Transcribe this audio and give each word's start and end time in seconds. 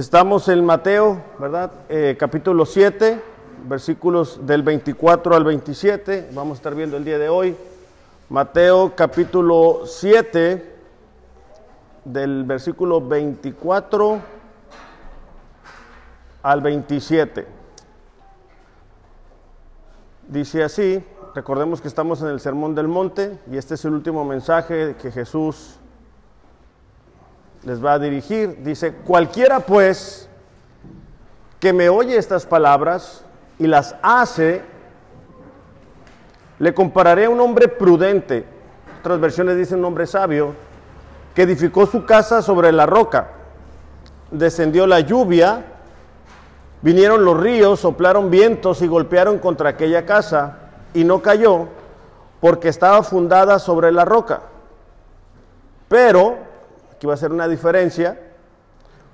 Estamos 0.00 0.48
en 0.48 0.64
Mateo, 0.64 1.22
¿verdad? 1.38 1.72
Eh, 1.90 2.16
capítulo 2.18 2.64
7, 2.64 3.22
versículos 3.68 4.46
del 4.46 4.62
24 4.62 5.36
al 5.36 5.44
27. 5.44 6.30
Vamos 6.32 6.52
a 6.52 6.56
estar 6.56 6.74
viendo 6.74 6.96
el 6.96 7.04
día 7.04 7.18
de 7.18 7.28
hoy. 7.28 7.54
Mateo 8.30 8.94
capítulo 8.96 9.82
7, 9.84 10.74
del 12.06 12.44
versículo 12.44 13.06
24 13.06 14.20
al 16.44 16.60
27. 16.62 17.46
Dice 20.28 20.64
así, 20.64 21.04
recordemos 21.34 21.82
que 21.82 21.88
estamos 21.88 22.22
en 22.22 22.28
el 22.28 22.40
Sermón 22.40 22.74
del 22.74 22.88
Monte 22.88 23.38
y 23.50 23.58
este 23.58 23.74
es 23.74 23.84
el 23.84 23.92
último 23.92 24.24
mensaje 24.24 24.96
que 24.96 25.12
Jesús 25.12 25.78
les 27.64 27.84
va 27.84 27.94
a 27.94 27.98
dirigir. 27.98 28.62
Dice, 28.62 28.92
cualquiera 28.92 29.60
pues 29.60 30.28
que 31.58 31.72
me 31.72 31.88
oye 31.88 32.16
estas 32.16 32.46
palabras 32.46 33.24
y 33.58 33.66
las 33.66 33.94
hace, 34.02 34.62
le 36.58 36.74
compararé 36.74 37.26
a 37.26 37.30
un 37.30 37.40
hombre 37.40 37.68
prudente, 37.68 38.44
otras 39.00 39.20
versiones 39.20 39.56
dicen 39.56 39.80
un 39.80 39.86
hombre 39.86 40.06
sabio, 40.06 40.54
que 41.34 41.42
edificó 41.42 41.86
su 41.86 42.04
casa 42.04 42.42
sobre 42.42 42.72
la 42.72 42.86
roca. 42.86 43.28
Descendió 44.30 44.86
la 44.86 45.00
lluvia, 45.00 45.64
vinieron 46.82 47.24
los 47.24 47.38
ríos, 47.38 47.80
soplaron 47.80 48.30
vientos 48.30 48.82
y 48.82 48.86
golpearon 48.86 49.38
contra 49.38 49.70
aquella 49.70 50.06
casa 50.06 50.58
y 50.94 51.04
no 51.04 51.20
cayó 51.22 51.68
porque 52.40 52.68
estaba 52.68 53.02
fundada 53.02 53.58
sobre 53.58 53.92
la 53.92 54.04
roca. 54.04 54.42
Pero 55.88 56.49
Aquí 57.00 57.06
va 57.06 57.14
a 57.14 57.16
ser 57.16 57.32
una 57.32 57.48
diferencia. 57.48 58.20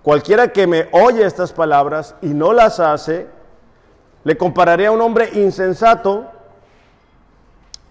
Cualquiera 0.03 0.48
que 0.48 0.67
me 0.67 0.89
oye 0.91 1.25
estas 1.25 1.53
palabras 1.53 2.17
y 2.20 2.34
no 2.34 2.53
las 2.53 2.81
hace, 2.81 3.29
le 4.25 4.37
compararé 4.37 4.87
a 4.87 4.91
un 4.91 5.01
hombre 5.01 5.31
insensato. 5.34 6.25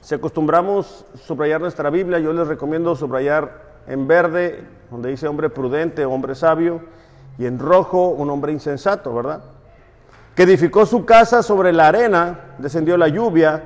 Si 0.01 0.13
acostumbramos 0.13 1.05
subrayar 1.25 1.61
nuestra 1.61 1.89
Biblia, 1.89 2.19
yo 2.19 2.33
les 2.33 2.45
recomiendo 2.45 2.93
subrayar 2.97 3.61
en 3.87 4.05
verde, 4.05 4.65
donde 4.91 5.11
dice 5.11 5.29
hombre 5.29 5.49
prudente, 5.49 6.03
hombre 6.03 6.35
sabio, 6.35 6.81
y 7.37 7.45
en 7.45 7.57
rojo, 7.57 8.09
un 8.09 8.29
hombre 8.29 8.51
insensato, 8.51 9.15
¿verdad? 9.15 9.43
Que 10.35 10.43
edificó 10.43 10.85
su 10.85 11.05
casa 11.05 11.41
sobre 11.41 11.71
la 11.71 11.87
arena, 11.87 12.55
descendió 12.57 12.97
la 12.97 13.07
lluvia, 13.07 13.63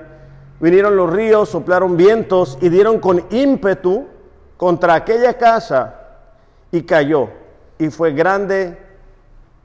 vinieron 0.59 0.95
los 0.95 1.11
ríos, 1.11 1.49
soplaron 1.49 1.97
vientos 1.97 2.59
y 2.61 2.69
dieron 2.69 2.99
con 2.99 3.25
ímpetu 3.31 4.05
contra 4.57 4.93
aquella 4.93 5.35
casa 5.35 5.98
y 6.71 6.83
cayó 6.83 7.29
y 7.77 7.89
fue 7.89 8.11
grande 8.11 8.77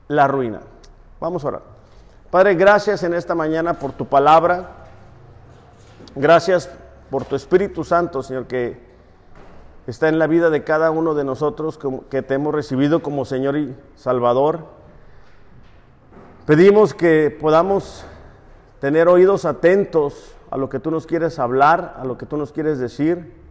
la 0.08 0.26
ruina. 0.28 0.60
Vamos 1.20 1.44
a 1.44 1.48
orar. 1.48 1.62
Padre, 2.30 2.54
gracias 2.54 3.02
en 3.02 3.14
esta 3.14 3.34
mañana 3.34 3.74
por 3.74 3.92
tu 3.92 4.06
palabra. 4.06 4.70
Gracias 6.14 6.70
por 7.10 7.24
tu 7.24 7.36
Espíritu 7.36 7.84
Santo, 7.84 8.22
Señor, 8.22 8.46
que 8.46 8.80
está 9.86 10.08
en 10.08 10.18
la 10.18 10.26
vida 10.26 10.50
de 10.50 10.64
cada 10.64 10.90
uno 10.90 11.14
de 11.14 11.24
nosotros, 11.24 11.78
que 12.10 12.22
te 12.22 12.34
hemos 12.34 12.54
recibido 12.54 13.02
como 13.02 13.24
Señor 13.24 13.56
y 13.56 13.76
Salvador. 13.96 14.66
Pedimos 16.46 16.94
que 16.94 17.36
podamos 17.40 18.04
tener 18.80 19.08
oídos 19.08 19.44
atentos 19.44 20.34
a 20.50 20.56
lo 20.56 20.68
que 20.68 20.78
tú 20.78 20.90
nos 20.90 21.06
quieres 21.06 21.38
hablar, 21.38 21.96
a 21.98 22.04
lo 22.04 22.16
que 22.18 22.26
tú 22.26 22.36
nos 22.36 22.52
quieres 22.52 22.78
decir 22.78 23.43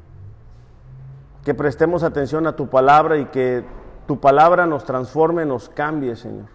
que 1.44 1.54
prestemos 1.54 2.04
atención 2.04 2.48
a 2.48 2.56
tu 2.56 2.68
palabra 2.68 3.18
y 3.18 3.26
que 3.26 3.64
tu 4.08 4.20
palabra 4.20 4.66
nos 4.66 4.86
transforme, 4.86 5.46
nos 5.46 5.70
cambie, 5.70 6.16
Señor. 6.16 6.48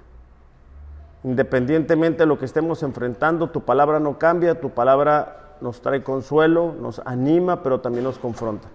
Independientemente 1.25 2.21
de 2.21 2.27
lo 2.27 2.39
que 2.39 2.45
estemos 2.45 2.83
enfrentando, 2.83 3.51
tu 3.51 3.63
palabra 3.63 4.01
no 4.01 4.19
cambia, 4.19 4.61
tu 4.61 4.71
palabra 4.71 5.57
nos 5.61 5.81
trae 5.81 6.03
consuelo, 6.03 6.75
nos 6.81 7.01
anima, 7.05 7.63
pero 7.63 7.81
también 7.81 8.05
nos 8.05 8.19
confronta. 8.19 8.69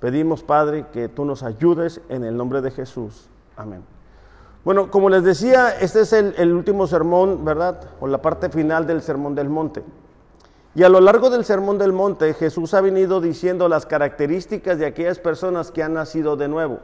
Pedimos, 0.00 0.42
Padre, 0.42 0.86
que 0.92 1.08
tú 1.08 1.24
nos 1.24 1.42
ayudes 1.42 2.00
en 2.08 2.24
el 2.24 2.36
nombre 2.36 2.60
de 2.60 2.70
Jesús. 2.70 3.28
Amén. 3.56 3.84
Bueno, 4.64 4.90
como 4.90 5.10
les 5.10 5.22
decía, 5.24 5.70
este 5.78 6.00
es 6.00 6.12
el, 6.12 6.34
el 6.38 6.54
último 6.54 6.86
sermón, 6.86 7.44
¿verdad? 7.44 7.80
O 8.00 8.06
la 8.06 8.22
parte 8.22 8.48
final 8.48 8.86
del 8.86 9.02
Sermón 9.02 9.34
del 9.34 9.50
Monte. 9.50 9.84
Y 10.76 10.82
a 10.82 10.88
lo 10.88 11.00
largo 11.00 11.30
del 11.30 11.44
Sermón 11.44 11.78
del 11.78 11.92
Monte, 11.92 12.34
Jesús 12.34 12.74
ha 12.74 12.80
venido 12.80 13.20
diciendo 13.20 13.68
las 13.68 13.86
características 13.86 14.76
de 14.76 14.86
aquellas 14.86 15.20
personas 15.20 15.70
que 15.70 15.84
han 15.84 15.94
nacido 15.94 16.36
de 16.36 16.48
nuevo. 16.48 16.80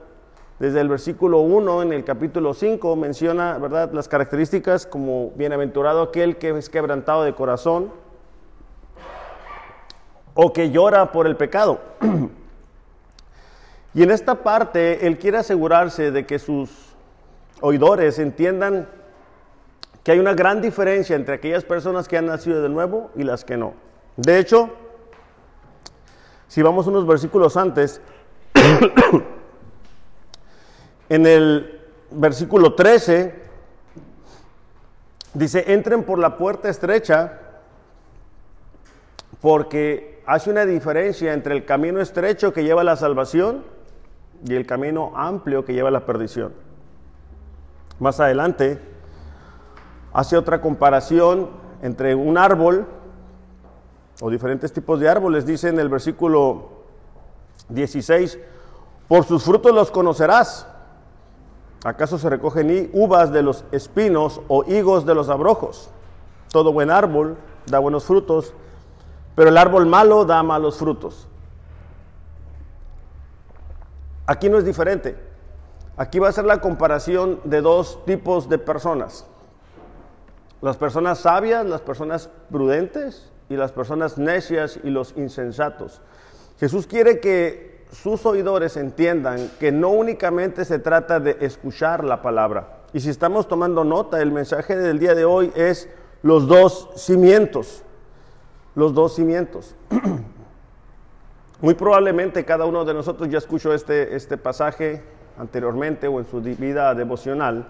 Desde 0.61 0.81
el 0.81 0.89
versículo 0.89 1.41
1 1.41 1.83
en 1.83 1.93
el 1.93 2.05
capítulo 2.05 2.55
5 2.55 2.95
menciona, 2.95 3.59
¿verdad?, 3.59 3.91
las 3.93 4.07
características 4.07 4.87
como 4.87 5.33
bienaventurado 5.35 6.03
aquel 6.03 6.37
que 6.37 6.51
es 6.51 6.69
quebrantado 6.69 7.25
de 7.25 7.35
corazón 7.35 7.91
o 10.35 10.53
que 10.53 10.71
llora 10.71 11.11
por 11.11 11.27
el 11.27 11.37
pecado. 11.37 11.81
y 13.95 14.05
en 14.05 14.13
esta 14.13 14.37
parte 14.37 15.05
él 15.05 15.19
quiere 15.19 15.39
asegurarse 15.39 16.13
de 16.13 16.27
que 16.27 16.39
sus 16.39 16.71
oidores 17.61 18.21
entiendan 18.21 18.87
que 20.03 20.13
hay 20.13 20.19
una 20.19 20.35
gran 20.35 20.61
diferencia 20.61 21.17
entre 21.17 21.35
aquellas 21.35 21.65
personas 21.65 22.09
que 22.09 22.17
han 22.17 22.27
nacido 22.27 22.63
de 22.63 22.69
nuevo 22.69 23.11
y 23.17 23.23
las 23.23 23.45
que 23.45 23.57
no. 23.57 23.75
De 24.17 24.39
hecho, 24.39 24.71
si 26.49 26.63
vamos 26.63 26.87
unos 26.87 27.07
versículos 27.07 27.57
antes, 27.57 28.01
en 31.09 31.27
el 31.27 31.81
versículo 32.11 32.75
13, 32.75 33.35
dice, 35.35 35.73
entren 35.73 36.03
por 36.03 36.19
la 36.19 36.37
puerta 36.37 36.69
estrecha, 36.69 37.39
porque 39.41 40.23
hace 40.27 40.51
una 40.51 40.67
diferencia 40.67 41.33
entre 41.33 41.55
el 41.55 41.65
camino 41.65 42.01
estrecho 42.01 42.53
que 42.53 42.65
lleva 42.65 42.83
a 42.83 42.85
la 42.85 42.97
salvación 42.97 43.65
y 44.45 44.55
el 44.55 44.67
camino 44.67 45.13
amplio 45.15 45.65
que 45.65 45.73
lleva 45.73 45.89
a 45.89 45.93
la 45.93 46.07
perdición. 46.07 46.53
Más 47.99 48.19
adelante, 48.19 48.79
hace 50.13 50.37
otra 50.37 50.61
comparación 50.61 51.49
entre 51.83 52.15
un 52.15 52.39
árbol 52.39 52.87
o 54.21 54.31
diferentes 54.31 54.73
tipos 54.73 55.01
de 55.01 55.09
árboles. 55.09 55.47
Dice 55.47 55.69
en 55.69 55.79
el 55.79 55.89
versículo 55.89 56.69
16, 57.69 58.39
por 59.09 59.25
sus 59.25 59.45
frutos 59.45 59.75
los 59.75 59.91
conocerás. 59.91 60.67
¿Acaso 61.85 62.19
se 62.19 62.29
recogen 62.29 62.91
uvas 62.93 63.33
de 63.33 63.43
los 63.43 63.65
espinos 63.73 64.43
o 64.49 64.65
higos 64.65 65.07
de 65.07 65.15
los 65.15 65.31
abrojos? 65.31 65.91
Todo 66.53 66.73
buen 66.73 66.91
árbol 66.91 67.39
da 67.67 67.79
buenos 67.79 68.05
frutos, 68.05 68.53
pero 69.35 69.49
el 69.49 69.57
árbol 69.57 69.87
malo 69.87 70.25
da 70.27 70.43
malos 70.43 70.77
frutos. 70.77 71.27
Aquí 74.27 74.49
no 74.49 74.59
es 74.59 74.65
diferente. 74.65 75.17
Aquí 75.97 76.19
va 76.19 76.29
a 76.29 76.33
ser 76.33 76.45
la 76.45 76.61
comparación 76.61 77.41
de 77.45 77.63
dos 77.63 78.05
tipos 78.05 78.49
de 78.49 78.59
personas. 78.59 79.27
Las 80.63 80.77
personas 80.77 81.21
sabias, 81.21 81.65
las 81.65 81.81
personas 81.81 82.29
prudentes 82.51 83.31
y 83.49 83.57
las 83.57 83.73
personas 83.73 84.19
necias 84.19 84.79
y 84.83 84.91
los 84.91 85.15
insensatos. 85.17 86.03
Jesús 86.59 86.87
quiere 86.87 87.21
que 87.21 87.87
sus 87.91 88.25
oidores 88.27 88.77
entiendan 88.77 89.51
que 89.59 89.73
no 89.73 89.89
únicamente 89.91 90.65
se 90.65 90.79
trata 90.79 91.19
de 91.19 91.39
escuchar 91.41 92.05
la 92.05 92.23
palabra. 92.23 92.81
Y 92.93 93.01
si 93.01 93.09
estamos 93.09 93.49
tomando 93.49 93.85
nota, 93.85 94.21
el 94.21 94.31
mensaje 94.31 94.77
del 94.77 94.99
día 94.99 95.15
de 95.15 95.25
hoy 95.25 95.53
es 95.55 95.89
los 96.23 96.47
dos 96.47 96.91
cimientos. 96.97 97.83
Los 98.75 98.95
dos 98.95 99.15
cimientos. 99.15 99.75
Muy 101.61 101.75
probablemente 101.75 102.45
cada 102.45 102.65
uno 102.65 102.85
de 102.85 102.95
nosotros 102.95 103.29
ya 103.29 103.39
escuchó 103.39 103.75
este, 103.75 104.15
este 104.15 104.37
pasaje 104.37 105.03
anteriormente 105.39 106.07
o 106.07 106.19
en 106.19 106.27
su 106.27 106.41
vida 106.41 106.95
devocional. 106.95 107.67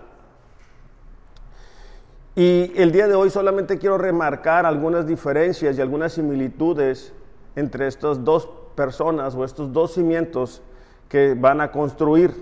Y 2.41 2.73
el 2.75 2.91
día 2.91 3.07
de 3.07 3.15
hoy 3.15 3.29
solamente 3.29 3.77
quiero 3.77 3.99
remarcar 3.99 4.65
algunas 4.65 5.07
diferencias 5.07 5.77
y 5.77 5.83
algunas 5.83 6.15
similitudes 6.15 7.13
entre 7.55 7.87
estas 7.87 8.25
dos 8.25 8.49
personas 8.75 9.35
o 9.35 9.45
estos 9.45 9.75
dos 9.75 9.93
cimientos 9.93 10.63
que 11.11 11.35
van 11.35 11.61
a 11.61 11.71
construir. 11.71 12.33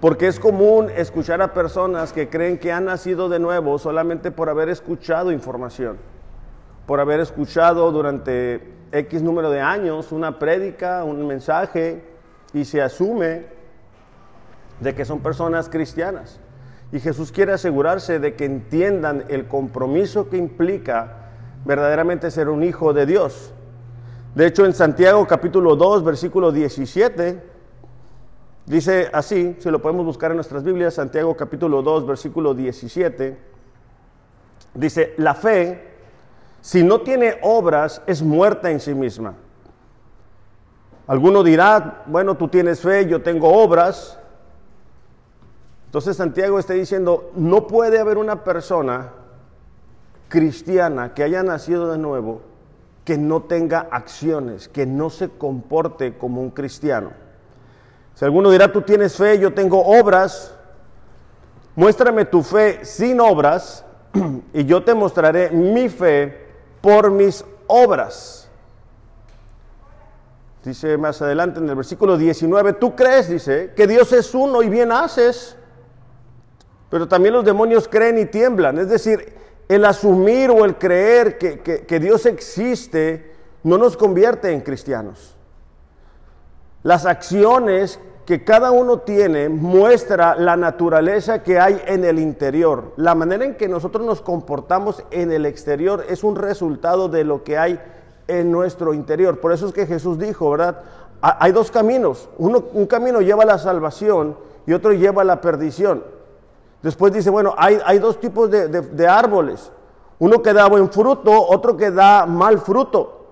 Porque 0.00 0.26
es 0.26 0.40
común 0.40 0.88
escuchar 0.96 1.42
a 1.42 1.52
personas 1.52 2.14
que 2.14 2.30
creen 2.30 2.56
que 2.56 2.72
han 2.72 2.86
nacido 2.86 3.28
de 3.28 3.38
nuevo 3.38 3.78
solamente 3.78 4.30
por 4.30 4.48
haber 4.48 4.70
escuchado 4.70 5.32
información, 5.32 5.98
por 6.86 6.98
haber 6.98 7.20
escuchado 7.20 7.92
durante 7.92 8.72
X 8.90 9.20
número 9.20 9.50
de 9.50 9.60
años 9.60 10.12
una 10.12 10.38
prédica, 10.38 11.04
un 11.04 11.26
mensaje, 11.26 12.02
y 12.54 12.64
se 12.64 12.80
asume 12.80 13.48
de 14.80 14.94
que 14.94 15.04
son 15.04 15.20
personas 15.20 15.68
cristianas. 15.68 16.40
Y 16.94 17.00
Jesús 17.00 17.32
quiere 17.32 17.52
asegurarse 17.52 18.20
de 18.20 18.36
que 18.36 18.44
entiendan 18.44 19.24
el 19.28 19.48
compromiso 19.48 20.30
que 20.30 20.36
implica 20.36 21.30
verdaderamente 21.64 22.30
ser 22.30 22.48
un 22.48 22.62
hijo 22.62 22.92
de 22.92 23.04
Dios. 23.04 23.52
De 24.36 24.46
hecho, 24.46 24.64
en 24.64 24.72
Santiago 24.72 25.26
capítulo 25.26 25.74
2, 25.74 26.04
versículo 26.04 26.52
17, 26.52 27.52
Dice 28.66 29.10
así, 29.12 29.56
si 29.58 29.70
lo 29.70 29.82
podemos 29.82 30.06
buscar 30.06 30.30
en 30.30 30.36
nuestras 30.36 30.62
Biblias, 30.62 30.94
Santiago 30.94 31.36
capítulo 31.36 31.82
2, 31.82 32.06
versículo 32.06 32.54
17. 32.54 33.36
Dice, 34.74 35.14
la 35.18 35.34
fe, 35.34 35.96
si 36.60 36.84
no 36.84 37.00
tiene 37.00 37.38
obras, 37.42 38.02
es 38.06 38.22
muerta 38.22 38.70
en 38.70 38.78
sí 38.78 38.94
misma. 38.94 39.34
Alguno 41.08 41.42
dirá, 41.42 42.04
bueno, 42.06 42.36
tú 42.36 42.46
tienes 42.46 42.80
fe, 42.80 43.06
yo 43.06 43.20
tengo 43.20 43.52
obras. 43.52 44.18
Entonces 45.94 46.16
Santiago 46.16 46.58
está 46.58 46.72
diciendo, 46.72 47.30
no 47.36 47.68
puede 47.68 48.00
haber 48.00 48.18
una 48.18 48.42
persona 48.42 49.12
cristiana 50.28 51.14
que 51.14 51.22
haya 51.22 51.44
nacido 51.44 51.92
de 51.92 51.98
nuevo 51.98 52.40
que 53.04 53.16
no 53.16 53.44
tenga 53.44 53.86
acciones, 53.92 54.66
que 54.66 54.86
no 54.86 55.08
se 55.08 55.28
comporte 55.28 56.18
como 56.18 56.40
un 56.40 56.50
cristiano. 56.50 57.12
Si 58.16 58.24
alguno 58.24 58.50
dirá, 58.50 58.72
tú 58.72 58.82
tienes 58.82 59.14
fe, 59.16 59.38
yo 59.38 59.54
tengo 59.54 59.86
obras, 59.86 60.56
muéstrame 61.76 62.24
tu 62.24 62.42
fe 62.42 62.84
sin 62.84 63.20
obras 63.20 63.84
y 64.52 64.64
yo 64.64 64.82
te 64.82 64.94
mostraré 64.94 65.52
mi 65.52 65.88
fe 65.88 66.48
por 66.80 67.12
mis 67.12 67.44
obras. 67.68 68.50
Dice 70.64 70.98
más 70.98 71.22
adelante 71.22 71.60
en 71.60 71.68
el 71.68 71.76
versículo 71.76 72.16
19, 72.16 72.72
tú 72.72 72.96
crees, 72.96 73.28
dice, 73.28 73.74
que 73.76 73.86
Dios 73.86 74.12
es 74.12 74.34
uno 74.34 74.60
y 74.60 74.68
bien 74.68 74.90
haces, 74.90 75.56
pero 76.94 77.08
también 77.08 77.34
los 77.34 77.44
demonios 77.44 77.88
creen 77.88 78.18
y 78.18 78.26
tiemblan. 78.26 78.78
Es 78.78 78.88
decir, 78.88 79.32
el 79.66 79.84
asumir 79.84 80.48
o 80.52 80.64
el 80.64 80.76
creer 80.76 81.38
que, 81.38 81.58
que 81.60 81.98
Dios 81.98 82.24
existe 82.24 83.32
no 83.64 83.78
nos 83.78 83.96
convierte 83.96 84.52
en 84.52 84.60
cristianos. 84.60 85.34
Las 86.84 87.04
acciones 87.04 87.98
que 88.26 88.44
cada 88.44 88.70
uno 88.70 89.00
tiene 89.00 89.48
muestra 89.48 90.36
la 90.36 90.56
naturaleza 90.56 91.42
que 91.42 91.58
hay 91.58 91.82
en 91.84 92.04
el 92.04 92.20
interior. 92.20 92.92
La 92.96 93.16
manera 93.16 93.44
en 93.44 93.56
que 93.56 93.66
nosotros 93.66 94.06
nos 94.06 94.20
comportamos 94.20 95.02
en 95.10 95.32
el 95.32 95.46
exterior 95.46 96.04
es 96.08 96.22
un 96.22 96.36
resultado 96.36 97.08
de 97.08 97.24
lo 97.24 97.42
que 97.42 97.58
hay 97.58 97.80
en 98.28 98.52
nuestro 98.52 98.94
interior. 98.94 99.40
Por 99.40 99.50
eso 99.50 99.66
es 99.66 99.72
que 99.72 99.88
Jesús 99.88 100.16
dijo, 100.16 100.48
¿verdad? 100.48 100.82
Hay 101.20 101.50
dos 101.50 101.72
caminos. 101.72 102.28
Uno, 102.38 102.66
un 102.72 102.86
camino 102.86 103.20
lleva 103.20 103.42
a 103.42 103.46
la 103.46 103.58
salvación 103.58 104.36
y 104.64 104.74
otro 104.74 104.92
lleva 104.92 105.22
a 105.22 105.24
la 105.24 105.40
perdición. 105.40 106.13
Después 106.84 107.14
dice, 107.14 107.30
bueno, 107.30 107.54
hay, 107.56 107.98
dos 107.98 108.20
tipos 108.20 108.50
de, 108.50 108.68
de 108.68 109.08
árboles. 109.08 109.72
Uno 110.18 110.42
que 110.42 110.52
da 110.52 110.68
buen 110.68 110.90
fruto, 110.90 111.32
otro 111.32 111.78
que 111.78 111.90
da 111.90 112.26
mal 112.26 112.58
fruto. 112.58 113.24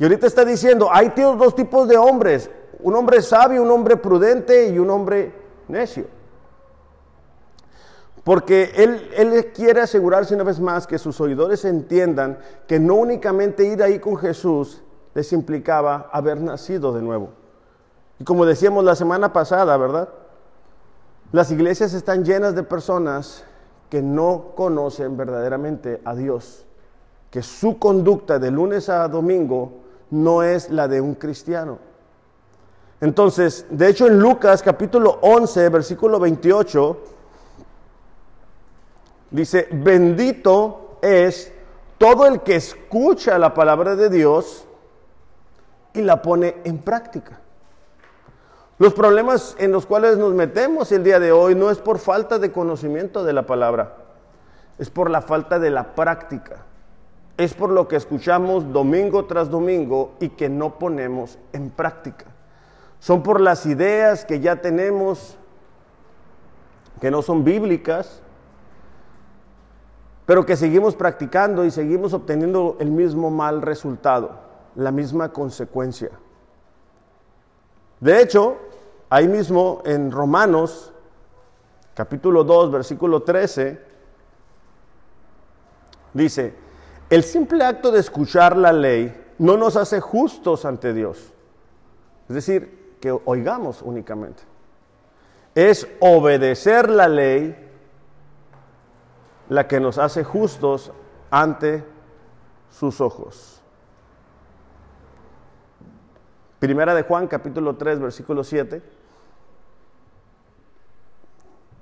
Y 0.00 0.02
ahorita 0.02 0.26
está 0.26 0.44
diciendo, 0.44 0.88
hay 0.90 1.12
dos 1.14 1.54
tipos 1.54 1.86
de 1.86 1.96
hombres, 1.96 2.50
un 2.80 2.96
hombre 2.96 3.22
sabio, 3.22 3.62
un 3.62 3.70
hombre 3.70 3.96
prudente 3.96 4.68
y 4.68 4.80
un 4.80 4.90
hombre 4.90 5.32
necio. 5.68 6.06
Porque 8.24 8.72
él, 8.74 9.08
él, 9.14 9.52
quiere 9.54 9.82
asegurarse 9.82 10.34
una 10.34 10.42
vez 10.42 10.58
más 10.58 10.88
que 10.88 10.98
sus 10.98 11.20
oidores 11.20 11.64
entiendan 11.64 12.40
que 12.66 12.80
no 12.80 12.96
únicamente 12.96 13.64
ir 13.64 13.80
ahí 13.80 14.00
con 14.00 14.16
Jesús 14.16 14.82
les 15.14 15.32
implicaba 15.32 16.10
haber 16.12 16.40
nacido 16.40 16.92
de 16.92 17.00
nuevo. 17.00 17.30
Y 18.18 18.24
como 18.24 18.44
decíamos 18.44 18.82
la 18.82 18.96
semana 18.96 19.32
pasada, 19.32 19.76
¿verdad? 19.76 20.08
Las 21.32 21.52
iglesias 21.52 21.94
están 21.94 22.24
llenas 22.24 22.56
de 22.56 22.64
personas 22.64 23.44
que 23.88 24.02
no 24.02 24.52
conocen 24.56 25.16
verdaderamente 25.16 26.00
a 26.04 26.14
Dios, 26.16 26.64
que 27.30 27.42
su 27.42 27.78
conducta 27.78 28.40
de 28.40 28.50
lunes 28.50 28.88
a 28.88 29.06
domingo 29.06 29.72
no 30.10 30.42
es 30.42 30.70
la 30.70 30.88
de 30.88 31.00
un 31.00 31.14
cristiano. 31.14 31.78
Entonces, 33.00 33.64
de 33.70 33.88
hecho 33.88 34.08
en 34.08 34.18
Lucas 34.18 34.60
capítulo 34.62 35.20
11, 35.22 35.68
versículo 35.68 36.18
28, 36.18 36.98
dice, 39.30 39.68
bendito 39.70 40.98
es 41.00 41.52
todo 41.96 42.26
el 42.26 42.40
que 42.40 42.56
escucha 42.56 43.38
la 43.38 43.54
palabra 43.54 43.94
de 43.94 44.10
Dios 44.10 44.64
y 45.94 46.02
la 46.02 46.20
pone 46.20 46.56
en 46.64 46.78
práctica. 46.78 47.40
Los 48.80 48.94
problemas 48.94 49.54
en 49.60 49.70
los 49.70 49.86
cuales 49.86 50.18
nos 50.18 50.34
metemos 50.34 50.90
el 50.90 51.04
día 51.04 51.20
de 51.20 51.30
hoy 51.30 51.54
no 51.54 51.70
es 51.70 51.78
por 51.78 52.00
falta 52.00 52.40
de 52.40 52.50
conocimiento 52.50 53.22
de 53.22 53.32
la 53.32 53.46
palabra, 53.46 53.94
es 54.76 54.90
por 54.90 55.08
la 55.08 55.22
falta 55.22 55.60
de 55.60 55.70
la 55.70 55.94
práctica 55.94 56.64
es 57.40 57.54
por 57.54 57.70
lo 57.70 57.88
que 57.88 57.96
escuchamos 57.96 58.70
domingo 58.70 59.24
tras 59.24 59.48
domingo 59.48 60.12
y 60.20 60.28
que 60.28 60.50
no 60.50 60.78
ponemos 60.78 61.38
en 61.54 61.70
práctica. 61.70 62.26
Son 62.98 63.22
por 63.22 63.40
las 63.40 63.64
ideas 63.64 64.26
que 64.26 64.40
ya 64.40 64.56
tenemos, 64.56 65.38
que 67.00 67.10
no 67.10 67.22
son 67.22 67.42
bíblicas, 67.42 68.20
pero 70.26 70.44
que 70.44 70.54
seguimos 70.54 70.94
practicando 70.94 71.64
y 71.64 71.70
seguimos 71.70 72.12
obteniendo 72.12 72.76
el 72.78 72.90
mismo 72.90 73.30
mal 73.30 73.62
resultado, 73.62 74.38
la 74.74 74.90
misma 74.90 75.32
consecuencia. 75.32 76.10
De 78.00 78.22
hecho, 78.22 78.56
ahí 79.10 79.28
mismo 79.28 79.82
en 79.84 80.10
Romanos, 80.10 80.92
capítulo 81.94 82.44
2, 82.44 82.70
versículo 82.70 83.22
13, 83.22 83.80
dice, 86.14 86.54
el 87.10 87.24
simple 87.24 87.64
acto 87.64 87.90
de 87.90 88.00
escuchar 88.00 88.56
la 88.56 88.72
ley 88.72 89.32
no 89.38 89.56
nos 89.56 89.76
hace 89.76 90.00
justos 90.00 90.64
ante 90.64 90.94
Dios. 90.94 91.32
Es 92.28 92.34
decir, 92.34 92.96
que 93.00 93.10
oigamos 93.24 93.82
únicamente. 93.82 94.42
Es 95.54 95.88
obedecer 95.98 96.88
la 96.88 97.08
ley 97.08 97.56
la 99.48 99.66
que 99.66 99.80
nos 99.80 99.98
hace 99.98 100.22
justos 100.22 100.92
ante 101.30 101.84
sus 102.70 103.00
ojos. 103.00 103.59
Primera 106.60 106.94
de 106.94 107.02
Juan, 107.02 107.26
capítulo 107.26 107.74
3, 107.76 107.98
versículo 107.98 108.44
7. 108.44 108.82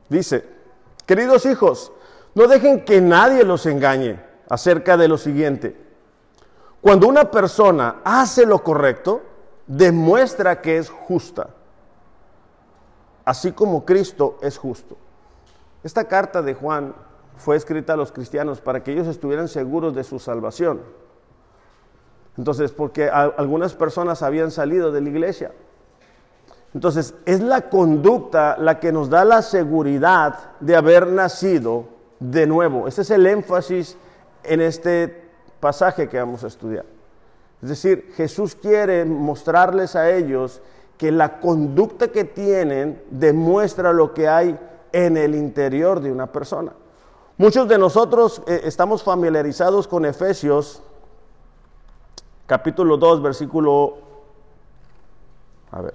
Dice, 0.09 0.45
queridos 1.05 1.45
hijos, 1.47 1.93
no 2.35 2.47
dejen 2.47 2.85
que 2.85 3.01
nadie 3.01 3.43
los 3.45 3.67
engañe 3.67 4.23
acerca 4.49 4.97
de 4.97 5.09
lo 5.09 5.19
siguiente. 5.19 5.77
Cuando 6.81 7.09
una 7.09 7.29
persona 7.31 7.97
hace 8.05 8.47
lo 8.47 8.63
correcto, 8.63 9.21
demuestra 9.67 10.61
que 10.61 10.79
es 10.79 10.89
justa, 10.89 11.51
así 13.25 13.51
como 13.51 13.85
Cristo 13.85 14.39
es 14.41 14.57
justo. 14.57 14.97
Esta 15.83 16.05
carta 16.05 16.41
de 16.41 16.55
Juan 16.55 16.95
fue 17.37 17.57
escrita 17.57 17.95
a 17.95 17.97
los 17.97 18.13
cristianos 18.13 18.61
para 18.61 18.85
que 18.85 18.93
ellos 18.93 19.09
estuvieran 19.09 19.49
seguros 19.49 19.93
de 19.95 20.05
su 20.05 20.21
salvación. 20.21 20.83
Entonces, 22.39 22.71
porque 22.71 23.11
algunas 23.11 23.75
personas 23.75 24.23
habían 24.23 24.53
salido 24.53 24.93
de 24.93 25.01
la 25.01 25.09
iglesia. 25.09 25.51
Entonces, 26.73 27.15
es 27.27 27.41
la 27.41 27.69
conducta 27.69 28.57
la 28.59 28.79
que 28.79 28.93
nos 28.93 29.11
da 29.11 29.25
la 29.25 29.43
seguridad 29.43 30.53
de 30.61 30.77
haber 30.77 31.09
nacido 31.09 31.87
de 32.21 32.47
nuevo. 32.47 32.87
Ese 32.87 33.03
es 33.03 33.11
el 33.11 33.27
énfasis 33.27 33.97
en 34.45 34.61
este 34.61 35.31
pasaje 35.59 36.09
que 36.09 36.19
vamos 36.19 36.45
a 36.45 36.47
estudiar. 36.47 36.85
Es 37.61 37.71
decir, 37.71 38.13
Jesús 38.15 38.55
quiere 38.55 39.05
mostrarles 39.05 39.97
a 39.97 40.11
ellos 40.11 40.63
que 40.97 41.11
la 41.11 41.41
conducta 41.41 42.09
que 42.09 42.23
tienen 42.23 43.03
demuestra 43.11 43.93
lo 43.93 44.15
que 44.15 44.29
hay 44.29 44.57
en 44.93 45.17
el 45.17 45.35
interior 45.35 46.01
de 46.01 46.13
una 46.13 46.31
persona. 46.31 46.73
Muchos 47.37 47.69
de 47.69 47.79
nosotros 47.79 48.43
eh, 48.47 48.61
estamos 48.65 49.03
familiarizados 49.03 49.89
con 49.89 50.05
Efesios 50.05 50.83
capítulo 52.49 52.97
2, 52.97 53.23
versículo, 53.23 53.99
a 55.71 55.83
ver, 55.83 55.95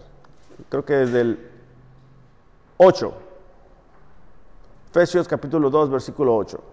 creo 0.70 0.86
que 0.86 0.94
desde 0.94 1.22
el 1.22 1.52
8. 2.78 3.14
Efesios 4.92 5.28
capítulo 5.28 5.72
2, 5.72 5.90
versículo 5.90 6.38
8. 6.38 6.64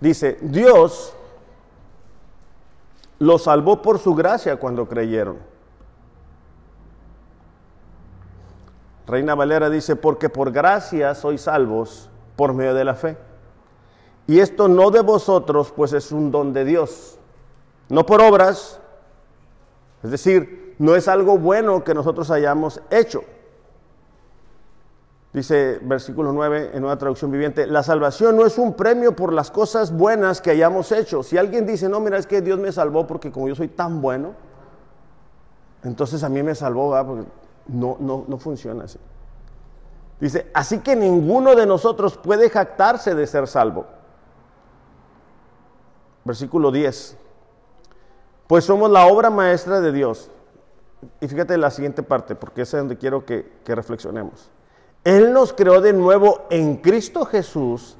Dice, 0.00 0.38
Dios 0.42 1.14
los 3.18 3.44
salvó 3.44 3.80
por 3.80 3.98
su 3.98 4.14
gracia 4.14 4.56
cuando 4.56 4.86
creyeron. 4.86 5.38
Reina 9.06 9.34
Valera 9.34 9.70
dice, 9.70 9.96
porque 9.96 10.28
por 10.28 10.52
gracia 10.52 11.14
sois 11.14 11.40
salvos 11.40 12.10
por 12.36 12.52
medio 12.52 12.74
de 12.74 12.84
la 12.84 12.94
fe. 12.94 13.16
Y 14.32 14.40
esto 14.40 14.66
no 14.66 14.90
de 14.90 15.02
vosotros, 15.02 15.74
pues 15.76 15.92
es 15.92 16.10
un 16.10 16.30
don 16.30 16.54
de 16.54 16.64
Dios, 16.64 17.18
no 17.90 18.06
por 18.06 18.22
obras, 18.22 18.80
es 20.02 20.10
decir, 20.10 20.74
no 20.78 20.96
es 20.96 21.06
algo 21.06 21.36
bueno 21.36 21.84
que 21.84 21.92
nosotros 21.92 22.30
hayamos 22.30 22.80
hecho. 22.88 23.24
Dice 25.34 25.80
versículo 25.82 26.32
9 26.32 26.70
en 26.72 26.82
una 26.82 26.96
traducción 26.96 27.30
viviente, 27.30 27.66
la 27.66 27.82
salvación 27.82 28.34
no 28.34 28.46
es 28.46 28.56
un 28.56 28.72
premio 28.72 29.14
por 29.14 29.34
las 29.34 29.50
cosas 29.50 29.94
buenas 29.94 30.40
que 30.40 30.50
hayamos 30.50 30.92
hecho. 30.92 31.22
Si 31.22 31.36
alguien 31.36 31.66
dice, 31.66 31.90
no, 31.90 32.00
mira, 32.00 32.16
es 32.16 32.26
que 32.26 32.40
Dios 32.40 32.58
me 32.58 32.72
salvó 32.72 33.06
porque 33.06 33.30
como 33.30 33.48
yo 33.48 33.54
soy 33.54 33.68
tan 33.68 34.00
bueno, 34.00 34.32
entonces 35.84 36.22
a 36.22 36.30
mí 36.30 36.42
me 36.42 36.54
salvó. 36.54 36.96
Porque 37.04 37.28
no, 37.66 37.98
no, 38.00 38.24
no 38.26 38.38
funciona 38.38 38.84
así. 38.84 38.98
Dice, 40.18 40.50
así 40.54 40.78
que 40.78 40.96
ninguno 40.96 41.54
de 41.54 41.66
nosotros 41.66 42.16
puede 42.16 42.48
jactarse 42.48 43.14
de 43.14 43.26
ser 43.26 43.46
salvo. 43.46 44.00
Versículo 46.24 46.70
10. 46.70 47.16
Pues 48.46 48.64
somos 48.64 48.90
la 48.90 49.06
obra 49.06 49.30
maestra 49.30 49.80
de 49.80 49.92
Dios. 49.92 50.30
Y 51.20 51.28
fíjate 51.28 51.56
la 51.56 51.70
siguiente 51.70 52.02
parte, 52.02 52.34
porque 52.34 52.62
es 52.62 52.70
donde 52.70 52.96
quiero 52.96 53.24
que, 53.24 53.60
que 53.64 53.74
reflexionemos. 53.74 54.50
Él 55.04 55.32
nos 55.32 55.52
creó 55.52 55.80
de 55.80 55.92
nuevo 55.92 56.46
en 56.50 56.76
Cristo 56.76 57.24
Jesús 57.24 57.96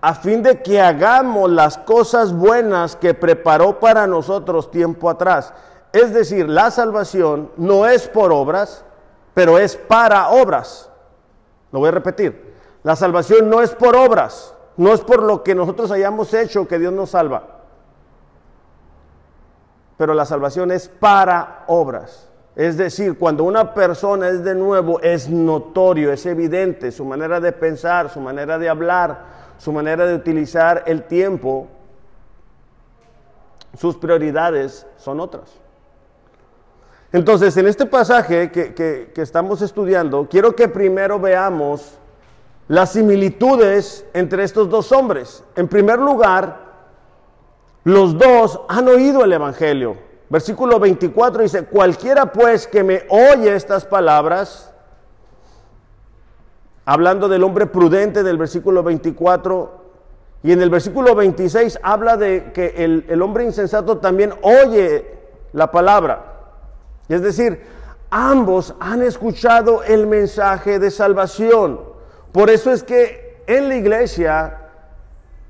a 0.00 0.14
fin 0.14 0.42
de 0.42 0.62
que 0.62 0.80
hagamos 0.80 1.50
las 1.50 1.76
cosas 1.76 2.32
buenas 2.32 2.96
que 2.96 3.14
preparó 3.14 3.80
para 3.80 4.06
nosotros 4.06 4.70
tiempo 4.70 5.10
atrás. 5.10 5.52
Es 5.92 6.14
decir, 6.14 6.48
la 6.48 6.70
salvación 6.70 7.50
no 7.56 7.86
es 7.86 8.08
por 8.08 8.32
obras, 8.32 8.84
pero 9.34 9.58
es 9.58 9.76
para 9.76 10.28
obras. 10.28 10.90
Lo 11.72 11.80
voy 11.80 11.88
a 11.88 11.92
repetir. 11.92 12.54
La 12.82 12.96
salvación 12.96 13.50
no 13.50 13.60
es 13.60 13.70
por 13.74 13.96
obras, 13.96 14.54
no 14.76 14.92
es 14.94 15.00
por 15.00 15.22
lo 15.22 15.42
que 15.42 15.54
nosotros 15.54 15.90
hayamos 15.90 16.32
hecho 16.32 16.68
que 16.68 16.78
Dios 16.78 16.92
nos 16.92 17.10
salva. 17.10 17.57
Pero 19.98 20.14
la 20.14 20.24
salvación 20.24 20.70
es 20.70 20.88
para 20.88 21.64
obras. 21.66 22.28
Es 22.56 22.76
decir, 22.76 23.18
cuando 23.18 23.44
una 23.44 23.74
persona 23.74 24.28
es 24.28 24.42
de 24.42 24.54
nuevo, 24.54 25.00
es 25.00 25.28
notorio, 25.28 26.12
es 26.12 26.24
evidente 26.24 26.90
su 26.90 27.04
manera 27.04 27.38
de 27.38 27.52
pensar, 27.52 28.08
su 28.08 28.20
manera 28.20 28.58
de 28.58 28.68
hablar, 28.68 29.26
su 29.58 29.70
manera 29.72 30.06
de 30.06 30.14
utilizar 30.14 30.84
el 30.86 31.02
tiempo, 31.04 31.68
sus 33.76 33.96
prioridades 33.96 34.86
son 34.96 35.20
otras. 35.20 35.50
Entonces, 37.12 37.56
en 37.56 37.66
este 37.66 37.86
pasaje 37.86 38.50
que, 38.50 39.12
estamos 39.16 39.62
estudiando, 39.62 40.28
quiero 40.28 40.54
que 40.54 40.68
primero 40.68 41.18
veamos 41.18 41.98
las 42.66 42.92
similitudes 42.92 44.04
entre 44.12 44.42
estos 44.42 44.68
dos 44.68 44.92
hombres. 44.92 45.42
En 45.56 45.68
primer 45.68 45.98
lugar, 45.98 46.67
los 47.84 48.18
dos 48.18 48.60
han 48.68 48.88
oído 48.88 49.24
el 49.24 49.32
Evangelio. 49.32 49.96
Versículo 50.28 50.78
24 50.78 51.42
dice, 51.42 51.64
cualquiera 51.64 52.32
pues 52.32 52.66
que 52.66 52.84
me 52.84 53.04
oye 53.08 53.54
estas 53.54 53.86
palabras, 53.86 54.72
hablando 56.84 57.28
del 57.28 57.44
hombre 57.44 57.66
prudente 57.66 58.22
del 58.22 58.36
versículo 58.36 58.82
24, 58.82 59.78
y 60.42 60.52
en 60.52 60.62
el 60.62 60.70
versículo 60.70 61.14
26 61.14 61.80
habla 61.82 62.16
de 62.16 62.52
que 62.52 62.74
el, 62.76 63.06
el 63.08 63.22
hombre 63.22 63.44
insensato 63.44 63.98
también 63.98 64.34
oye 64.42 65.18
la 65.52 65.70
palabra. 65.70 66.34
Es 67.08 67.22
decir, 67.22 67.62
ambos 68.10 68.74
han 68.80 69.02
escuchado 69.02 69.82
el 69.82 70.06
mensaje 70.06 70.78
de 70.78 70.90
salvación. 70.90 71.80
Por 72.32 72.50
eso 72.50 72.70
es 72.70 72.82
que 72.82 73.42
en 73.46 73.68
la 73.68 73.76
iglesia 73.76 74.67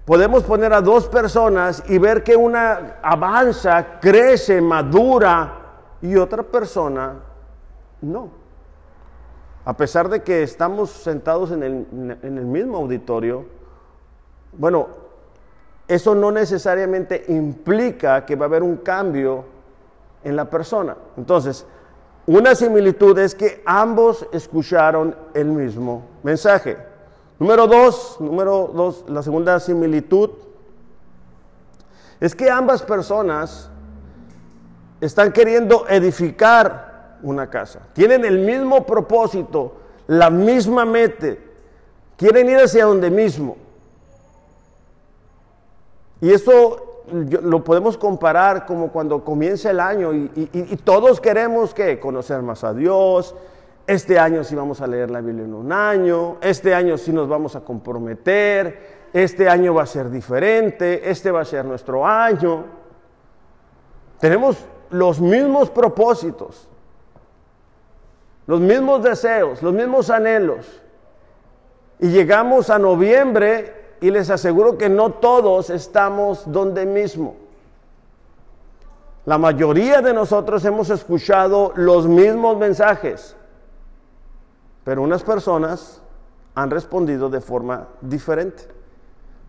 Podemos 0.08 0.42
poner 0.42 0.72
a 0.72 0.80
dos 0.80 1.06
personas 1.06 1.84
y 1.86 1.98
ver 1.98 2.22
que 2.22 2.34
una 2.34 2.94
avanza, 3.02 4.00
crece, 4.00 4.58
madura 4.58 5.52
y 6.00 6.16
otra 6.16 6.42
persona 6.42 7.16
no. 8.00 8.30
A 9.66 9.76
pesar 9.76 10.08
de 10.08 10.22
que 10.22 10.42
estamos 10.42 10.88
sentados 10.88 11.50
en 11.50 11.62
el, 11.62 12.46
mismo 12.46 12.78
auditorio, 12.78 13.44
bueno, 14.52 14.88
eso 15.86 16.14
no 16.14 16.32
necesariamente 16.32 17.26
implica 17.28 18.24
que 18.24 18.34
va 18.34 18.46
a 18.46 18.48
haber 18.48 18.62
un 18.62 18.78
cambio 18.78 19.44
en 20.24 20.36
la 20.36 20.48
persona. 20.48 20.96
Entonces, 21.18 21.66
una 22.24 22.54
similitud 22.54 23.18
es 23.18 23.34
que 23.34 23.62
ambos 23.66 24.26
escucharon 24.32 25.14
el 25.34 25.48
mismo 25.48 26.02
mensaje. 26.22 26.87
Número 27.38 27.66
dos, 27.68 28.16
número 28.18 28.70
dos, 28.74 29.04
la 29.08 29.22
segunda 29.22 29.60
similitud 29.60 30.30
es 32.20 32.34
que 32.34 32.50
ambas 32.50 32.82
personas 32.82 33.70
están 35.00 35.32
queriendo 35.32 35.86
edificar 35.88 37.18
una 37.22 37.48
casa. 37.48 37.80
Tienen 37.92 38.24
el 38.24 38.40
mismo 38.40 38.84
propósito, 38.84 39.76
la 40.08 40.30
misma 40.30 40.84
meta. 40.84 41.36
Quieren 42.16 42.50
ir 42.50 42.58
hacia 42.58 42.86
donde 42.86 43.10
mismo. 43.10 43.56
Y 46.20 46.32
eso 46.32 47.04
lo 47.12 47.62
podemos 47.62 47.96
comparar 47.96 48.66
como 48.66 48.90
cuando 48.90 49.24
comienza 49.24 49.70
el 49.70 49.78
año 49.78 50.12
y, 50.12 50.50
y 50.52 50.76
todos 50.78 51.20
queremos 51.20 51.72
que 51.72 52.00
conocer 52.00 52.42
más 52.42 52.64
a 52.64 52.74
Dios, 52.74 53.34
este 53.88 54.18
año 54.18 54.44
sí 54.44 54.54
vamos 54.54 54.82
a 54.82 54.86
leer 54.86 55.10
la 55.10 55.22
Biblia 55.22 55.46
en 55.46 55.54
un 55.54 55.72
año, 55.72 56.36
este 56.42 56.74
año 56.74 56.98
sí 56.98 57.10
nos 57.10 57.26
vamos 57.26 57.56
a 57.56 57.62
comprometer, 57.62 59.08
este 59.14 59.48
año 59.48 59.72
va 59.72 59.84
a 59.84 59.86
ser 59.86 60.10
diferente, 60.10 61.08
este 61.08 61.30
va 61.30 61.40
a 61.40 61.44
ser 61.46 61.64
nuestro 61.64 62.06
año. 62.06 62.66
Tenemos 64.20 64.58
los 64.90 65.22
mismos 65.22 65.70
propósitos, 65.70 66.68
los 68.46 68.60
mismos 68.60 69.02
deseos, 69.02 69.62
los 69.62 69.72
mismos 69.72 70.10
anhelos. 70.10 70.82
Y 71.98 72.08
llegamos 72.08 72.68
a 72.68 72.78
noviembre 72.78 73.94
y 74.02 74.10
les 74.10 74.28
aseguro 74.28 74.76
que 74.76 74.90
no 74.90 75.12
todos 75.12 75.70
estamos 75.70 76.42
donde 76.52 76.84
mismo. 76.84 77.36
La 79.24 79.38
mayoría 79.38 80.02
de 80.02 80.12
nosotros 80.12 80.62
hemos 80.66 80.90
escuchado 80.90 81.72
los 81.74 82.06
mismos 82.06 82.58
mensajes 82.58 83.34
pero 84.88 85.02
unas 85.02 85.22
personas 85.22 86.00
han 86.54 86.70
respondido 86.70 87.28
de 87.28 87.42
forma 87.42 87.88
diferente. 88.00 88.62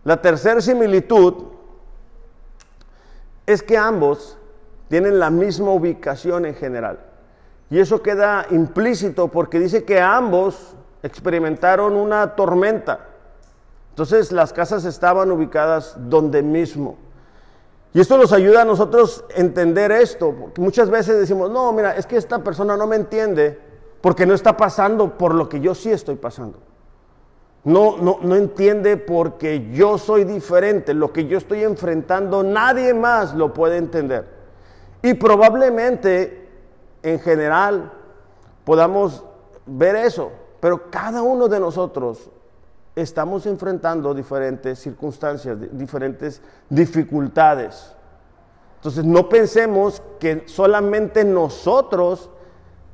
La 0.04 0.20
tercera 0.20 0.60
similitud 0.60 1.32
es 3.46 3.62
que 3.62 3.78
ambos 3.78 4.36
tienen 4.88 5.18
la 5.18 5.30
misma 5.30 5.70
ubicación 5.70 6.44
en 6.44 6.54
general. 6.54 6.98
Y 7.70 7.78
eso 7.78 8.02
queda 8.02 8.48
implícito 8.50 9.28
porque 9.28 9.58
dice 9.58 9.84
que 9.84 9.98
ambos 9.98 10.74
experimentaron 11.02 11.94
una 11.96 12.36
tormenta. 12.36 13.06
Entonces 13.88 14.32
las 14.32 14.52
casas 14.52 14.84
estaban 14.84 15.32
ubicadas 15.32 15.96
donde 15.96 16.42
mismo. 16.42 16.98
Y 17.94 18.00
esto 18.00 18.18
nos 18.18 18.34
ayuda 18.34 18.60
a 18.60 18.66
nosotros 18.66 19.24
entender 19.34 19.90
esto, 19.90 20.52
muchas 20.58 20.90
veces 20.90 21.18
decimos, 21.18 21.50
no, 21.50 21.72
mira, 21.72 21.96
es 21.96 22.04
que 22.04 22.18
esta 22.18 22.44
persona 22.44 22.76
no 22.76 22.86
me 22.86 22.96
entiende 22.96 23.69
porque 24.00 24.26
no 24.26 24.34
está 24.34 24.56
pasando 24.56 25.18
por 25.18 25.34
lo 25.34 25.48
que 25.48 25.60
yo 25.60 25.74
sí 25.74 25.90
estoy 25.90 26.16
pasando. 26.16 26.58
No, 27.62 27.98
no, 27.98 28.18
no 28.22 28.36
entiende 28.36 28.96
porque 28.96 29.70
yo 29.70 29.98
soy 29.98 30.24
diferente, 30.24 30.94
lo 30.94 31.12
que 31.12 31.26
yo 31.26 31.36
estoy 31.36 31.62
enfrentando 31.62 32.42
nadie 32.42 32.94
más 32.94 33.34
lo 33.34 33.52
puede 33.52 33.76
entender. 33.76 34.26
Y 35.02 35.14
probablemente 35.14 36.48
en 37.02 37.20
general 37.20 37.92
podamos 38.64 39.24
ver 39.66 39.96
eso, 39.96 40.32
pero 40.60 40.90
cada 40.90 41.22
uno 41.22 41.48
de 41.48 41.60
nosotros 41.60 42.30
estamos 42.96 43.46
enfrentando 43.46 44.14
diferentes 44.14 44.78
circunstancias, 44.78 45.58
diferentes 45.72 46.40
dificultades. 46.68 47.94
Entonces 48.76 49.04
no 49.04 49.28
pensemos 49.28 50.02
que 50.18 50.44
solamente 50.46 51.24
nosotros 51.24 52.30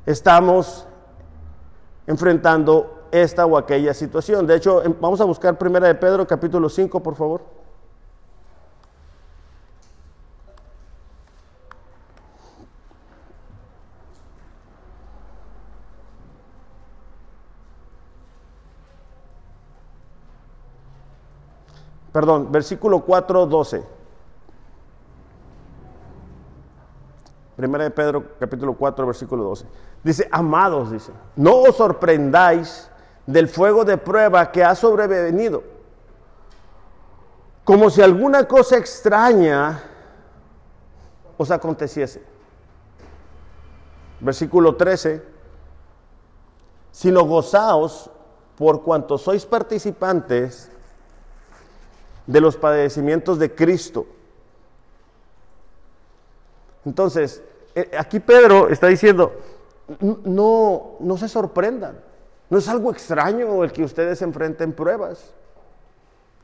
estamos 0.05 0.86
enfrentando 2.07 3.09
esta 3.11 3.47
o 3.47 3.57
aquella 3.57 3.95
situación. 3.95 4.47
De 4.47 4.57
hecho, 4.57 4.83
em, 4.85 4.95
vamos 5.01 5.21
a 5.21 5.25
buscar 5.25 5.57
Primera 5.59 5.89
de 5.89 5.95
Pedro, 5.95 6.27
capítulo 6.27 6.69
5, 6.69 7.03
por 7.03 7.15
favor. 7.15 7.43
Perdón, 22.13 22.51
versículo 22.51 23.01
4, 23.01 23.45
12. 23.45 23.96
Primera 27.57 27.85
de 27.85 27.91
Pedro, 27.91 28.23
capítulo 28.39 28.75
4, 28.75 29.07
versículo 29.07 29.43
12. 29.45 29.65
Dice, 30.05 30.29
amados, 30.31 30.91
dice, 30.91 31.11
no 31.37 31.63
os 31.63 31.77
sorprendáis 31.77 32.91
del 33.27 33.49
fuego 33.49 33.85
de 33.85 33.97
prueba 33.97 34.53
que 34.53 34.63
ha 34.63 34.75
sobrevenido, 34.75 35.65
como 37.65 37.89
si 37.89 38.03
alguna 38.03 38.47
cosa 38.47 38.77
extraña 38.77 39.83
os 41.39 41.51
aconteciese. 41.51 42.23
Versículo 44.21 44.77
13, 44.77 45.23
sino 46.93 47.25
gozaos 47.25 48.11
por 48.57 48.83
cuanto 48.83 49.19
sois 49.19 49.45
participantes 49.45 50.71
de 52.27 52.41
los 52.41 52.57
padecimientos 52.57 53.39
de 53.39 53.55
Cristo. 53.55 54.07
Entonces, 56.87 57.43
eh, 57.75 57.91
aquí 57.99 58.21
Pedro 58.21 58.71
está 58.71 58.87
diciendo, 58.87 59.35
no, 60.01 60.97
no 61.01 61.17
se 61.19 61.29
sorprendan. 61.29 61.99
No 62.49 62.59
es 62.59 62.69
algo 62.69 62.91
extraño 62.93 63.63
el 63.65 63.73
que 63.73 63.85
ustedes 63.85 64.23
enfrenten 64.23 64.73
pruebas. 64.73 65.35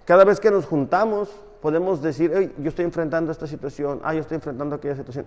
Cada 0.04 0.24
vez 0.24 0.40
que 0.40 0.50
nos 0.50 0.66
juntamos 0.66 1.30
podemos 1.62 2.02
decir, 2.02 2.52
yo 2.58 2.68
estoy 2.68 2.84
enfrentando 2.84 3.30
esta 3.30 3.46
situación, 3.46 4.00
ah, 4.02 4.12
yo 4.12 4.20
estoy 4.20 4.34
enfrentando 4.34 4.74
aquella 4.74 4.96
situación. 4.96 5.24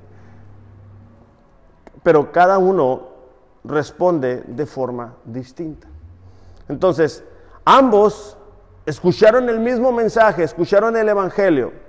Pero 2.03 2.29
cada 2.33 2.57
uno 2.57 3.07
responde 3.63 4.43
de 4.45 4.65
forma 4.65 5.15
distinta. 5.23 5.87
Entonces, 6.67 7.23
ambos 7.63 8.37
escucharon 8.85 9.47
el 9.47 9.61
mismo 9.61 9.93
mensaje, 9.93 10.43
escucharon 10.43 10.97
el 10.97 11.07
Evangelio. 11.07 11.84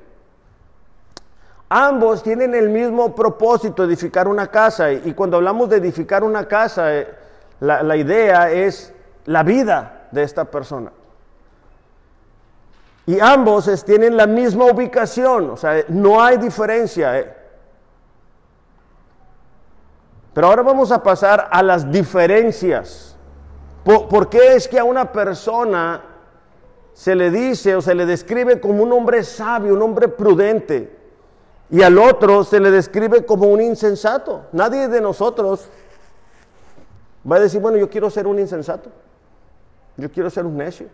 Ambos 1.68 2.23
tienen 2.23 2.54
el 2.54 2.68
mismo 2.68 3.14
propósito, 3.14 3.85
edificar 3.85 4.28
una 4.28 4.46
casa. 4.49 4.92
Y 4.92 5.12
cuando 5.14 5.37
hablamos 5.37 5.68
de 5.68 5.78
edificar 5.78 6.23
una 6.23 6.46
casa, 6.46 6.94
eh, 6.94 7.08
la, 7.61 7.96
idea 7.96 8.50
es 8.50 8.92
la 9.25 9.42
vida 9.42 10.08
de 10.12 10.23
esta 10.23 10.44
persona. 10.44 10.92
Y 13.06 13.18
ambos 13.20 13.85
tienen 13.85 14.16
la 14.16 14.26
misma 14.26 14.66
ubicación, 14.66 15.50
o 15.50 15.56
sea, 15.56 15.85
no 15.88 16.23
hay 16.23 16.38
diferencia. 16.38 17.18
Eh. 17.18 17.35
Pero 20.35 20.49
ahora 20.49 20.62
vamos 20.62 20.92
a 20.92 21.02
pasar 21.02 21.49
a 21.50 21.62
las 21.62 21.90
diferencias. 21.90 23.16
¿Por, 23.85 24.28
qué 24.28 24.54
es 24.54 24.66
que 24.66 24.80
a 24.80 24.85
una 24.85 25.12
persona 25.12 26.02
se 26.92 27.14
le 27.14 27.30
dice 27.30 27.76
o 27.76 27.80
se 27.80 27.94
le 27.94 28.04
describe 28.04 28.61
como 28.61 28.82
un 28.82 28.92
hombre 28.92 29.23
sabio, 29.23 29.75
un 29.75 29.82
hombre 29.82 30.08
prudente, 30.08 30.96
y 31.70 31.82
al 31.82 31.99
otro 31.99 32.44
se 32.44 32.61
le 32.61 32.70
describe 32.70 33.25
como 33.25 33.49
un 33.49 33.61
insensato? 33.61 34.46
Nadie 34.52 34.88
de 34.88 35.00
nosotros 35.00 35.68
va 37.30 37.37
a 37.37 37.40
decir, 37.40 37.61
bueno, 37.61 37.76
yo 37.76 37.90
quiero 37.90 38.08
ser 38.11 38.26
un 38.26 38.38
insensato, 38.38 38.90
yo 39.96 40.11
quiero 40.11 40.30
ser 40.30 40.46
un 40.46 40.56
necio. 40.56 40.88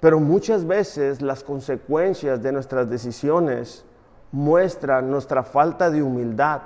Pero 0.00 0.20
muchas 0.20 0.66
veces 0.66 1.22
las 1.22 1.42
consecuencias 1.42 2.42
de 2.42 2.52
nuestras 2.52 2.88
decisiones 2.88 3.84
muestran 4.32 5.10
nuestra 5.10 5.42
falta 5.42 5.90
de 5.90 6.02
humildad 6.02 6.60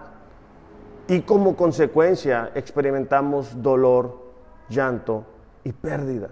y 1.07 1.21
como 1.23 1.57
consecuencia 1.57 2.51
experimentamos 2.55 3.63
dolor, 3.63 4.19
llanto 4.69 5.25
y 5.65 5.73
pérdida. 5.73 6.29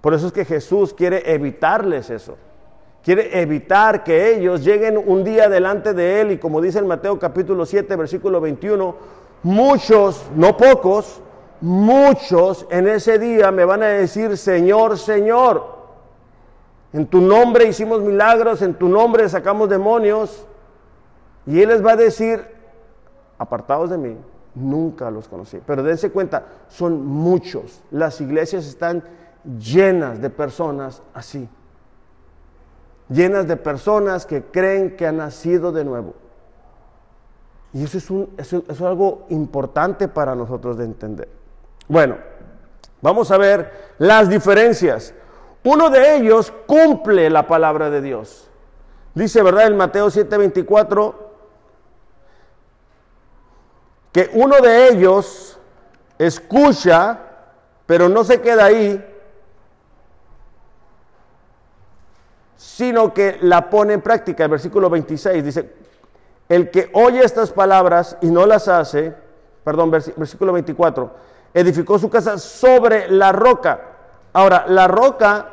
Por 0.00 0.14
eso 0.14 0.26
es 0.26 0.32
que 0.32 0.44
Jesús 0.44 0.92
quiere 0.92 1.32
evitarles 1.32 2.10
eso. 2.10 2.36
Quiere 3.04 3.38
evitar 3.38 4.02
que 4.02 4.34
ellos 4.34 4.64
lleguen 4.64 4.96
un 4.96 5.24
día 5.24 5.50
delante 5.50 5.92
de 5.92 6.22
Él 6.22 6.30
y 6.32 6.38
como 6.38 6.62
dice 6.62 6.78
en 6.78 6.86
Mateo 6.86 7.18
capítulo 7.18 7.66
7, 7.66 7.96
versículo 7.96 8.40
21, 8.40 8.96
muchos, 9.42 10.24
no 10.34 10.56
pocos, 10.56 11.20
muchos 11.60 12.66
en 12.70 12.88
ese 12.88 13.18
día 13.18 13.52
me 13.52 13.66
van 13.66 13.82
a 13.82 13.88
decir, 13.88 14.38
Señor, 14.38 14.96
Señor, 14.96 15.74
en 16.94 17.06
tu 17.06 17.20
nombre 17.20 17.66
hicimos 17.66 18.00
milagros, 18.00 18.62
en 18.62 18.72
tu 18.72 18.88
nombre 18.88 19.28
sacamos 19.28 19.68
demonios. 19.68 20.46
Y 21.46 21.60
Él 21.60 21.68
les 21.68 21.84
va 21.84 21.92
a 21.92 21.96
decir, 21.96 22.40
apartados 23.36 23.90
de 23.90 23.98
mí, 23.98 24.16
nunca 24.54 25.10
los 25.10 25.28
conocí. 25.28 25.60
Pero 25.66 25.82
dense 25.82 26.10
cuenta, 26.10 26.46
son 26.68 27.04
muchos. 27.04 27.82
Las 27.90 28.22
iglesias 28.22 28.64
están 28.64 29.04
llenas 29.58 30.22
de 30.22 30.30
personas 30.30 31.02
así. 31.12 31.46
Llenas 33.08 33.46
de 33.46 33.56
personas 33.56 34.26
que 34.26 34.42
creen 34.42 34.96
que 34.96 35.06
han 35.06 35.18
nacido 35.18 35.72
de 35.72 35.84
nuevo. 35.84 36.14
Y 37.72 37.84
eso 37.84 37.98
es, 37.98 38.10
un, 38.10 38.34
es 38.38 38.80
algo 38.80 39.26
importante 39.30 40.08
para 40.08 40.34
nosotros 40.34 40.78
de 40.78 40.84
entender. 40.84 41.28
Bueno, 41.88 42.16
vamos 43.02 43.30
a 43.30 43.36
ver 43.36 43.94
las 43.98 44.28
diferencias. 44.28 45.12
Uno 45.64 45.90
de 45.90 46.16
ellos 46.16 46.52
cumple 46.66 47.28
la 47.30 47.46
palabra 47.46 47.90
de 47.90 48.00
Dios. 48.00 48.48
Dice, 49.14 49.42
¿verdad? 49.42 49.66
En 49.66 49.76
Mateo 49.76 50.08
7:24, 50.08 51.14
que 54.12 54.30
uno 54.34 54.60
de 54.60 54.88
ellos 54.88 55.58
escucha, 56.18 57.18
pero 57.86 58.08
no 58.08 58.24
se 58.24 58.40
queda 58.40 58.66
ahí, 58.66 59.04
sino 62.56 63.12
que 63.12 63.38
la 63.40 63.68
pone 63.70 63.94
en 63.94 64.00
práctica. 64.00 64.44
El 64.44 64.50
versículo 64.50 64.88
26 64.90 65.44
dice, 65.44 65.74
el 66.48 66.70
que 66.70 66.90
oye 66.92 67.24
estas 67.24 67.52
palabras 67.52 68.16
y 68.20 68.30
no 68.30 68.46
las 68.46 68.68
hace, 68.68 69.14
perdón, 69.64 69.90
versículo 69.90 70.52
24, 70.52 71.10
edificó 71.54 71.98
su 71.98 72.10
casa 72.10 72.38
sobre 72.38 73.10
la 73.10 73.32
roca. 73.32 73.80
Ahora, 74.32 74.64
la 74.68 74.88
roca 74.88 75.48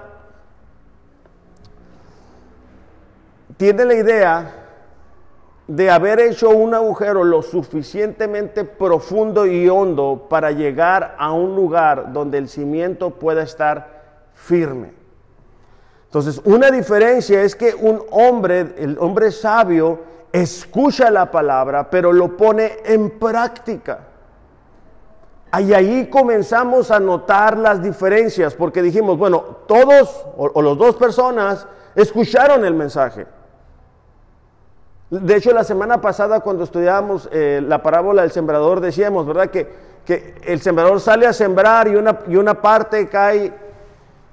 tiene 3.58 3.86
la 3.86 3.94
idea 3.94 4.56
de 5.68 5.90
haber 5.90 6.20
hecho 6.20 6.50
un 6.50 6.74
agujero 6.74 7.24
lo 7.24 7.42
suficientemente 7.42 8.66
profundo 8.66 9.46
y 9.46 9.70
hondo 9.70 10.28
para 10.30 10.52
llegar 10.52 11.16
a 11.18 11.32
un 11.32 11.56
lugar 11.56 12.12
donde 12.12 12.40
el 12.40 12.50
cimiento 12.50 13.12
pueda 13.12 13.44
estar 13.44 14.02
firme. 14.34 15.01
Entonces, 16.12 16.42
una 16.44 16.70
diferencia 16.70 17.42
es 17.42 17.56
que 17.56 17.74
un 17.74 18.04
hombre, 18.12 18.76
el 18.78 18.98
hombre 19.00 19.32
sabio, 19.32 19.98
escucha 20.34 21.10
la 21.10 21.32
palabra, 21.32 21.90
pero 21.90 22.12
lo 22.12 22.36
pone 22.36 22.80
en 22.84 23.12
práctica. 23.12 24.00
Y 25.58 25.74
ahí 25.74 26.10
comenzamos 26.10 26.92
a 26.92 27.00
notar 27.00 27.58
las 27.58 27.82
diferencias, 27.82 28.56
porque 28.56 28.82
dijimos, 28.82 29.18
bueno, 29.18 29.40
todos 29.66 30.26
o, 30.36 30.52
o 30.54 30.62
las 30.62 30.78
dos 30.78 30.98
personas 30.98 31.66
escucharon 31.96 32.66
el 32.66 32.74
mensaje. 32.74 33.26
De 35.10 35.36
hecho, 35.38 35.54
la 35.54 35.64
semana 35.64 36.02
pasada 36.02 36.42
cuando 36.42 36.66
estudiábamos 36.66 37.30
eh, 37.32 37.62
la 37.66 37.82
parábola 37.82 38.24
del 38.24 38.32
sembrador, 38.32 38.82
decíamos, 38.82 39.26
¿verdad? 39.26 39.50
Que, 39.50 39.68
que, 40.06 40.36
el 40.44 40.60
sembrador 40.60 41.00
sale 41.00 41.26
a 41.26 41.32
sembrar 41.32 41.88
y 41.88 41.96
una, 41.96 42.20
y 42.28 42.36
una 42.36 42.62
parte 42.62 43.08
cae 43.08 43.54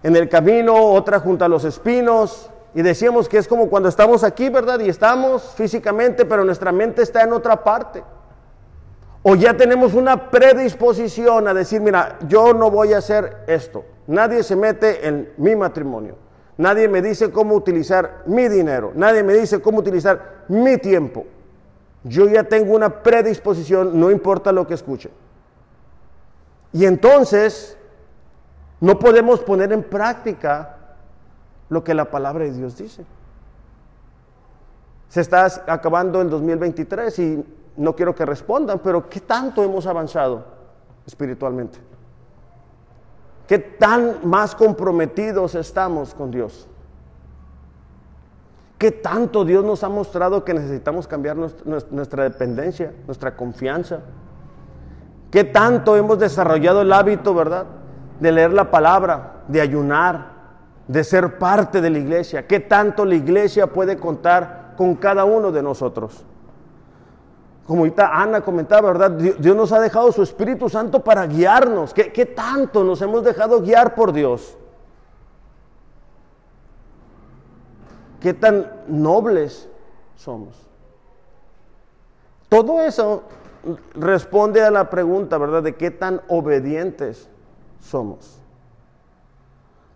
en 0.03 0.17
el 0.17 0.29
camino, 0.29 0.75
otra 0.75 1.21
junto 1.21 1.45
a 1.45 1.49
los 1.49 1.65
espinos, 1.65 2.51
y 2.75 2.83
decíamos 2.83 3.29
que 3.29 3.39
es 3.39 3.49
como 3.49 3.69
cuando 3.69 3.89
estamos 3.89 4.23
aquí, 4.23 4.51
¿verdad? 4.51 4.81
Y 4.81 4.89
estamos 4.89 5.55
físicamente, 5.57 6.25
pero 6.25 6.45
nuestra 6.45 6.71
mente 6.71 7.03
está 7.03 7.23
en 7.23 7.33
otra 7.33 7.65
parte. 7.65 8.05
O 9.23 9.35
ya 9.35 9.57
tenemos 9.57 9.95
una 9.95 10.31
predisposición 10.31 11.49
a 11.49 11.55
decir, 11.55 11.81
mira, 11.81 12.19
yo 12.29 12.55
no 12.55 12.71
voy 12.71 12.93
a 12.93 12.99
hacer 12.99 13.39
esto. 13.47 13.85
Nadie 14.07 14.43
se 14.43 14.55
mete 14.55 15.07
en 15.09 15.33
mi 15.39 15.57
matrimonio. 15.57 16.17
Nadie 16.57 16.89
me 16.89 17.03
dice 17.03 17.31
cómo 17.31 17.55
utilizar 17.55 18.23
mi 18.27 18.49
dinero. 18.49 18.93
Nadie 18.95 19.23
me 19.23 19.35
dice 19.35 19.61
cómo 19.61 19.79
utilizar 19.79 20.45
mi 20.49 20.77
tiempo. 20.77 21.25
Yo 22.05 22.29
ya 22.29 22.45
tengo 22.45 22.75
una 22.75 23.03
predisposición, 23.03 23.99
no 23.99 24.11
importa 24.11 24.53
lo 24.53 24.67
que 24.67 24.75
escuche. 24.75 25.11
Y 26.73 26.85
entonces 26.85 27.78
no 28.81 28.99
podemos 28.99 29.41
poner 29.41 29.73
en 29.73 29.83
práctica 29.83 30.77
lo 31.69 31.83
que 31.83 31.95
la 31.95 32.11
palabra 32.11 32.45
de 32.45 32.53
Dios 32.53 32.77
dice. 32.77 33.05
Se 35.09 35.21
está 35.21 35.47
acabando 35.67 36.21
el 36.21 36.31
2023 36.31 37.19
y 37.19 37.45
no 37.77 37.95
quiero 37.97 38.15
que 38.15 38.27
respondan, 38.27 38.79
pero 38.81 39.09
¿qué 39.09 39.21
tanto 39.21 39.63
hemos 39.63 39.87
avanzado 39.87 40.45
espiritualmente? 41.07 41.79
¿Qué 43.47 43.59
tan 43.59 44.19
más 44.25 44.55
comprometidos 44.55 45.55
estamos 45.55 46.15
con 46.15 46.31
Dios? 46.31 46.69
¿Qué 48.77 48.93
tanto 48.93 49.45
Dios 49.45 49.65
nos 49.65 49.83
ha 49.83 49.89
mostrado 49.89 50.45
que 50.45 50.55
necesitamos 50.55 51.09
cambiar 51.09 51.37
nuestra 51.37 52.25
dependencia, 52.25 52.93
nuestra 53.07 53.37
confianza? 53.37 54.01
¿Qué 55.31 55.45
tanto 55.45 55.97
hemos 55.97 56.19
desarrollado 56.19 56.83
el 56.83 56.93
hábito, 56.93 57.35
verdad? 57.35 57.67
De 58.21 58.33
leer 58.33 58.53
la 58.53 58.71
palabra, 58.71 59.43
de 59.49 59.61
ayunar, 59.61 60.39
de 60.87 61.05
ser 61.05 61.39
parte 61.39 61.81
de 61.81 61.91
la 61.91 61.99
iglesia. 61.99 62.47
¿Qué 62.47 62.61
tanto 62.61 63.05
la 63.05 63.15
iglesia 63.15 63.67
puede 63.69 63.99
contar 63.99 64.75
con 64.77 64.95
cada 64.97 65.25
uno 65.25 65.53
de 65.53 65.63
nosotros? 65.63 66.25
Como 67.67 67.81
ahorita 67.81 68.11
Ana 68.11 68.41
comentaba, 68.41 68.93
¿verdad? 68.93 69.11
Dios 69.11 69.55
nos 69.55 69.73
ha 69.73 69.81
dejado 69.81 70.11
su 70.11 70.23
Espíritu 70.23 70.71
Santo 70.71 71.05
para 71.05 71.27
guiarnos. 71.27 71.93
¿Qué, 71.93 72.11
qué 72.13 72.25
tanto 72.25 72.83
nos 72.83 73.03
hemos 73.03 73.23
dejado 73.23 73.61
guiar 73.61 73.95
por 73.95 74.13
Dios? 74.13 74.57
¿Qué 78.21 78.33
tan 78.33 78.73
nobles 78.89 79.69
somos? 80.17 80.67
Todo 82.49 82.83
eso 82.83 83.25
responde 83.95 84.63
a 84.63 84.71
la 84.71 84.89
pregunta, 84.89 85.37
¿verdad? 85.37 85.63
De 85.63 85.77
qué 85.77 85.91
tan 85.91 86.23
obedientes 86.29 87.29
somos. 87.81 88.41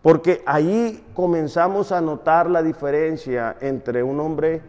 Porque 0.02 0.42
ahí 0.46 1.04
comenzamos 1.14 1.92
a 1.92 2.00
notar 2.00 2.50
la 2.50 2.62
diferencia 2.62 3.56
entre 3.60 4.02
un 4.02 4.18
hombre 4.18 4.60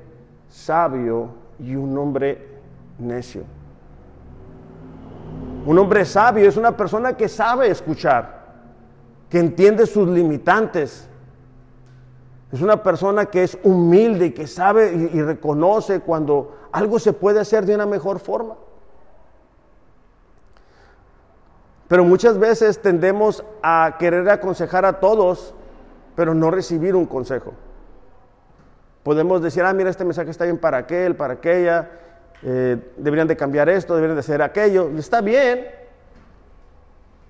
sabio 0.47 1.29
y 1.59 1.75
un 1.75 1.97
hombre 1.97 2.47
necio. 2.99 3.43
Un 5.65 5.79
hombre 5.79 6.05
sabio 6.05 6.47
es 6.47 6.57
una 6.57 6.77
persona 6.77 7.17
que 7.17 7.27
sabe 7.27 7.69
escuchar, 7.69 8.43
que 9.29 9.39
entiende 9.39 9.87
sus 9.87 10.07
limitantes. 10.07 11.07
Es 12.51 12.61
una 12.61 12.83
persona 12.83 13.25
que 13.25 13.43
es 13.43 13.57
humilde 13.63 14.27
y 14.27 14.31
que 14.31 14.45
sabe 14.45 14.93
y, 14.93 15.17
y 15.17 15.21
reconoce 15.23 16.01
cuando 16.01 16.55
algo 16.71 16.99
se 16.99 17.13
puede 17.13 17.39
hacer 17.39 17.65
de 17.65 17.73
una 17.73 17.87
mejor 17.87 18.19
forma. 18.19 18.55
Pero 21.93 22.05
muchas 22.05 22.39
veces 22.39 22.81
tendemos 22.81 23.43
a 23.61 23.97
querer 23.99 24.27
aconsejar 24.27 24.83
a 24.83 24.93
todos, 24.93 25.53
pero 26.15 26.33
no 26.33 26.49
recibir 26.49 26.95
un 26.95 27.05
consejo. 27.05 27.53
Podemos 29.03 29.43
decir, 29.43 29.61
ah, 29.61 29.71
mira, 29.75 29.91
este 29.91 30.03
mensaje 30.03 30.31
está 30.31 30.45
bien 30.45 30.57
para 30.57 30.77
aquel, 30.77 31.15
para 31.15 31.35
aquella, 31.35 31.91
eh, 32.41 32.77
deberían 32.97 33.27
de 33.27 33.37
cambiar 33.37 33.69
esto, 33.69 33.93
deberían 33.93 34.15
de 34.15 34.21
hacer 34.21 34.41
aquello, 34.41 34.89
está 34.97 35.21
bien. 35.21 35.67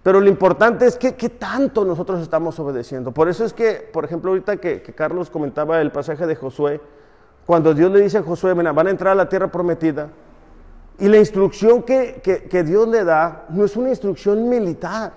Pero 0.01 0.21
lo 0.21 0.29
importante 0.29 0.85
es 0.85 0.95
que 0.95 1.15
qué 1.15 1.27
tanto 1.27 1.83
nosotros 1.83 2.21
estamos 2.21 2.57
obedeciendo. 2.57 3.11
Por 3.11 3.27
eso 3.27 3.43
es 3.43 3.51
que, 3.51 3.89
por 3.91 4.05
ejemplo, 4.05 4.31
ahorita 4.31 4.55
que, 4.55 4.81
Carlos 4.95 5.29
comentaba 5.29 5.81
el 5.81 5.91
pasaje 5.91 6.25
de 6.25 6.37
Josué, 6.37 6.79
cuando 7.45 7.73
Dios 7.73 7.91
le 7.91 7.99
dice 7.99 8.19
a 8.19 8.23
Josué, 8.23 8.53
van 8.53 8.87
a 8.87 8.89
entrar 8.89 9.11
a 9.11 9.15
la 9.15 9.27
tierra 9.27 9.49
prometida, 9.49 10.07
y 10.99 11.07
la 11.07 11.17
instrucción 11.17 11.83
que, 11.83 12.21
que, 12.49 12.63
Dios 12.63 12.87
le 12.87 13.03
da 13.03 13.45
no 13.49 13.65
es 13.65 13.75
una 13.75 13.89
instrucción 13.89 14.47
militar, 14.47 15.13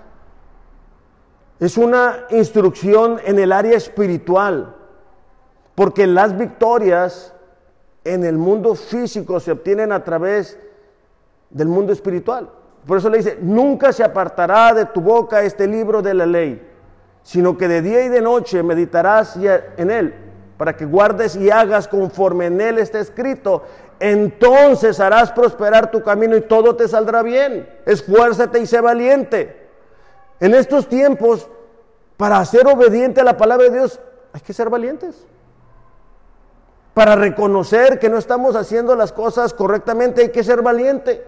es 1.61 1.77
una 1.77 2.27
instrucción 2.31 3.19
en 3.25 3.39
el 3.39 3.53
área 3.53 3.77
espiritual, 3.77 4.75
porque 5.75 6.07
las 6.07 6.37
victorias 6.37 7.35
en 8.05 8.25
el 8.25 8.37
mundo 8.37 8.75
físico 8.75 9.39
se 9.39 9.53
obtienen 9.53 9.93
a 9.93 10.03
través 10.03 10.59
del 11.51 11.69
mundo 11.69 11.93
espiritual. 11.93 12.49
Por 12.87 12.99
eso 12.99 13.11
le 13.11 13.19
dice, 13.19 13.39
nunca 13.41 13.93
se 13.93 14.05
apartará 14.05 14.73
de 14.73 14.87
tu 14.87 15.01
boca 15.01 15.43
este 15.43 15.67
libro 15.67 16.03
de 16.03 16.15
la 16.15 16.25
ley, 16.25 16.67
sino 17.23 17.59
que 17.59 17.69
de 17.69 17.83
día 17.83 18.05
y 18.05 18.09
de 18.09 18.23
noche 18.23 18.63
meditarás 18.63 19.37
en 19.77 19.91
él, 19.91 20.15
para 20.57 20.77
que 20.77 20.87
guardes 20.87 21.37
y 21.37 21.51
hagas 21.51 21.89
conforme 21.89 22.47
en 22.47 22.61
él 22.61 22.79
está 22.79 23.01
escrito 23.01 23.65
entonces 23.99 25.01
harás 25.01 25.33
prosperar 25.33 25.91
tu 25.91 26.03
camino 26.03 26.37
y 26.37 26.43
todo 26.43 26.77
te 26.77 26.89
saldrá 26.89 27.23
bien. 27.23 27.69
Esfuérzate 27.87 28.61
y 28.61 28.67
sé 28.67 28.81
valiente. 28.81 29.69
En 30.41 30.55
estos 30.55 30.89
tiempos, 30.89 31.49
para 32.17 32.45
ser 32.45 32.67
obediente 32.67 33.21
a 33.21 33.25
la 33.25 33.37
palabra 33.37 33.65
de 33.65 33.79
Dios, 33.79 34.01
hay 34.33 34.41
que 34.41 34.53
ser 34.53 34.69
valientes. 34.69 35.25
Para 36.93 37.17
reconocer 37.17 37.99
que 37.99 38.09
no 38.09 38.19
estamos 38.19 38.57
haciendo 38.57 38.95
las 38.97 39.13
cosas 39.13 39.55
correctamente, 39.55 40.23
hay 40.23 40.31
que 40.31 40.45
ser 40.45 40.63
valiente. 40.63 41.27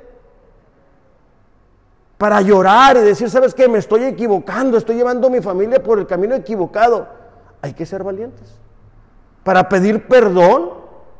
Para 2.18 2.40
llorar 2.40 2.96
y 2.96 3.00
decir, 3.00 3.30
¿sabes 3.30 3.54
qué? 3.54 3.68
Me 3.68 3.78
estoy 3.78 4.04
equivocando, 4.04 4.76
estoy 4.76 4.96
llevando 4.96 5.28
a 5.28 5.30
mi 5.30 5.40
familia 5.40 5.82
por 5.82 5.98
el 5.98 6.06
camino 6.06 6.34
equivocado. 6.34 7.06
Hay 7.62 7.72
que 7.74 7.86
ser 7.86 8.02
valientes. 8.02 8.58
Para 9.44 9.68
pedir 9.68 10.06
perdón, 10.06 10.72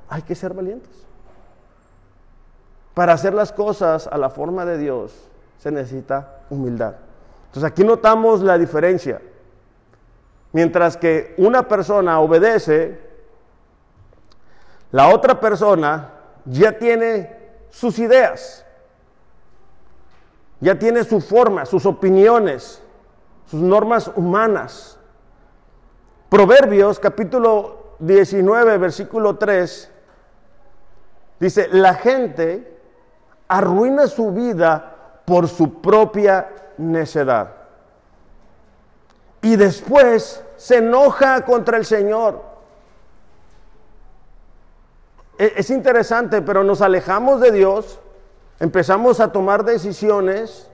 hay 0.09 0.23
que 0.23 0.35
ser 0.35 0.53
valientes. 0.53 1.08
Para 2.99 3.13
hacer 3.13 3.33
las 3.33 3.53
cosas 3.53 4.09
a 4.09 4.19
la 4.19 4.29
forma 4.29 4.65
de 4.65 4.77
Dios 4.77 5.15
se 5.57 5.71
necesita 5.71 6.41
humildad. 6.51 6.97
Entonces 7.47 7.63
aquí 7.63 7.85
notamos 7.85 8.41
la 8.41 8.59
diferencia. 8.59 9.23
Mientras 10.51 10.97
que 10.97 11.33
una 11.39 11.69
persona 11.69 12.19
obedece, 12.19 13.01
la 14.91 15.15
otra 15.15 15.39
persona 15.39 16.11
ya 16.45 16.77
tiene 16.77 17.39
sus 17.71 18.01
ideas, 18.01 18.67
ya 20.59 20.77
tiene 20.77 21.05
su 21.05 21.21
forma, 21.21 21.67
sus 21.67 21.87
opiniones, 21.87 22.83
sus 23.47 23.61
normas 23.61 24.11
humanas. 24.17 24.99
Proverbios 26.29 26.99
capítulo 26.99 27.95
19, 28.01 28.77
versículo 28.77 29.37
3, 29.37 29.89
dice, 31.39 31.69
la 31.71 31.95
gente 31.95 32.75
arruina 33.49 34.07
su 34.07 34.31
vida 34.33 34.95
por 35.25 35.49
su 35.49 35.81
propia 35.81 36.49
necedad. 36.77 37.55
Y 39.43 39.57
después 39.57 40.43
se 40.57 40.79
enoja 40.79 41.45
contra 41.45 41.77
el 41.77 41.85
Señor. 41.85 42.43
E, 45.39 45.55
es 45.57 45.71
interesante, 45.71 46.43
pero 46.43 46.65
nos 46.65 46.83
alejamos 46.83 47.41
de 47.41 47.53
Dios, 47.53 48.01
empezamos 48.59 49.21
a 49.21 49.33
tomar 49.33 49.65
decisiones, 49.65 50.69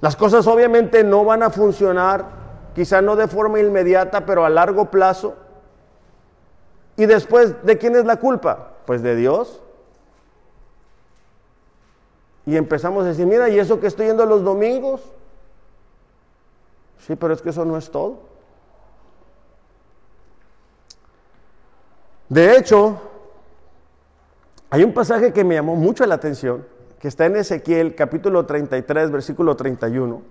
las 0.00 0.16
cosas 0.16 0.46
obviamente 0.46 1.02
no 1.02 1.24
van 1.24 1.42
a 1.42 1.50
funcionar, 1.50 2.26
quizá 2.74 3.00
no 3.00 3.16
de 3.16 3.26
forma 3.26 3.58
inmediata, 3.58 4.26
pero 4.26 4.44
a 4.44 4.50
largo 4.50 4.90
plazo. 4.90 5.34
Y 6.96 7.06
después, 7.06 7.64
¿de 7.64 7.78
quién 7.78 7.96
es 7.96 8.04
la 8.04 8.16
culpa? 8.16 8.74
Pues 8.86 9.02
de 9.02 9.16
Dios. 9.16 9.63
Y 12.46 12.56
empezamos 12.56 13.04
a 13.04 13.08
decir, 13.08 13.26
mira, 13.26 13.48
¿y 13.48 13.58
eso 13.58 13.80
que 13.80 13.86
estoy 13.86 14.06
yendo 14.06 14.26
los 14.26 14.44
domingos? 14.44 15.00
Sí, 17.06 17.16
pero 17.16 17.34
es 17.34 17.42
que 17.42 17.50
eso 17.50 17.64
no 17.64 17.76
es 17.76 17.90
todo. 17.90 18.20
De 22.28 22.56
hecho, 22.56 22.98
hay 24.70 24.82
un 24.82 24.92
pasaje 24.92 25.32
que 25.32 25.44
me 25.44 25.54
llamó 25.54 25.76
mucho 25.76 26.04
la 26.06 26.16
atención, 26.16 26.66
que 26.98 27.08
está 27.08 27.26
en 27.26 27.36
Ezequiel 27.36 27.94
capítulo 27.94 28.44
33, 28.46 29.10
versículo 29.10 29.56
31. 29.56 30.22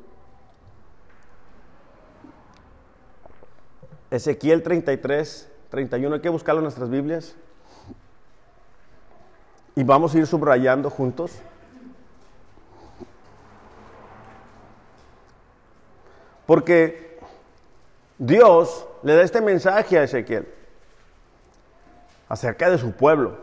Ezequiel 4.11 4.61
33, 4.61 5.49
31, 5.69 6.15
hay 6.15 6.21
que 6.21 6.29
buscarlo 6.29 6.59
en 6.59 6.65
nuestras 6.65 6.89
Biblias. 6.89 7.35
Y 9.75 9.83
vamos 9.83 10.13
a 10.13 10.19
ir 10.19 10.27
subrayando 10.27 10.89
juntos. 10.89 11.39
Porque 16.53 17.17
Dios 18.19 18.85
le 19.01 19.15
da 19.15 19.23
este 19.23 19.41
mensaje 19.41 19.97
a 19.97 20.03
Ezequiel 20.03 20.47
acerca 22.29 22.69
de 22.69 22.77
su 22.77 22.91
pueblo. 22.91 23.39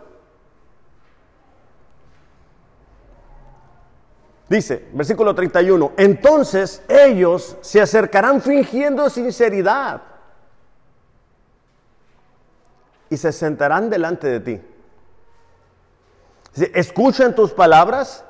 Dice, 4.48 4.88
versículo 4.92 5.34
31, 5.34 5.94
entonces 5.96 6.84
ellos 6.88 7.56
se 7.62 7.80
acercarán 7.80 8.40
fingiendo 8.40 9.10
sinceridad 9.10 10.02
y 13.08 13.16
se 13.16 13.32
sentarán 13.32 13.90
delante 13.90 14.28
de 14.28 14.38
ti. 14.38 14.62
Escuchan 16.74 17.34
tus 17.34 17.50
palabras, 17.50 18.24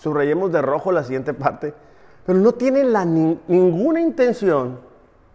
subrayemos 0.00 0.52
de 0.52 0.62
rojo 0.62 0.92
la 0.92 1.02
siguiente 1.02 1.34
parte, 1.34 1.74
pero 2.26 2.40
no 2.40 2.52
tienen 2.52 2.92
ninguna 3.46 4.00
intención 4.00 4.80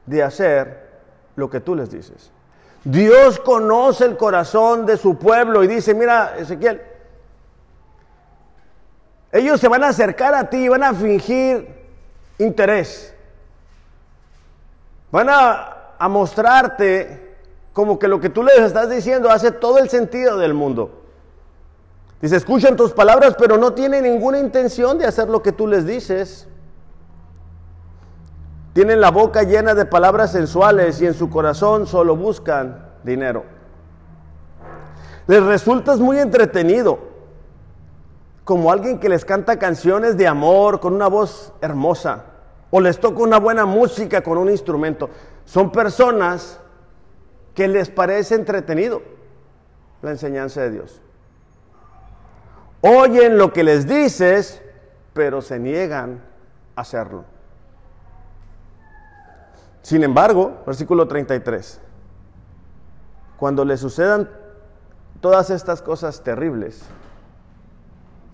de 0.05 0.21
hacer 0.21 0.89
lo 1.37 1.49
que 1.49 1.61
tú 1.61 1.73
les 1.73 1.89
dices. 1.89 2.31
Dios 2.83 3.39
conoce 3.39 4.03
el 4.03 4.17
corazón 4.17 4.85
de 4.85 4.97
su 4.97 5.17
pueblo 5.17 5.63
y 5.63 5.67
dice, 5.67 5.93
mira, 5.93 6.35
Ezequiel, 6.37 6.81
ellos 9.31 9.61
se 9.61 9.69
van 9.69 9.85
a 9.85 9.89
acercar 9.89 10.35
a 10.35 10.49
ti, 10.49 10.67
van 10.67 10.83
a 10.83 10.93
fingir 10.93 11.69
interés. 12.37 13.13
Van 15.11 15.29
a, 15.29 15.93
a 15.97 16.09
mostrarte 16.09 17.37
como 17.71 17.97
que 17.99 18.09
lo 18.09 18.19
que 18.19 18.29
tú 18.29 18.43
les 18.43 18.59
estás 18.59 18.89
diciendo 18.89 19.29
hace 19.29 19.51
todo 19.51 19.77
el 19.77 19.89
sentido 19.89 20.37
del 20.37 20.53
mundo. 20.53 21.03
Dice, 22.21 22.35
escuchan 22.35 22.75
tus 22.75 22.91
palabras, 22.91 23.35
pero 23.39 23.57
no 23.57 23.73
tienen 23.73 24.03
ninguna 24.03 24.39
intención 24.39 24.97
de 24.97 25.05
hacer 25.05 25.29
lo 25.29 25.41
que 25.41 25.53
tú 25.53 25.67
les 25.67 25.85
dices. 25.85 26.47
Tienen 28.73 29.01
la 29.01 29.11
boca 29.11 29.43
llena 29.43 29.73
de 29.73 29.85
palabras 29.85 30.31
sensuales 30.31 31.01
y 31.01 31.05
en 31.05 31.13
su 31.13 31.29
corazón 31.29 31.87
solo 31.87 32.15
buscan 32.15 32.89
dinero. 33.03 33.43
Les 35.27 35.43
resultas 35.43 35.99
muy 35.99 36.19
entretenido, 36.19 36.99
como 38.45 38.71
alguien 38.71 38.99
que 38.99 39.09
les 39.09 39.25
canta 39.25 39.59
canciones 39.59 40.17
de 40.17 40.27
amor 40.27 40.79
con 40.79 40.93
una 40.93 41.07
voz 41.07 41.53
hermosa, 41.61 42.25
o 42.69 42.79
les 42.79 42.99
toca 42.99 43.21
una 43.21 43.39
buena 43.39 43.65
música 43.65 44.21
con 44.21 44.37
un 44.37 44.49
instrumento. 44.49 45.09
Son 45.45 45.71
personas 45.71 46.59
que 47.53 47.67
les 47.67 47.89
parece 47.89 48.35
entretenido 48.35 49.01
la 50.01 50.11
enseñanza 50.11 50.61
de 50.61 50.71
Dios. 50.71 51.01
Oyen 52.81 53.37
lo 53.37 53.51
que 53.51 53.63
les 53.63 53.85
dices, 53.85 54.61
pero 55.13 55.41
se 55.41 55.59
niegan 55.59 56.23
a 56.75 56.81
hacerlo. 56.81 57.25
Sin 59.81 60.03
embargo, 60.03 60.61
versículo 60.65 61.07
33, 61.07 61.81
cuando 63.37 63.65
le 63.65 63.77
sucedan 63.77 64.29
todas 65.19 65.49
estas 65.49 65.81
cosas 65.81 66.23
terribles, 66.23 66.83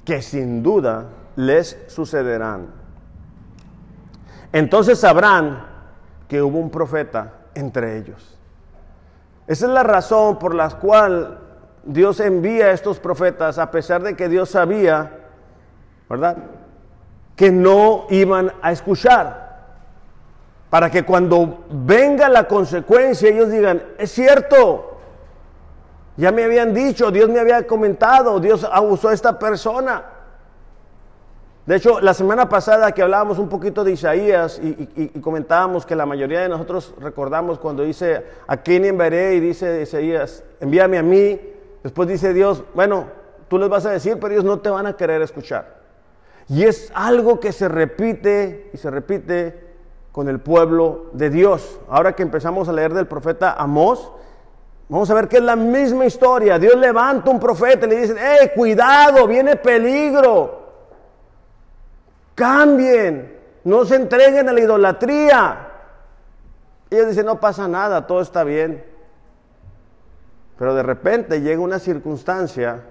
que 0.03 0.21
sin 0.21 0.63
duda 0.63 1.05
les 1.36 1.77
sucederán. 1.88 2.67
Entonces 4.51 4.99
sabrán 4.99 5.65
que 6.27 6.41
hubo 6.41 6.60
un 6.60 6.69
profeta 6.69 7.33
entre 7.55 7.97
ellos. 7.97 8.38
Esa 9.47 9.65
es 9.65 9.71
la 9.71 9.83
razón 9.83 10.39
por 10.39 10.53
la 10.53 10.69
cual 10.71 11.39
Dios 11.83 12.19
envía 12.19 12.65
a 12.65 12.71
estos 12.71 12.99
profetas, 12.99 13.57
a 13.57 13.71
pesar 13.71 14.03
de 14.03 14.15
que 14.15 14.27
Dios 14.27 14.49
sabía, 14.49 15.19
¿verdad? 16.10 16.38
Que 17.36 17.51
no 17.51 18.05
iban 18.10 18.51
a 18.62 18.71
escuchar. 18.73 19.46
Para 20.69 20.89
que 20.89 21.03
cuando 21.03 21.65
venga 21.69 22.27
la 22.27 22.47
consecuencia 22.47 23.30
ellos 23.30 23.49
digan, 23.49 23.82
es 23.97 24.12
cierto, 24.12 24.97
ya 26.17 26.32
me 26.32 26.43
habían 26.43 26.73
dicho, 26.73 27.10
Dios 27.12 27.30
me 27.30 27.39
había 27.39 27.65
comentado, 27.65 28.39
Dios 28.39 28.67
abusó 28.69 29.10
a 29.10 29.13
esta 29.13 29.39
persona. 29.39 30.03
De 31.67 31.75
hecho, 31.75 31.99
la 31.99 32.13
semana 32.13 32.49
pasada 32.49 32.91
que 32.93 33.01
hablábamos 33.01 33.39
un 33.39 33.49
poquito 33.49 33.84
de 33.84 33.91
Isaías 33.91 34.60
y, 34.63 35.19
comentábamos 35.19 35.86
que 35.86 35.95
la 35.95 36.06
mayoría 36.06 36.39
de 36.39 36.49
nosotros 36.49 36.93
recordamos 36.99 37.60
cuando 37.60 37.84
dice, 37.84 38.25
a 38.47 38.58
quién 38.58 38.86
enviaré 38.86 39.36
y 39.36 39.41
dice 39.41 39.82
Isaías, 39.82 40.43
envíame 40.60 40.97
a 40.97 41.03
mí. 41.03 41.39
Después 41.84 42.08
dice 42.08 42.34
Dios, 42.34 42.63
bueno, 42.73 43.08
tú 43.49 43.60
les 43.60 43.69
vas 43.69 43.86
a 43.86 43.91
decir, 43.91 44.17
pero 44.19 44.34
ellos 44.34 44.45
no 44.45 44.60
te 44.60 44.69
van 44.69 44.88
a 44.88 44.95
querer 44.95 45.21
escuchar. 45.21 45.82
Y 46.47 46.63
es 46.63 46.89
algo 46.95 47.39
que 47.39 47.51
se 47.51 47.67
repite 47.67 48.69
y 48.73 48.77
se 48.77 48.89
repite 48.89 49.66
con 50.17 50.30
el 50.30 50.39
pueblo 50.39 51.12
de 51.13 51.30
Dios. 51.30 51.80
Ahora 51.88 52.13
que 52.13 52.23
empezamos 52.23 52.67
a 52.67 52.73
leer 52.73 52.91
del 52.91 53.06
profeta 53.06 53.53
Amós, 53.53 54.12
vamos 54.89 55.08
a 55.12 55.13
ver 55.13 55.27
que 55.27 55.38
es 55.38 55.43
la 55.43 55.56
misma 55.56 56.08
historia. 56.08 56.58
Dios 56.58 56.75
levanta 56.75 57.30
un 57.30 57.39
profeta 57.39 57.86
y 57.86 57.89
le 57.89 58.01
dice, 58.01 58.15
¡eh, 58.17 58.51
cuidado, 58.56 59.27
viene 59.27 59.58
peligro! 59.58 60.71
Cambien, 62.34 63.38
no 63.63 63.86
se 63.86 63.97
entreguen 63.97 64.49
a 64.49 64.53
la 64.53 64.60
idolatría. 64.60 65.67
Ellos 66.89 67.10
dicen, 67.10 67.27
no 67.27 67.39
pasa 67.39 67.67
nada, 67.67 68.08
todo 68.08 68.21
está 68.21 68.43
bien. 68.43 68.84
Pero 70.58 70.73
de 70.73 70.82
repente 70.82 71.41
llega 71.41 71.62
una 71.62 71.77
circunstancia 71.77 72.82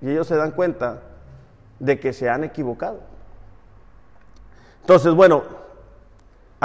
y 0.00 0.10
ellos 0.10 0.28
se 0.28 0.36
dan 0.36 0.52
cuenta 0.52 1.02
de 1.80 1.98
que 1.98 2.12
se 2.12 2.30
han 2.30 2.44
equivocado. 2.44 3.00
Entonces, 4.82 5.12
bueno, 5.12 5.65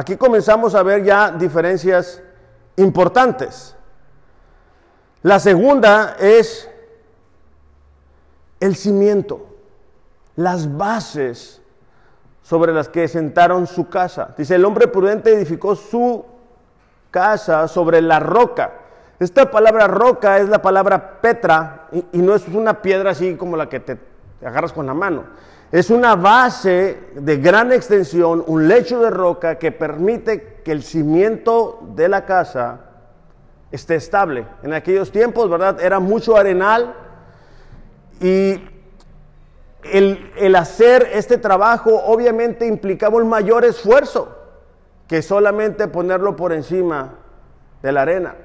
aquí 0.02 0.18
comenzamos 0.18 0.74
a 0.74 0.82
ver 0.82 1.04
ya 1.04 1.32
diferencias 1.32 2.22
importantes. 2.76 3.76
La 5.22 5.40
segunda 5.40 6.16
es 6.20 6.68
el 8.60 8.76
cimiento, 8.76 9.46
las 10.36 10.76
bases 10.76 11.62
sobre 12.42 12.74
las 12.74 12.90
que 12.90 13.08
sentaron 13.08 13.68
su 13.68 13.90
casa. 13.90 14.34
Dice, 14.36 14.56
el 14.56 14.66
hombre 14.66 14.88
prudente 14.88 15.32
edificó 15.32 15.76
su 15.76 16.26
casa 17.12 17.68
sobre 17.68 18.02
la 18.02 18.20
roca. 18.20 18.74
Esta 19.20 19.52
palabra 19.52 19.88
roca 19.88 20.40
es 20.40 20.50
la 20.50 20.64
palabra 20.64 21.22
petra 21.22 21.88
y, 21.92 22.18
no 22.18 22.34
es 22.34 22.48
una 22.48 22.82
piedra 22.82 23.12
así 23.12 23.36
como 23.36 23.56
la 23.56 23.70
que 23.70 23.80
te 23.80 24.00
agarras 24.44 24.74
con 24.74 24.88
la 24.88 24.96
mano. 24.96 25.26
Es 25.72 25.90
una 25.90 26.16
base 26.16 27.00
de 27.16 27.38
gran 27.38 27.72
extensión, 27.72 28.44
un 28.46 28.68
lecho 28.68 29.00
de 29.00 29.10
roca 29.10 29.58
que 29.58 29.72
permite 29.72 30.60
que 30.66 30.74
el 30.74 30.84
cimiento 30.84 31.80
de 31.96 32.10
la 32.10 32.26
casa 32.26 32.82
esté 33.72 33.96
estable. 33.96 34.46
En 34.64 34.74
aquellos 34.74 35.12
tiempos, 35.12 35.50
¿verdad? 35.50 35.80
Era 35.80 36.00
mucho 36.02 36.36
arenal 36.36 36.94
y 38.20 38.62
el, 39.84 40.56
hacer 40.56 41.10
este 41.14 41.38
trabajo 41.38 42.02
obviamente 42.06 42.68
implicaba 42.68 43.18
un 43.18 43.30
mayor 43.30 43.66
esfuerzo 43.66 44.38
que 45.08 45.22
solamente 45.22 45.88
ponerlo 45.88 46.36
por 46.36 46.52
encima 46.52 47.16
de 47.82 47.92
la 47.92 48.02
arena. 48.02 48.36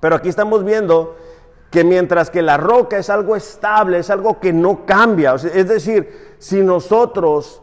Pero 0.00 0.16
aquí 0.16 0.28
estamos 0.28 0.64
viendo 0.64 1.16
que 1.70 1.84
mientras 1.84 2.30
que 2.30 2.42
la 2.42 2.56
roca 2.56 2.98
es 2.98 3.10
algo 3.10 3.36
estable, 3.36 3.98
es 3.98 4.10
algo 4.10 4.40
que 4.40 4.52
no 4.52 4.84
cambia, 4.84 5.34
es 5.34 5.68
decir, 5.68 6.34
si 6.38 6.62
nosotros 6.62 7.62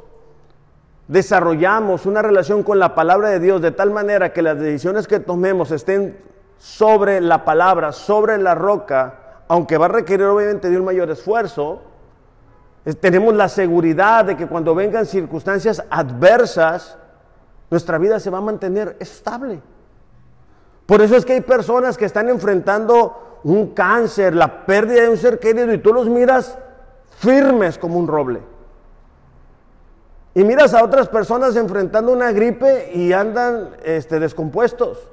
desarrollamos 1.07 2.05
una 2.05 2.21
relación 2.21 2.63
con 2.63 2.79
la 2.79 2.95
palabra 2.95 3.29
de 3.29 3.39
Dios 3.39 3.61
de 3.61 3.71
tal 3.71 3.91
manera 3.91 4.33
que 4.33 4.41
las 4.41 4.59
decisiones 4.59 5.07
que 5.07 5.19
tomemos 5.19 5.71
estén 5.71 6.17
sobre 6.57 7.21
la 7.21 7.45
palabra, 7.45 7.91
sobre 7.91 8.37
la 8.37 8.55
roca, 8.55 9.43
aunque 9.47 9.77
va 9.77 9.85
a 9.85 9.89
requerir 9.89 10.25
obviamente 10.25 10.67
un 10.75 10.85
mayor 10.85 11.09
esfuerzo, 11.09 11.81
tenemos 12.99 13.33
la 13.35 13.49
seguridad 13.49 14.25
de 14.25 14.37
que 14.37 14.47
cuando 14.47 14.73
vengan 14.73 15.05
circunstancias 15.05 15.83
adversas, 15.89 16.97
nuestra 17.69 17.97
vida 17.97 18.19
se 18.19 18.29
va 18.29 18.37
a 18.37 18.41
mantener 18.41 18.95
estable. 18.99 19.61
Por 20.85 21.01
eso 21.01 21.17
es 21.17 21.25
que 21.25 21.33
hay 21.33 21.41
personas 21.41 21.97
que 21.97 22.05
están 22.05 22.29
enfrentando 22.29 23.26
un 23.43 23.73
cáncer, 23.73 24.35
la 24.35 24.65
pérdida 24.65 25.03
de 25.03 25.09
un 25.09 25.17
ser 25.17 25.39
querido, 25.39 25.71
y 25.73 25.77
tú 25.77 25.93
los 25.93 26.07
miras 26.07 26.57
firmes 27.17 27.77
como 27.77 27.97
un 27.99 28.07
roble. 28.07 28.41
Y 30.33 30.43
miras 30.43 30.73
a 30.75 30.83
otras 30.83 31.09
personas 31.09 31.55
enfrentando 31.55 32.11
una 32.11 32.31
gripe 32.31 32.91
y 32.93 33.11
andan 33.11 33.71
este, 33.83 34.19
descompuestos. 34.19 35.09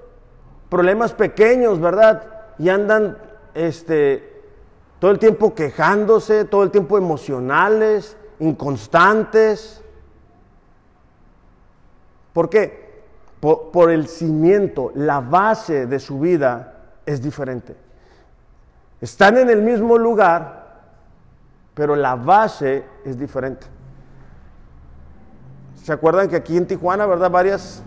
Problemas 0.68 1.14
pequeños, 1.14 1.80
¿verdad? 1.80 2.24
Y 2.58 2.68
andan 2.68 3.16
este, 3.54 4.42
todo 4.98 5.10
el 5.10 5.18
tiempo 5.18 5.54
quejándose, 5.54 6.44
todo 6.44 6.62
el 6.62 6.70
tiempo 6.70 6.98
emocionales, 6.98 8.18
inconstantes. 8.38 9.82
¿Por 12.34 12.50
qué? 12.50 13.02
Por, 13.40 13.90
el 13.90 14.08
cimiento, 14.08 14.90
la 14.94 15.20
base 15.20 15.86
de 15.86 15.98
su 16.00 16.18
vida 16.18 16.96
es 17.06 17.22
diferente. 17.22 17.76
Están 19.04 19.36
en 19.36 19.50
el 19.50 19.60
mismo 19.60 19.98
lugar, 19.98 20.64
pero 21.74 21.94
la 21.94 22.16
base 22.16 22.86
es 23.04 23.18
diferente. 23.18 23.66
¿Se 25.74 25.92
acuerdan 25.92 26.30
que 26.30 26.36
aquí 26.36 26.56
en 26.56 26.66
Tijuana, 26.66 27.04
verdad, 27.04 27.30
varias, 27.30 27.82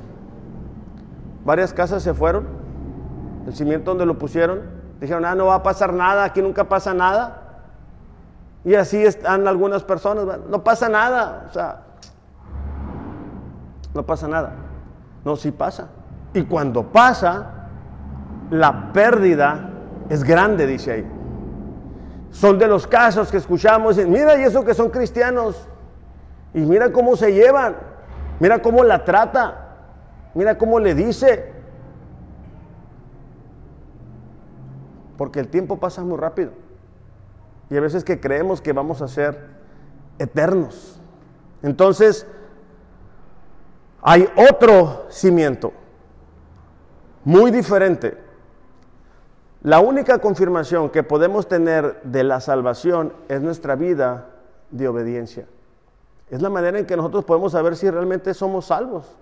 varias 1.44 1.74
casas 1.74 2.04
se 2.04 2.14
fueron? 2.14 2.46
El 3.48 3.56
cimiento 3.56 3.90
donde 3.90 4.06
lo 4.06 4.20
pusieron 4.20 4.78
Dijeron, 5.00 5.26
ah, 5.26 5.34
no 5.34 5.48
va 5.48 5.56
a 5.56 5.64
pasar 5.64 5.92
nada, 5.92 6.24
aquí 6.24 6.40
nunca 6.40 6.66
pasa 6.66 6.94
nada. 6.94 7.42
Y 8.64 8.76
así 8.76 9.04
están 9.04 9.48
algunas 9.48 9.84
personas, 9.84 10.40
no 10.48 10.64
pasa 10.64 10.88
nada, 10.88 11.48
o 11.50 11.52
sea, 11.52 11.82
no 13.96 14.06
pasa 14.06 14.28
nada. 14.28 14.52
No, 15.26 15.36
sí 15.36 15.50
pasa. 15.50 15.88
Y 16.36 16.44
cuando 16.44 16.84
pasa, 16.84 17.70
la 18.52 18.94
pérdida 18.94 19.77
es 20.10 20.24
grande, 20.24 20.66
dice 20.66 20.92
ahí. 20.92 21.08
Son 22.32 22.60
de 22.60 22.68
los 22.68 22.88
casos 22.88 23.32
que 23.32 23.38
escuchamos, 23.38 23.98
mira, 24.06 24.38
y 24.38 24.44
eso 24.44 24.64
que 24.64 24.74
son 24.74 24.90
cristianos, 24.90 25.68
y 26.54 26.60
mira 26.60 26.92
cómo 26.92 27.16
se 27.16 27.34
llevan, 27.34 27.76
mira 28.40 28.62
cómo 28.62 28.84
la 28.84 29.04
trata, 29.04 29.76
mira 30.34 30.58
cómo 30.58 30.80
le 30.80 30.94
dice, 30.94 31.52
porque 35.18 35.40
el 35.40 35.48
tiempo 35.48 35.78
pasa 35.78 36.04
muy 36.04 36.18
rápido. 36.18 36.52
Y 37.70 37.76
a 37.76 37.82
veces 37.82 38.04
que 38.04 38.20
creemos 38.20 38.62
que 38.62 38.72
vamos 38.72 39.02
a 39.02 39.08
ser 39.08 39.48
eternos. 40.20 41.02
Entonces, 41.64 42.26
hay 44.02 44.30
otro 44.36 45.08
cimiento, 45.10 45.74
muy 47.26 47.52
diferente. 47.52 48.27
La 49.68 49.82
única 49.82 50.20
confirmación 50.20 50.90
que 50.92 51.04
podemos 51.04 51.50
tener 51.50 52.02
de 52.04 52.24
la 52.24 52.40
salvación 52.40 53.12
es 53.28 53.42
nuestra 53.42 53.76
vida 53.76 54.30
de 54.72 54.88
obediencia. 54.88 55.46
Es 56.30 56.42
la 56.42 56.50
manera 56.50 56.80
en 56.80 56.86
que 56.86 56.96
nosotros 56.96 57.26
podemos 57.26 57.52
saber 57.52 57.76
si 57.76 57.90
realmente 57.90 58.34
somos 58.34 58.68
salvos. 58.68 59.14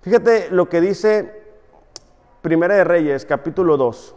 Fíjate 0.00 0.48
lo 0.50 0.70
que 0.70 0.80
dice 0.80 1.42
Primera 2.40 2.76
de 2.76 2.84
Reyes, 2.84 3.26
capítulo 3.26 3.76
2. 3.76 4.14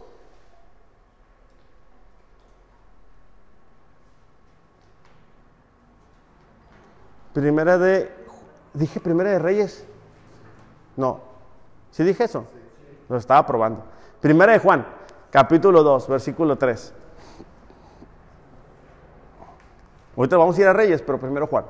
Primera 7.34 7.76
de... 7.76 8.10
¿Dije 8.72 9.00
Primera 9.00 9.32
de 9.32 9.38
Reyes? 9.38 9.84
No. 10.96 11.20
¿Sí 11.90 12.04
dije 12.04 12.24
eso? 12.24 12.46
Lo 13.10 13.16
estaba 13.16 13.44
probando. 13.44 13.82
Primera 14.20 14.52
de 14.52 14.60
Juan, 14.60 14.86
capítulo 15.32 15.82
2, 15.82 16.06
versículo 16.06 16.56
3. 16.56 16.94
Ahorita 20.16 20.36
vamos 20.36 20.56
a 20.56 20.60
ir 20.60 20.66
a 20.68 20.72
Reyes, 20.72 21.02
pero 21.02 21.18
primero 21.18 21.48
Juan. 21.48 21.64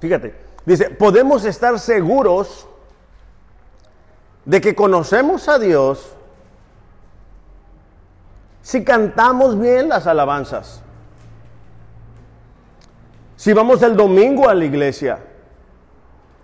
Fíjate, 0.00 0.34
dice, 0.64 0.88
podemos 0.88 1.44
estar 1.44 1.78
seguros 1.78 2.66
de 4.46 4.62
que 4.62 4.74
conocemos 4.74 5.46
a 5.46 5.58
Dios 5.58 6.10
si 8.62 8.82
cantamos 8.82 9.60
bien 9.60 9.90
las 9.90 10.06
alabanzas. 10.06 10.83
Si 13.44 13.52
vamos 13.52 13.82
el 13.82 13.94
domingo 13.94 14.48
a 14.48 14.54
la 14.54 14.64
iglesia. 14.64 15.18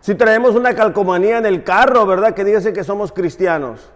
Si 0.02 0.14
traemos 0.16 0.54
una 0.54 0.74
calcomanía 0.74 1.38
en 1.38 1.46
el 1.46 1.64
carro, 1.64 2.04
¿verdad? 2.04 2.34
Que 2.34 2.44
dice 2.44 2.74
que 2.74 2.84
somos 2.84 3.10
cristianos. 3.10 3.90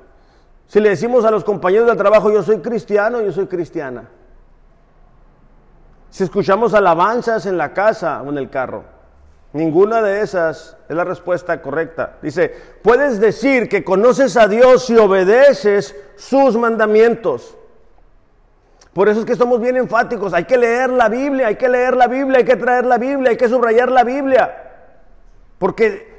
Si 0.69 0.81
le 0.81 0.88
decimos 0.88 1.27
a 1.27 1.31
los 1.31 1.45
compañeros 1.45 1.87
de 1.87 1.97
trabajo, 1.97 2.33
yo 2.33 2.43
soy 2.43 2.61
cristiano, 2.61 3.21
yo 3.21 3.31
soy 3.31 3.47
cristiana. 3.47 4.09
Si 6.09 6.25
escuchamos 6.25 6.73
alabanzas 6.73 7.45
en 7.45 7.59
la 7.59 7.75
casa 7.75 8.23
o 8.23 8.31
en 8.31 8.38
el 8.38 8.49
carro. 8.49 8.85
Ninguna 9.53 10.01
de 10.01 10.23
esas 10.23 10.75
es 10.88 10.97
la 10.97 11.05
respuesta 11.05 11.61
correcta. 11.61 12.17
Dice, 12.23 12.55
puedes 12.83 13.21
decir 13.21 13.69
que 13.69 13.85
conoces 13.85 14.35
a 14.38 14.49
Dios 14.49 14.87
si 14.87 14.97
obedeces 14.97 15.95
sus 16.17 16.57
mandamientos. 16.57 17.55
Por 18.94 19.09
eso 19.09 19.20
es 19.20 19.26
que 19.26 19.35
somos 19.35 19.61
bien 19.61 19.76
enfáticos. 19.76 20.33
Hay 20.33 20.44
que 20.44 20.57
leer 20.57 20.90
la 20.90 21.09
Biblia, 21.09 21.48
hay 21.48 21.57
que 21.57 21.68
leer 21.68 21.96
la 21.96 22.07
Biblia, 22.07 22.38
hay 22.38 22.44
que 22.44 22.57
traer 22.57 22.87
la 22.87 22.96
Biblia, 22.96 23.30
hay 23.30 23.37
que 23.37 23.48
subrayar 23.48 23.90
la 23.90 24.04
Biblia. 24.04 24.57
Porque, 25.59 26.14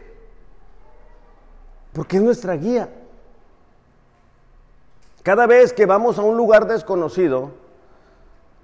porque 1.93 2.17
es 2.17 2.23
nuestra 2.23 2.55
guía. 2.55 2.89
Cada 5.23 5.47
vez 5.47 5.71
que 5.71 5.85
vamos 5.85 6.19
a 6.19 6.23
un 6.23 6.35
lugar 6.35 6.67
desconocido, 6.67 7.51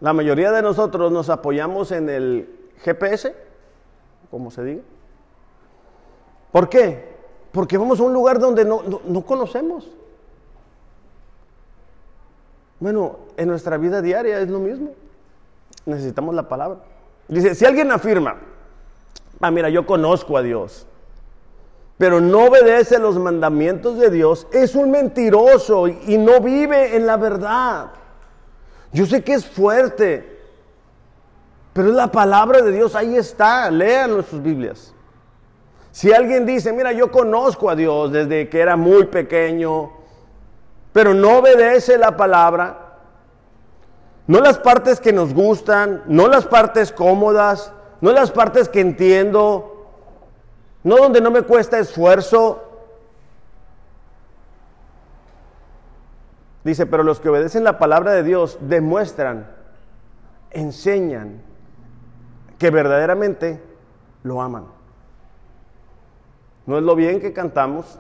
la 0.02 0.12
mayoría 0.12 0.52
de 0.52 0.62
nosotros 0.62 1.10
nos 1.10 1.30
apoyamos 1.30 1.94
en 1.94 2.10
el 2.10 2.70
GPS, 2.84 3.34
como 4.30 4.52
se 4.52 4.64
diga. 4.64 4.82
¿Por 6.52 6.68
qué? 6.68 7.16
Porque 7.54 7.78
vamos 7.78 8.02
a 8.02 8.04
un 8.04 8.14
lugar 8.14 8.40
donde 8.40 8.66
no, 8.66 8.82
no 9.06 9.26
conocemos. 9.26 9.90
Bueno, 12.82 13.20
en 13.38 13.48
nuestra 13.48 13.78
vida 13.78 14.02
diaria 14.02 14.40
es 14.40 14.50
lo 14.50 14.58
mismo. 14.58 14.90
Necesitamos 15.86 16.34
la 16.34 16.50
palabra. 16.50 16.80
Dice, 17.28 17.54
si 17.54 17.64
alguien 17.64 17.92
afirma, 17.92 18.38
ah, 19.40 19.52
mira, 19.52 19.70
yo 19.70 19.86
conozco 19.86 20.36
a 20.36 20.42
Dios, 20.42 20.88
pero 22.00 22.20
no 22.20 22.46
obedece 22.46 22.98
los 22.98 23.20
mandamientos 23.20 24.00
de 24.00 24.10
Dios, 24.10 24.48
es 24.52 24.74
un 24.74 24.90
mentiroso 24.90 25.88
y 25.88 26.18
no 26.18 26.42
vive 26.42 26.96
en 26.96 27.06
la 27.06 27.18
verdad. 27.18 27.92
Yo 28.92 29.06
sé 29.06 29.24
que 29.24 29.34
es 29.34 29.46
fuerte, 29.46 30.40
pero 31.74 31.90
es 31.90 31.96
la 31.96 32.12
palabra 32.12 32.64
de 32.64 32.72
Dios, 32.72 32.96
ahí 32.96 33.16
está, 33.16 33.70
lean 33.70 34.24
sus 34.24 34.42
Biblias. 34.42 34.92
Si 35.92 36.12
alguien 36.12 36.48
dice, 36.48 36.74
mira, 36.74 36.92
yo 36.94 37.12
conozco 37.12 37.70
a 37.70 37.76
Dios 37.76 38.12
desde 38.12 38.50
que 38.50 38.60
era 38.60 38.76
muy 38.76 39.06
pequeño, 39.06 40.01
pero 40.94 41.14
no 41.14 41.40
obedece 41.40 41.98
la 41.98 42.18
palabra, 42.18 42.98
no 44.28 44.40
las 44.40 44.58
partes 44.58 45.00
que 45.00 45.14
nos 45.14 45.34
gustan, 45.34 46.04
no 46.06 46.28
las 46.28 46.46
partes 46.46 46.92
cómodas, 46.92 47.74
no 48.02 48.12
las 48.12 48.32
partes 48.32 48.70
que 48.70 48.82
entiendo, 48.82 49.88
no 50.84 50.98
donde 50.98 51.22
no 51.22 51.32
me 51.32 51.44
cuesta 51.44 51.80
esfuerzo. 51.80 52.68
Dice, 56.64 56.86
pero 56.86 57.04
los 57.04 57.20
que 57.20 57.30
obedecen 57.30 57.64
la 57.64 57.80
palabra 57.80 58.12
de 58.12 58.24
Dios 58.24 58.58
demuestran, 58.62 59.48
enseñan 60.52 61.42
que 62.60 62.70
verdaderamente 62.70 63.62
lo 64.24 64.42
aman. 64.42 64.66
No 66.68 66.78
es 66.78 66.84
lo 66.84 66.96
bien 66.96 67.20
que 67.20 67.34
cantamos, 67.34 68.00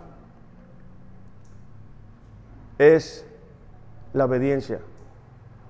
es 2.81 3.25
la 4.13 4.25
obediencia. 4.25 4.79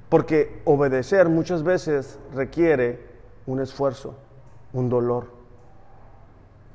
Porque 0.09 0.61
obedecer 0.65 1.29
muchas 1.29 1.63
veces 1.63 2.19
requiere 2.33 3.05
un 3.45 3.59
esfuerzo, 3.59 4.15
un 4.73 4.89
dolor. 4.89 5.27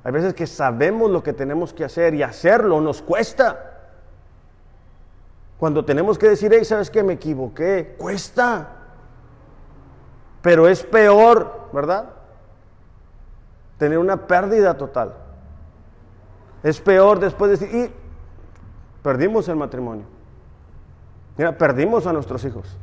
Hay 0.05 0.13
veces 0.13 0.35
que 0.35 0.47
sabemos 0.47 1.11
lo 1.11 1.23
que 1.23 1.33
tenemos 1.33 1.73
que 1.73 1.85
hacer 1.85 2.15
y 2.15 2.23
hacerlo 2.23 2.81
nos 2.81 3.03
cuesta. 3.03 3.73
Cuando 5.59 5.85
tenemos 5.85 6.19
que 6.19 6.29
decir, 6.29 6.53
hey, 6.55 6.65
¿sabes 6.65 6.91
qué? 6.91 7.03
Me 7.03 7.15
equivoqué. 7.15 7.97
Cuesta. 7.99 8.69
Pero 10.43 10.69
es 10.69 10.85
peor, 10.85 11.71
¿verdad? 11.73 12.11
Tener 13.79 13.99
una 13.99 14.27
pérdida 14.27 14.77
total. 14.77 15.15
Es 16.63 16.81
peor 16.81 17.19
después 17.19 17.51
de 17.51 17.57
decir, 17.57 17.77
y 17.77 17.93
perdimos 19.03 19.49
el 19.49 19.57
matrimonio. 19.57 20.16
Mira, 21.37 21.57
perdimos 21.57 22.07
a 22.07 22.13
nuestros 22.13 22.45
hijos. 22.45 22.77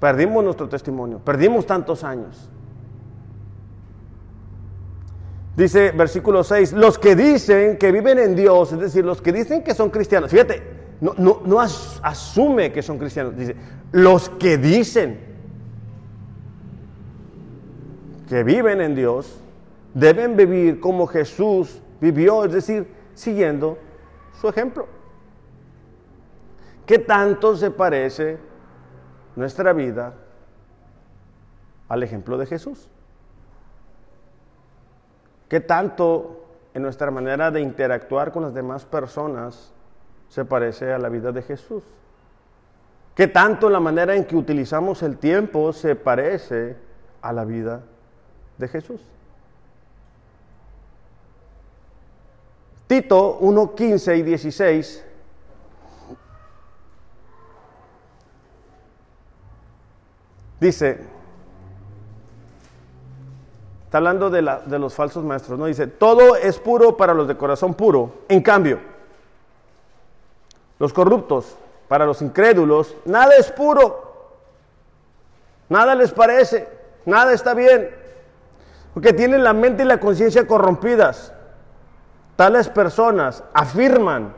Perdimos 0.00 0.42
nuestro 0.42 0.68
testimonio. 0.68 1.18
Perdimos 1.18 1.66
tantos 1.66 2.02
años. 2.02 2.48
Dice 5.56 5.92
versículo 5.92 6.42
6, 6.42 6.72
los 6.72 6.98
que 6.98 7.14
dicen 7.14 7.76
que 7.76 7.92
viven 7.92 8.18
en 8.18 8.34
Dios, 8.34 8.72
es 8.72 8.80
decir, 8.80 9.04
los 9.04 9.20
que 9.20 9.32
dicen 9.32 9.62
que 9.62 9.74
son 9.74 9.90
cristianos, 9.90 10.30
fíjate, 10.30 10.62
no, 11.02 11.14
no, 11.44 11.60
asume 11.60 12.72
que 12.72 12.80
son 12.80 12.98
cristianos, 12.98 13.36
dice, 13.36 13.54
los 13.92 14.30
que 14.30 14.56
dicen 14.56 15.20
que 18.28 18.42
viven 18.44 18.80
en 18.80 18.94
Dios, 18.94 19.40
deben 19.92 20.36
vivir 20.36 20.80
como 20.80 21.06
Jesús 21.06 21.82
vivió, 22.00 22.44
es 22.46 22.52
decir, 22.52 22.86
siguiendo 23.14 23.76
su 24.40 24.48
ejemplo. 24.48 24.86
¿Qué 26.86 26.98
tanto 26.98 27.56
se 27.56 27.70
parece 27.70 28.38
nuestra 29.36 29.72
vida 29.72 30.14
al 31.88 32.02
ejemplo 32.02 32.36
de 32.36 32.46
Jesús? 32.46 32.88
¿Qué 35.48 35.60
tanto 35.60 36.44
en 36.74 36.82
nuestra 36.82 37.10
manera 37.10 37.50
de 37.50 37.60
interactuar 37.60 38.32
con 38.32 38.42
las 38.42 38.54
demás 38.54 38.84
personas 38.84 39.72
se 40.28 40.44
parece 40.44 40.92
a 40.92 40.98
la 40.98 41.08
vida 41.08 41.30
de 41.30 41.42
Jesús? 41.42 41.84
¿Qué 43.14 43.28
tanto 43.28 43.68
la 43.68 43.78
manera 43.78 44.14
en 44.14 44.24
que 44.24 44.34
utilizamos 44.34 45.02
el 45.02 45.18
tiempo 45.18 45.72
se 45.72 45.94
parece 45.94 46.76
a 47.20 47.32
la 47.32 47.44
vida 47.44 47.82
de 48.56 48.68
Jesús? 48.68 49.02
Tito 52.86 53.38
1, 53.40 53.74
15 53.74 54.16
y 54.16 54.22
16 54.22 55.04
dice, 60.62 61.00
Está 63.84 63.98
hablando 63.98 64.30
de, 64.30 64.40
de, 64.64 64.78
los 64.78 64.94
falsos 64.94 65.22
maestros, 65.22 65.58
¿no? 65.58 65.66
Dice, 65.66 65.86
todo 65.86 66.34
es 66.34 66.58
puro 66.58 66.96
para 66.96 67.12
los 67.12 67.28
de 67.28 67.36
corazón 67.36 67.74
puro. 67.74 68.20
En 68.26 68.40
cambio, 68.40 68.78
los 70.78 70.94
corruptos, 70.94 71.58
para 71.88 72.06
los 72.06 72.22
incrédulos, 72.22 72.96
nada 73.04 73.36
es 73.36 73.52
puro. 73.52 74.30
Nada 75.68 75.94
les 75.94 76.10
parece, 76.10 76.66
nada 77.04 77.34
está 77.34 77.52
bien. 77.52 77.90
Porque 78.94 79.12
tienen 79.12 79.44
la 79.44 79.52
mente 79.52 79.82
y 79.82 79.86
la 79.86 80.00
conciencia 80.00 80.46
corrompidas. 80.46 81.34
Tales 82.36 82.70
personas 82.70 83.44
afirman, 83.52 84.34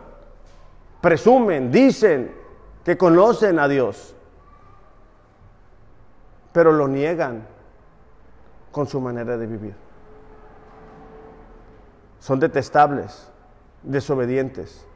presumen, 1.00 1.70
dicen 1.70 2.34
que 2.84 2.98
conocen 2.98 3.60
a 3.60 3.68
Dios, 3.68 4.16
pero 6.54 6.70
lo 6.70 6.86
niegan 6.86 7.44
con 8.70 8.86
su 8.86 9.00
manera 9.00 9.36
de 9.36 9.44
vivir. 9.44 9.74
Son 12.20 12.38
detestables, 12.38 13.28
desobedientes 13.82 14.86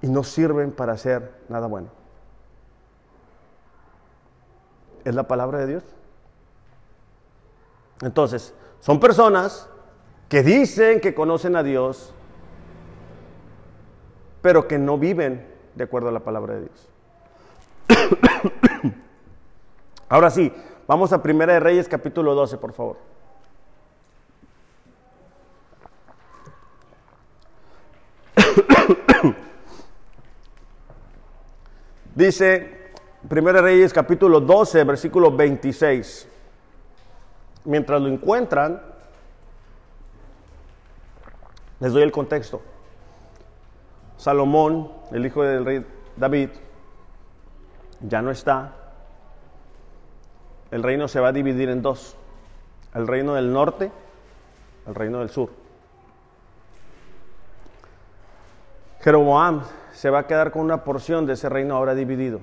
y 0.00 0.08
no 0.08 0.24
sirven 0.24 0.72
para 0.72 0.94
hacer 0.94 1.34
nada 1.50 1.66
bueno. 1.66 1.90
¿Es 5.04 5.14
la 5.14 5.24
palabra 5.24 5.58
de 5.58 5.66
Dios? 5.66 5.84
Entonces, 8.00 8.54
son 8.80 9.00
personas 9.00 9.68
que 10.30 10.42
dicen 10.42 11.02
que 11.02 11.14
conocen 11.14 11.56
a 11.56 11.62
Dios, 11.62 12.14
pero 14.40 14.66
que 14.66 14.78
no 14.78 14.96
viven 14.96 15.46
de 15.74 15.84
acuerdo 15.84 16.08
a 16.08 16.12
la 16.12 16.20
palabra 16.20 16.54
de 16.54 16.60
Dios. 16.62 16.88
Ahora 20.08 20.30
sí, 20.30 20.52
Vamos 20.90 21.12
a 21.12 21.22
Primera 21.22 21.52
de 21.52 21.60
Reyes 21.60 21.88
capítulo 21.88 22.34
12, 22.34 22.58
por 22.58 22.72
favor. 22.72 22.96
Dice 32.16 32.90
Primera 33.28 33.58
de 33.58 33.62
Reyes 33.62 33.92
capítulo 33.92 34.40
12, 34.40 34.82
versículo 34.82 35.30
26. 35.30 36.28
Mientras 37.66 38.02
lo 38.02 38.08
encuentran, 38.08 38.82
les 41.78 41.92
doy 41.92 42.02
el 42.02 42.10
contexto. 42.10 42.62
Salomón, 44.16 44.90
el 45.12 45.24
hijo 45.24 45.44
del 45.44 45.64
rey 45.64 45.86
David, 46.16 46.48
ya 48.00 48.20
no 48.22 48.32
está. 48.32 48.79
El 50.70 50.82
reino 50.82 51.08
se 51.08 51.20
va 51.20 51.28
a 51.28 51.32
dividir 51.32 51.68
en 51.68 51.82
dos. 51.82 52.16
El 52.94 53.06
reino 53.06 53.34
del 53.34 53.52
norte, 53.52 53.90
el 54.86 54.94
reino 54.94 55.18
del 55.18 55.30
sur. 55.30 55.50
Jeroboam 59.00 59.62
se 59.92 60.10
va 60.10 60.20
a 60.20 60.26
quedar 60.26 60.50
con 60.50 60.62
una 60.62 60.84
porción 60.84 61.26
de 61.26 61.32
ese 61.32 61.48
reino 61.48 61.74
ahora 61.74 61.94
dividido. 61.94 62.40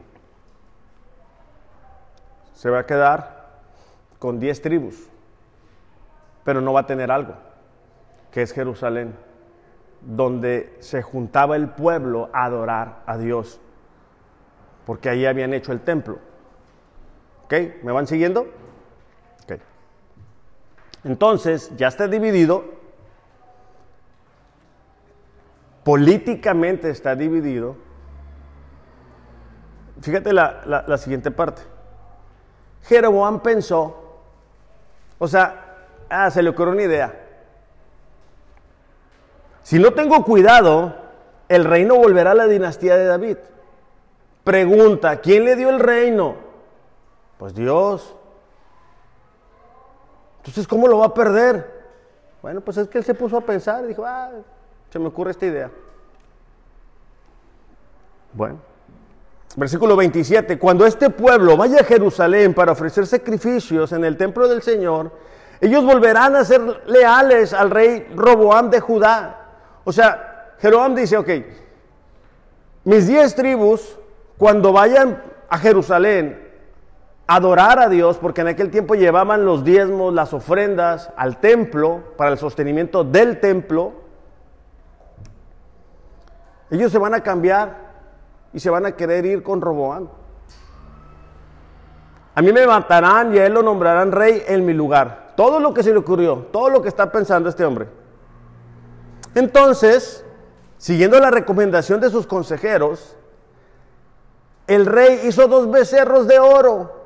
Se 2.54 2.70
va 2.70 2.80
a 2.80 2.86
quedar 2.86 3.48
con 4.20 4.40
diez 4.40 4.62
tribus, 4.62 5.08
pero 6.44 6.60
no 6.60 6.74
va 6.74 6.82
a 6.82 6.86
tener 6.88 7.12
algo, 7.12 7.36
que 8.32 8.42
es 8.42 8.52
Jerusalén, 8.52 9.16
donde 10.02 10.76
se 10.80 11.04
juntaba 11.04 11.56
el 11.56 11.70
pueblo 11.70 12.30
a 12.34 12.46
adorar 12.46 13.04
a 13.06 13.18
Dios, 13.18 13.60
porque 14.86 15.10
ahí 15.10 15.26
habían 15.26 15.54
hecho 15.54 15.72
el 15.72 15.82
templo. 15.82 16.18
¿Ok? 17.48 17.54
¿Me 17.82 17.94
van 17.94 18.08
siguiendo? 18.08 18.42
Ok. 19.44 19.60
Entonces, 21.06 21.72
ya 21.78 21.88
está 21.88 22.10
dividido, 22.10 22.66
políticamente 25.86 26.90
está 26.90 27.16
dividido. 27.16 27.78
Fíjate 30.02 30.34
la, 30.34 30.84
la 30.86 30.98
siguiente 30.98 31.32
parte. 31.32 31.62
Jeroboam 32.84 33.40
pensó, 33.40 34.20
o 35.18 35.28
sea, 35.30 35.78
ah, 36.10 36.30
se 36.30 36.44
le 36.44 36.50
ocurrió 36.50 36.74
una 36.74 36.84
idea. 36.84 37.18
Si 39.64 39.80
no 39.80 39.94
tengo 39.94 40.26
cuidado, 40.26 40.96
el 41.48 41.64
reino 41.64 41.96
volverá 41.96 42.32
a 42.32 42.36
la 42.36 42.48
dinastía 42.48 42.98
de 42.98 43.06
David. 43.06 43.38
Pregunta, 44.44 45.22
¿quién 45.22 45.46
le 45.46 45.56
dio 45.56 45.70
el 45.70 45.80
reino? 45.80 46.47
Pues 47.38 47.54
Dios. 47.54 48.16
Entonces, 50.40 50.68
¿cómo 50.68 50.88
lo 50.88 51.00
va 51.00 51.08
a 51.08 51.14
perder? 51.14 51.78
Bueno, 52.42 52.62
pues 52.62 52.78
es 52.78 52.88
que 52.88 52.98
él 52.98 53.04
se 53.04 53.14
puso 53.14 53.38
a 53.38 53.42
pensar 53.42 53.84
y 53.84 53.88
dijo, 53.88 54.06
ah, 54.06 54.32
se 54.90 55.00
me 55.00 55.08
ocurre 55.08 55.32
esta 55.32 55.46
idea. 55.46 55.70
Bueno. 58.34 58.60
Versículo 59.56 59.96
27, 59.96 60.60
cuando 60.60 60.86
este 60.86 61.10
pueblo 61.10 61.58
vaya 61.58 61.80
a 61.80 61.84
Jerusalén 61.84 62.54
para 62.54 62.74
ofrecer 62.74 63.08
sacrificios 63.08 63.92
en 63.92 64.06
el 64.06 64.16
templo 64.16 64.48
del 64.48 64.62
Señor, 64.62 65.12
ellos 65.60 65.84
volverán 65.84 66.36
a 66.36 66.46
ser 66.46 66.84
leales 66.86 67.54
al 67.54 67.72
rey 67.72 68.08
Roboam 68.16 68.70
de 68.70 68.80
Judá. 68.80 69.48
O 69.84 69.92
sea, 69.92 70.54
Jeroboam 70.60 70.94
dice, 70.94 71.18
ok, 71.18 71.30
mis 72.84 73.08
diez 73.08 73.34
tribus, 73.34 73.98
cuando 74.38 74.72
vayan 74.72 75.24
a 75.50 75.58
Jerusalén 75.58 76.47
adorar 77.28 77.80
a 77.80 77.90
Dios, 77.90 78.18
porque 78.18 78.42
en 78.42 78.48
aquel 78.48 78.72
tiempo 78.72 78.96
llevaban 78.96 79.46
los 79.46 79.64
diezmos, 79.64 80.14
las 80.14 80.34
ofrendas 80.34 81.12
al 81.18 81.40
templo, 81.40 82.02
para 82.18 82.32
el 82.32 82.38
sostenimiento 82.38 83.04
del 83.04 83.40
templo, 83.40 83.94
ellos 86.70 86.92
se 86.92 86.98
van 86.98 87.14
a 87.14 87.22
cambiar 87.22 87.88
y 88.54 88.60
se 88.60 88.70
van 88.70 88.86
a 88.86 88.94
querer 88.94 89.26
ir 89.26 89.44
con 89.44 89.62
Roboam. 89.62 90.10
A 92.36 92.42
mí 92.42 92.52
me 92.52 92.68
matarán 92.68 93.34
y 93.34 93.40
a 93.40 93.46
él 93.46 93.54
lo 93.54 93.64
nombrarán 93.64 94.12
rey 94.12 94.44
en 94.48 94.66
mi 94.66 94.74
lugar. 94.74 95.34
Todo 95.36 95.60
lo 95.60 95.74
que 95.74 95.84
se 95.84 95.92
le 95.92 95.98
ocurrió, 95.98 96.48
todo 96.52 96.70
lo 96.70 96.82
que 96.82 96.88
está 96.88 97.12
pensando 97.12 97.50
este 97.50 97.66
hombre. 97.66 97.88
Entonces, 99.34 100.26
siguiendo 100.78 101.20
la 101.20 101.32
recomendación 101.32 102.00
de 102.00 102.10
sus 102.10 102.28
consejeros, 102.28 103.16
el 104.68 104.86
rey 104.86 105.22
hizo 105.24 105.48
dos 105.48 105.72
becerros 105.72 106.28
de 106.28 106.40
oro. 106.40 106.97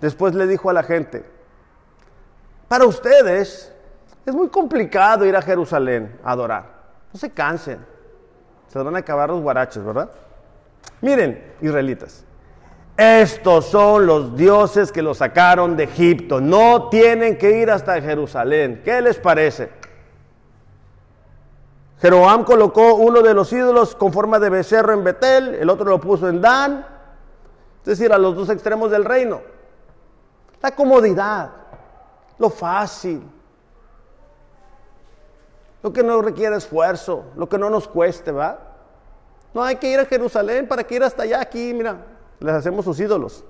Después 0.00 0.34
le 0.34 0.46
dijo 0.46 0.70
a 0.70 0.72
la 0.72 0.82
gente, 0.82 1.24
para 2.68 2.84
ustedes 2.86 3.72
es 4.24 4.34
muy 4.34 4.48
complicado 4.48 5.26
ir 5.26 5.36
a 5.36 5.42
Jerusalén 5.42 6.18
a 6.24 6.32
adorar. 6.32 6.64
No 7.12 7.18
se 7.18 7.30
cansen. 7.30 7.84
Se 8.68 8.78
van 8.78 8.94
a 8.94 9.00
acabar 9.00 9.30
los 9.30 9.42
guaraches, 9.42 9.84
¿verdad? 9.84 10.10
Miren, 11.00 11.54
israelitas, 11.60 12.24
estos 12.96 13.66
son 13.66 14.06
los 14.06 14.36
dioses 14.36 14.92
que 14.92 15.02
los 15.02 15.18
sacaron 15.18 15.76
de 15.76 15.84
Egipto. 15.84 16.40
No 16.40 16.88
tienen 16.88 17.36
que 17.36 17.58
ir 17.58 17.70
hasta 17.70 18.00
Jerusalén. 18.00 18.82
¿Qué 18.84 19.00
les 19.00 19.18
parece? 19.18 19.70
Jeroboam 22.00 22.44
colocó 22.44 22.94
uno 22.94 23.20
de 23.20 23.34
los 23.34 23.52
ídolos 23.52 23.94
con 23.94 24.12
forma 24.12 24.38
de 24.38 24.48
becerro 24.48 24.94
en 24.94 25.04
Betel, 25.04 25.54
el 25.56 25.68
otro 25.68 25.86
lo 25.86 26.00
puso 26.00 26.28
en 26.28 26.40
Dan, 26.40 26.86
es 27.80 27.84
decir, 27.86 28.10
a 28.12 28.18
los 28.18 28.34
dos 28.34 28.48
extremos 28.48 28.90
del 28.90 29.04
reino. 29.04 29.42
La 30.62 30.70
comodidad, 30.70 31.50
lo 32.38 32.50
fácil, 32.50 33.22
lo 35.82 35.92
que 35.92 36.02
no 36.02 36.20
requiere 36.20 36.56
esfuerzo, 36.56 37.24
lo 37.36 37.48
que 37.48 37.58
no 37.58 37.70
nos 37.70 37.88
cueste, 37.88 38.30
¿va? 38.32 38.58
No 39.54 39.62
hay 39.62 39.76
que 39.76 39.90
ir 39.90 39.98
a 39.98 40.04
Jerusalén 40.04 40.68
para 40.68 40.84
que 40.84 40.94
ir 40.94 41.02
hasta 41.02 41.22
allá, 41.22 41.40
aquí, 41.40 41.72
mira, 41.72 42.04
les 42.38 42.54
hacemos 42.54 42.84
sus 42.84 43.00
ídolos. 43.00 43.44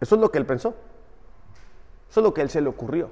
Eso 0.00 0.14
es 0.14 0.20
lo 0.20 0.30
que 0.30 0.38
él 0.38 0.46
pensó. 0.46 0.74
Eso 2.10 2.20
es 2.20 2.24
lo 2.24 2.34
que 2.34 2.40
él 2.40 2.50
se 2.50 2.60
le 2.60 2.68
ocurrió. 2.68 3.10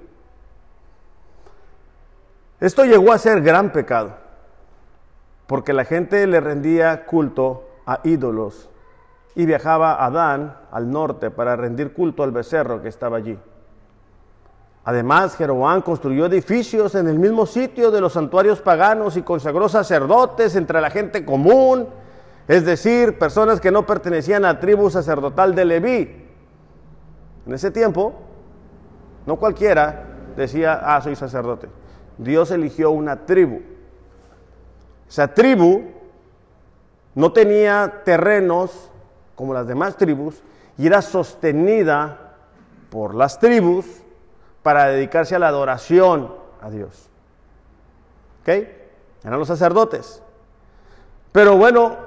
Esto 2.60 2.84
llegó 2.84 3.12
a 3.12 3.18
ser 3.18 3.42
gran 3.42 3.70
pecado, 3.70 4.16
porque 5.46 5.72
la 5.72 5.84
gente 5.84 6.26
le 6.26 6.40
rendía 6.40 7.06
culto 7.06 7.68
a 7.86 8.00
ídolos 8.02 8.68
y 9.38 9.46
viajaba 9.46 10.04
a 10.04 10.10
Dan, 10.10 10.52
al 10.72 10.90
norte, 10.90 11.30
para 11.30 11.54
rendir 11.54 11.92
culto 11.92 12.24
al 12.24 12.32
becerro 12.32 12.82
que 12.82 12.88
estaba 12.88 13.18
allí. 13.18 13.38
Además, 14.82 15.36
Jeroboam 15.36 15.80
construyó 15.80 16.26
edificios 16.26 16.96
en 16.96 17.06
el 17.06 17.20
mismo 17.20 17.46
sitio 17.46 17.92
de 17.92 18.00
los 18.00 18.14
santuarios 18.14 18.60
paganos 18.60 19.16
y 19.16 19.22
consagró 19.22 19.68
sacerdotes 19.68 20.56
entre 20.56 20.80
la 20.80 20.90
gente 20.90 21.24
común, 21.24 21.86
es 22.48 22.64
decir, 22.64 23.16
personas 23.16 23.60
que 23.60 23.70
no 23.70 23.86
pertenecían 23.86 24.44
a 24.44 24.54
la 24.54 24.58
tribu 24.58 24.90
sacerdotal 24.90 25.54
de 25.54 25.64
Leví. 25.64 26.26
En 27.46 27.54
ese 27.54 27.70
tiempo, 27.70 28.14
no 29.24 29.36
cualquiera 29.36 30.04
decía, 30.36 30.80
ah, 30.82 31.00
soy 31.00 31.14
sacerdote. 31.14 31.68
Dios 32.16 32.50
eligió 32.50 32.90
una 32.90 33.24
tribu. 33.24 33.60
Esa 35.08 35.32
tribu 35.32 35.84
no 37.14 37.32
tenía 37.32 38.02
terrenos 38.04 38.90
como 39.38 39.54
las 39.54 39.68
demás 39.68 39.96
tribus 39.96 40.42
y 40.76 40.88
era 40.88 41.00
sostenida 41.00 42.34
por 42.90 43.14
las 43.14 43.38
tribus 43.38 43.86
para 44.64 44.86
dedicarse 44.86 45.36
a 45.36 45.38
la 45.38 45.46
adoración 45.46 46.34
a 46.60 46.68
Dios. 46.70 47.08
¿Ok? 48.42 48.48
Eran 49.22 49.38
los 49.38 49.46
sacerdotes. 49.46 50.20
Pero 51.30 51.56
bueno, 51.56 51.98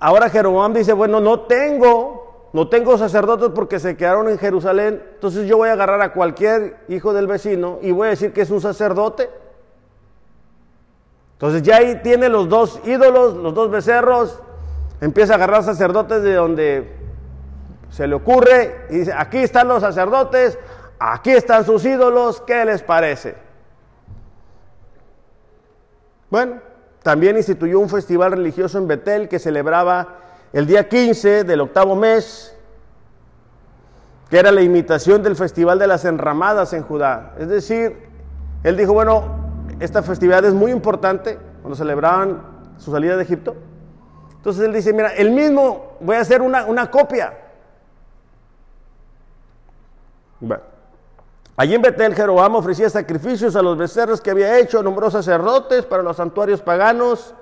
ahora 0.00 0.30
Jeroboam 0.30 0.72
dice, 0.72 0.94
bueno, 0.94 1.20
no 1.20 1.40
tengo, 1.40 2.48
no 2.54 2.70
tengo 2.70 2.96
sacerdotes 2.96 3.50
porque 3.54 3.78
se 3.78 3.94
quedaron 3.98 4.30
en 4.30 4.38
Jerusalén, 4.38 5.02
entonces 5.16 5.46
yo 5.46 5.58
voy 5.58 5.68
a 5.68 5.74
agarrar 5.74 6.00
a 6.00 6.14
cualquier 6.14 6.78
hijo 6.88 7.12
del 7.12 7.26
vecino 7.26 7.78
y 7.82 7.92
voy 7.92 8.06
a 8.06 8.10
decir 8.10 8.32
que 8.32 8.40
es 8.40 8.50
un 8.50 8.62
sacerdote. 8.62 9.28
Entonces 11.34 11.60
ya 11.60 11.76
ahí 11.76 12.00
tiene 12.02 12.30
los 12.30 12.48
dos 12.48 12.80
ídolos, 12.86 13.34
los 13.34 13.52
dos 13.52 13.70
becerros, 13.70 14.40
empieza 15.04 15.34
a 15.34 15.36
agarrar 15.36 15.62
sacerdotes 15.62 16.22
de 16.22 16.34
donde 16.34 16.96
se 17.90 18.06
le 18.06 18.14
ocurre 18.14 18.86
y 18.90 18.98
dice, 18.98 19.12
aquí 19.16 19.38
están 19.38 19.68
los 19.68 19.82
sacerdotes, 19.82 20.58
Aquí 20.98 21.30
están 21.32 21.64
sus 21.64 21.84
ídolos, 21.84 22.40
¿qué 22.46 22.64
les 22.64 22.82
parece? 22.82 23.34
Bueno, 26.30 26.60
también 27.02 27.36
instituyó 27.36 27.78
un 27.80 27.88
festival 27.88 28.32
religioso 28.32 28.78
en 28.78 28.88
Betel 28.88 29.28
que 29.28 29.38
celebraba 29.38 30.20
el 30.52 30.66
día 30.66 30.88
15 30.88 31.44
del 31.44 31.60
octavo 31.60 31.94
mes, 31.96 32.56
que 34.30 34.38
era 34.38 34.50
la 34.50 34.62
imitación 34.62 35.22
del 35.22 35.36
festival 35.36 35.78
de 35.78 35.88
las 35.88 36.04
enramadas 36.04 36.72
en 36.72 36.82
Judá. 36.82 37.34
Es 37.38 37.48
decir, 37.48 38.08
él 38.62 38.76
dijo, 38.76 38.94
bueno, 38.94 39.66
esta 39.80 40.02
festividad 40.02 40.44
es 40.44 40.54
muy 40.54 40.72
importante 40.72 41.38
cuando 41.60 41.76
celebraban 41.76 42.42
su 42.78 42.92
salida 42.92 43.16
de 43.16 43.24
Egipto. 43.24 43.56
Entonces 44.44 44.62
él 44.62 44.74
dice, 44.74 44.92
mira, 44.92 45.14
el 45.14 45.30
mismo 45.30 45.96
voy 46.00 46.16
a 46.16 46.20
hacer 46.20 46.42
una, 46.42 46.66
una 46.66 46.90
copia. 46.90 47.32
Bueno. 50.38 50.62
Allí 51.56 51.74
en 51.74 51.80
Betel 51.80 52.14
Jeroboam 52.14 52.56
ofrecía 52.56 52.90
sacrificios 52.90 53.56
a 53.56 53.62
los 53.62 53.78
becerros 53.78 54.20
que 54.20 54.30
había 54.30 54.58
hecho, 54.58 54.82
nombró 54.82 55.10
sacerdotes 55.10 55.86
para 55.86 56.02
los 56.02 56.18
santuarios 56.18 56.60
paganos. 56.60 57.34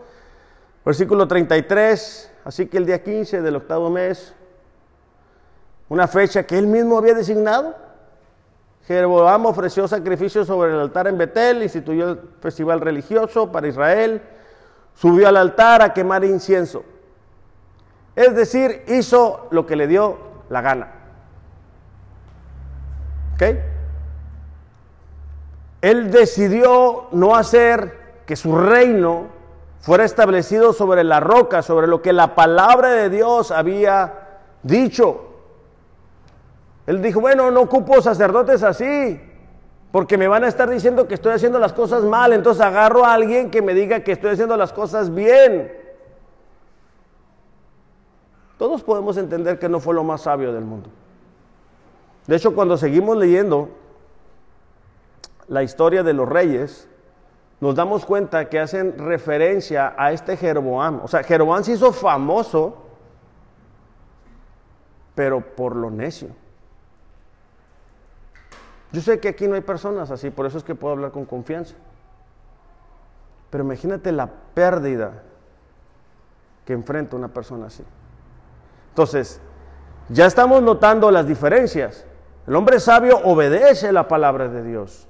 Versículo 0.85 1.27
33, 1.27 2.31
así 2.45 2.69
que 2.69 2.77
el 2.77 2.87
día 2.87 3.03
15 3.03 3.43
del 3.43 3.57
octavo 3.57 3.91
mes, 3.91 4.33
una 5.89 6.07
fecha 6.07 6.45
que 6.45 6.57
él 6.57 6.69
mismo 6.69 6.99
había 6.99 7.15
designado, 7.15 7.75
Jeroboam 8.87 9.47
ofreció 9.47 9.89
sacrificios 9.89 10.47
sobre 10.47 10.73
el 10.73 10.79
altar 10.79 11.09
en 11.09 11.19
Betel, 11.19 11.65
instituyó 11.65 12.11
el 12.11 12.21
festival 12.41 12.81
religioso 12.81 13.51
para 13.51 13.67
Israel, 13.67 14.23
subió 14.95 15.29
al 15.29 15.37
altar 15.37 15.83
a 15.83 15.93
quemar 15.93 16.25
incienso. 16.25 16.85
Es 18.15 18.35
decir, 18.35 18.85
hizo 18.89 19.49
lo 19.51 19.67
que 19.67 19.77
le 19.77 19.87
dio 19.87 20.19
la 20.49 20.61
gana. 20.61 20.93
¿Ok? 23.35 23.43
Él 25.81 26.11
decidió 26.11 27.09
no 27.13 27.35
hacer 27.35 28.23
que 28.27 28.37
su 28.37 28.57
reino 28.57 29.27
fuera 29.81 30.05
establecido 30.05 30.73
sobre 30.73 31.03
la 31.03 31.19
roca, 31.19 31.63
sobre 31.63 31.89
lo 31.89 32.03
que 32.03 32.13
la 32.13 32.35
palabra 32.35 32.91
de 32.91 33.11
Dios 33.11 33.51
había 33.51 34.39
dicho. 34.63 35.29
Él 36.87 37.03
dijo, 37.03 37.21
bueno, 37.21 37.51
no 37.51 37.63
ocupo 37.63 38.01
sacerdotes 38.01 38.63
así, 38.63 39.21
porque 39.93 40.17
me 40.17 40.27
van 40.27 40.43
a 40.43 40.49
estar 40.49 40.69
diciendo 40.71 41.07
que 41.07 41.15
estoy 41.15 41.33
haciendo 41.33 41.59
las 41.59 41.75
cosas 41.75 42.03
mal, 42.03 42.33
entonces 42.33 42.65
agarro 42.65 43.05
a 43.05 43.13
alguien 43.13 43.51
que 43.51 43.61
me 43.61 43.75
diga 43.75 44.01
que 44.01 44.13
estoy 44.13 44.31
haciendo 44.31 44.57
las 44.57 44.73
cosas 44.73 45.15
bien. 45.15 45.71
Todos 48.57 48.83
podemos 48.83 49.19
entender 49.19 49.59
que 49.59 49.69
no 49.69 49.81
fue 49.81 49.95
lo 49.95 50.03
más 50.03 50.23
sabio 50.23 50.53
del 50.53 50.65
mundo. 50.65 50.89
De 52.27 52.37
hecho, 52.37 52.55
cuando 52.55 52.79
seguimos 52.79 53.19
leyendo 53.19 53.69
la 55.49 55.63
historia 55.63 56.03
de 56.03 56.15
los 56.15 56.27
reyes, 56.27 56.89
nos 57.61 57.75
damos 57.75 58.07
cuenta 58.07 58.49
que 58.49 58.61
hacen 58.61 58.99
referencia 58.99 59.95
a 59.99 60.13
este 60.13 60.39
Jeroboam. 60.39 61.01
O 61.05 61.09
sea, 61.09 61.23
Jeroboam 61.23 61.63
se 61.65 61.73
hizo 61.73 61.93
famoso, 61.93 62.79
pero 65.15 65.55
por 65.55 65.77
lo 65.77 65.91
necio. 65.91 66.42
Yo 68.93 69.01
sé 69.01 69.21
que 69.21 69.29
aquí 69.29 69.49
no 69.49 69.55
hay 69.55 69.63
personas 69.63 70.11
así, 70.11 70.31
por 70.31 70.47
eso 70.47 70.59
es 70.59 70.65
que 70.65 70.75
puedo 70.75 70.93
hablar 70.93 71.13
con 71.13 71.25
confianza. 71.25 71.75
Pero 73.51 73.65
imagínate 73.65 74.13
la 74.13 74.29
pérdida 74.55 75.23
que 76.65 76.73
enfrenta 76.73 77.17
una 77.17 77.29
persona 77.29 77.67
así. 77.67 77.85
Entonces, 78.91 79.41
ya 80.09 80.27
estamos 80.27 80.63
notando 80.63 81.11
las 81.11 81.27
diferencias. 81.27 82.05
El 82.47 82.57
hombre 82.57 82.81
sabio 82.81 83.19
obedece 83.25 83.93
la 83.93 84.09
palabra 84.09 84.49
de 84.49 84.63
Dios. 84.63 85.07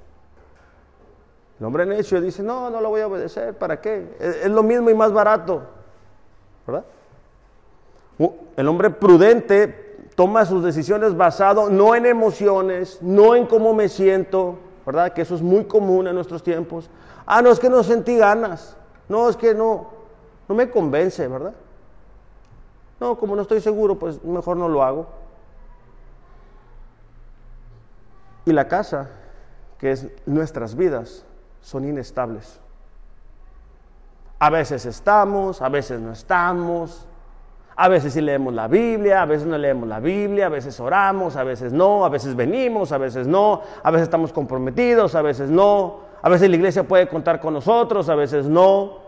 El 1.59 1.65
hombre 1.65 1.85
necio 1.85 2.21
dice, 2.21 2.43
no, 2.43 2.69
no 2.69 2.81
lo 2.81 2.89
voy 2.89 3.01
a 3.01 3.07
obedecer, 3.07 3.57
¿para 3.57 3.79
qué? 3.79 4.15
Es, 4.19 4.49
lo 4.49 4.63
mismo 4.63 4.89
y 4.89 4.93
más 4.93 5.11
barato. 5.11 5.63
¿Verdad? 6.65 6.85
El 8.55 8.67
hombre 8.67 8.89
prudente 8.89 9.82
toma 10.15 10.45
sus 10.45 10.63
decisiones 10.63 11.15
basado 11.15 11.69
no 11.69 11.95
en 11.95 12.05
emociones, 12.05 12.99
no 13.01 13.35
en 13.35 13.45
cómo 13.45 13.73
me 13.73 13.89
siento, 13.89 14.57
¿verdad? 14.85 15.13
Que 15.13 15.21
eso 15.21 15.35
es 15.35 15.41
muy 15.41 15.65
común 15.65 16.07
en 16.07 16.15
nuestros 16.15 16.43
tiempos. 16.43 16.89
Ah, 17.25 17.41
no, 17.41 17.51
es 17.51 17.59
que 17.59 17.69
no 17.69 17.83
sentí 17.83 18.17
ganas. 18.17 18.75
No, 19.09 19.29
es 19.29 19.35
que 19.35 19.53
no, 19.53 19.89
no 20.47 20.55
me 20.55 20.69
convence, 20.69 21.27
¿verdad? 21.27 21.53
No, 22.99 23.17
como 23.17 23.35
no 23.35 23.41
estoy 23.41 23.61
seguro, 23.61 23.97
pues 23.97 24.23
mejor 24.23 24.57
no 24.57 24.69
lo 24.69 24.83
hago. 24.83 25.07
Y 28.45 28.51
la 28.51 28.67
casa, 28.67 29.09
que 29.77 29.91
es 29.91 30.07
nuestras 30.25 30.75
vidas, 30.75 31.25
son 31.61 31.85
inestables. 31.85 32.59
A 34.39 34.49
veces 34.49 34.85
estamos, 34.85 35.61
a 35.61 35.69
veces 35.69 36.01
no 36.01 36.11
estamos, 36.11 37.07
a 37.75 37.87
veces 37.87 38.13
sí 38.13 38.21
leemos 38.21 38.53
la 38.53 38.67
Biblia, 38.67 39.21
a 39.21 39.25
veces 39.25 39.47
no 39.47 39.57
leemos 39.57 39.87
la 39.87 39.99
Biblia, 39.99 40.45
a 40.45 40.49
veces 40.49 40.79
oramos, 40.79 41.35
a 41.35 41.43
veces 41.43 41.73
no, 41.73 42.05
a 42.05 42.09
veces 42.09 42.35
venimos, 42.35 42.91
a 42.91 42.97
veces 42.97 43.27
no, 43.27 43.61
a 43.81 43.91
veces 43.91 44.03
estamos 44.03 44.31
comprometidos, 44.31 45.15
a 45.15 45.21
veces 45.21 45.49
no, 45.49 46.01
a 46.21 46.29
veces 46.29 46.49
la 46.49 46.55
iglesia 46.55 46.83
puede 46.83 47.07
contar 47.07 47.39
con 47.39 47.53
nosotros, 47.53 48.09
a 48.09 48.15
veces 48.15 48.45
no. 48.45 49.01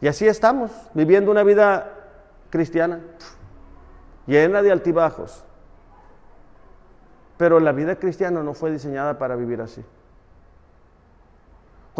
Y 0.00 0.08
así 0.08 0.26
estamos, 0.26 0.70
viviendo 0.94 1.30
una 1.30 1.42
vida 1.42 1.92
cristiana, 2.48 3.00
llena 4.26 4.62
de 4.62 4.72
altibajos. 4.72 5.44
Pero 7.36 7.60
la 7.60 7.72
vida 7.72 7.96
cristiana 7.96 8.42
no 8.42 8.54
fue 8.54 8.70
diseñada 8.70 9.18
para 9.18 9.36
vivir 9.36 9.60
así. 9.60 9.84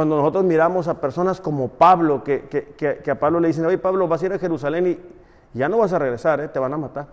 Cuando 0.01 0.16
nosotros 0.16 0.44
miramos 0.44 0.88
a 0.88 0.98
personas 0.98 1.42
como 1.42 1.68
Pablo, 1.68 2.24
que, 2.24 3.05
a 3.07 3.14
Pablo 3.16 3.38
le 3.38 3.48
dicen, 3.48 3.66
oye 3.66 3.76
Pablo, 3.76 4.09
vas 4.09 4.22
a 4.22 4.24
ir 4.24 4.32
a 4.32 4.38
Jerusalén 4.38 4.86
y 4.86 5.59
ya 5.59 5.68
no 5.68 5.76
vas 5.76 5.92
a 5.92 5.98
regresar, 5.98 6.40
¿eh? 6.40 6.48
te 6.48 6.59
van 6.59 6.72
a 6.72 6.78
matar. 6.78 7.07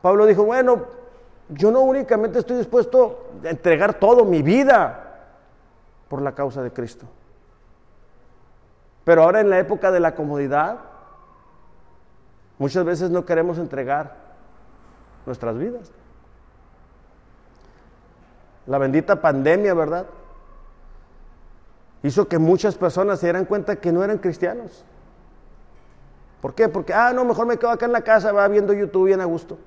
Pablo 0.00 0.24
dijo, 0.24 0.44
bueno, 0.44 0.86
yo 1.50 1.70
no 1.70 1.80
únicamente 1.80 2.38
estoy 2.38 2.56
dispuesto 2.56 3.28
a 3.44 3.50
entregar 3.50 3.92
todo, 3.92 4.24
mi 4.24 4.40
vida, 4.40 5.18
por 6.08 6.22
la 6.22 6.32
causa 6.32 6.62
de 6.62 6.70
Cristo. 6.70 7.04
Pero 9.04 9.24
ahora 9.24 9.42
en 9.42 9.50
la 9.50 9.58
época 9.58 9.90
de 9.90 10.00
la 10.00 10.14
comodidad, 10.14 10.78
muchas 12.56 12.86
veces 12.86 13.10
no 13.10 13.26
queremos 13.26 13.58
entregar 13.58 14.16
nuestras 15.26 15.58
vidas. 15.58 15.92
La 18.66 18.78
bendita 18.78 19.20
pandemia, 19.20 19.74
¿verdad? 19.74 20.06
Hizo 22.04 22.28
que 22.28 22.38
muchas 22.38 22.76
personas 22.76 23.18
se 23.18 23.26
dieran 23.26 23.46
cuenta 23.46 23.76
que 23.76 23.90
no 23.90 24.04
eran 24.04 24.18
cristianos. 24.18 24.84
¿Por 26.42 26.54
qué? 26.54 26.68
Porque, 26.68 26.92
ah, 26.92 27.12
no, 27.14 27.24
mejor 27.24 27.46
me 27.46 27.56
quedo 27.56 27.70
acá 27.70 27.86
en 27.86 27.92
la 27.92 28.02
casa, 28.02 28.30
va 28.30 28.46
viendo 28.46 28.74
YouTube 28.74 29.06
bien 29.06 29.22
a 29.22 29.24
gusto. 29.24 29.58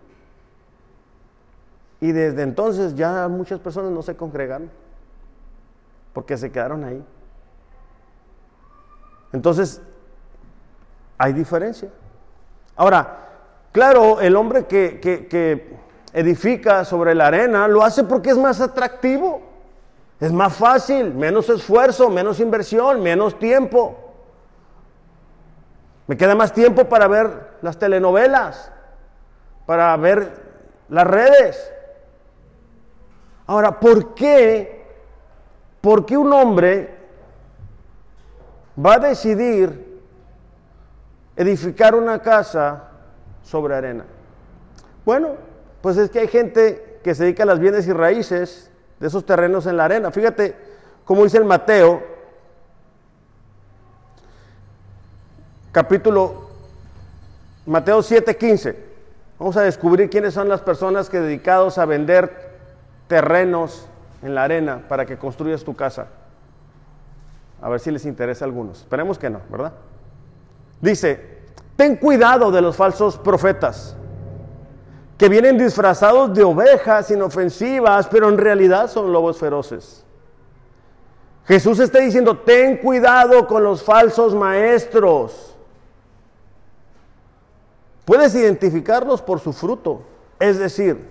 Y 2.00 2.12
desde 2.12 2.44
entonces 2.44 2.94
ya 2.94 3.28
muchas 3.28 3.60
personas 3.60 3.92
no 3.92 4.04
se 4.04 4.16
congregaron, 4.16 4.70
porque 6.14 6.38
se 6.38 6.52
quedaron 6.52 6.84
ahí. 6.84 7.04
Entonces, 9.34 9.82
hay 11.18 11.34
diferencia. 11.34 11.90
Ahora, 12.76 13.30
claro, 13.72 14.22
el 14.22 14.36
hombre 14.36 14.68
que, 14.68 15.00
que 15.00 15.76
edifica 16.14 16.86
sobre 16.86 17.16
la 17.16 17.26
arena 17.26 17.68
lo 17.68 17.84
hace 17.84 18.04
porque 18.04 18.30
es 18.30 18.38
más 18.38 18.62
atractivo. 18.62 19.47
Es 20.20 20.34
más 20.34 20.56
fácil, 20.56 21.14
menos 21.14 21.48
esfuerzo, 21.50 22.10
menos 22.10 22.40
inversión, 22.40 23.02
menos 23.04 23.38
tiempo. 23.38 23.96
Me 26.08 26.18
queda 26.18 26.34
más 26.34 26.54
tiempo 26.54 26.86
para 26.86 27.08
ver 27.08 27.58
las 27.62 27.78
telenovelas, 27.78 28.72
para 29.66 29.96
ver 29.98 30.32
las 30.90 31.06
redes. 31.06 31.72
Ahora, 33.46 33.80
¿por 33.80 34.16
qué? 34.16 34.86
¿Por 35.82 36.06
qué 36.06 36.18
un 36.18 36.34
hombre 36.34 36.96
va 38.84 38.96
a 38.96 39.00
decidir 39.00 40.02
edificar 41.36 41.94
una 41.94 42.20
casa 42.20 42.90
sobre 43.44 43.76
arena? 43.76 44.06
Bueno, 45.06 45.36
pues 45.82 45.98
es 45.98 46.10
que 46.10 46.20
hay 46.20 46.28
gente 46.28 47.00
que 47.04 47.14
se 47.14 47.24
dedica 47.24 47.44
a 47.44 47.46
las 47.46 47.60
bienes 47.60 47.88
y 47.88 47.94
raíces 47.94 48.72
de 49.00 49.08
esos 49.08 49.26
terrenos 49.26 49.66
en 49.66 49.78
la 49.78 49.86
arena. 49.86 50.12
Fíjate 50.12 50.56
cómo 51.06 51.24
dice 51.24 51.38
el 51.38 51.46
Mateo, 51.46 52.04
capítulo 55.72 56.50
Mateo 57.66 58.02
7:15. 58.02 58.76
Vamos 59.40 59.58
a 59.58 59.62
descubrir 59.62 60.10
quiénes 60.10 60.34
son 60.34 60.50
las 60.50 60.62
personas 60.62 61.10
que 61.10 61.20
dedicados 61.20 61.78
a 61.78 61.86
vender 61.86 62.58
terrenos 63.08 63.88
en 64.24 64.34
la 64.34 64.44
arena 64.44 64.84
para 64.88 65.06
que 65.06 65.18
construyas 65.18 65.64
tu 65.64 65.76
casa. 65.76 66.08
A 67.62 67.70
ver 67.70 67.80
si 67.80 67.92
les 67.92 68.06
interesa 68.06 68.46
a 68.46 68.48
algunos. 68.48 68.80
Esperemos 68.80 69.20
que 69.20 69.30
no, 69.30 69.42
¿verdad? 69.50 69.74
Dice, 70.82 71.40
ten 71.76 71.96
cuidado 71.98 72.52
de 72.52 72.62
los 72.62 72.76
falsos 72.76 73.18
profetas 73.18 73.96
que 75.18 75.30
vienen 75.30 75.58
disfrazados 75.58 76.34
de 76.34 76.44
ovejas 76.44 77.10
inofensivas, 77.10 78.08
pero 78.08 78.30
en 78.30 78.38
realidad 78.38 78.90
son 78.90 79.12
lobos 79.12 79.38
feroces. 79.38 80.04
Jesús 81.46 81.80
está 81.80 82.00
diciendo, 82.00 82.38
ten 82.40 82.78
cuidado 82.78 83.48
con 83.48 83.64
los 83.64 83.82
falsos 83.82 84.36
maestros. 84.36 85.56
Puedes 88.06 88.36
identificarlos 88.36 89.22
por 89.22 89.40
su 89.40 89.54
fruto, 89.54 90.02
es 90.40 90.60
decir, 90.60 91.10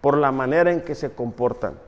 por 0.00 0.16
la 0.16 0.30
manera 0.30 0.70
en 0.70 0.82
que 0.82 0.94
se 0.94 1.10
comportan. 1.10 1.78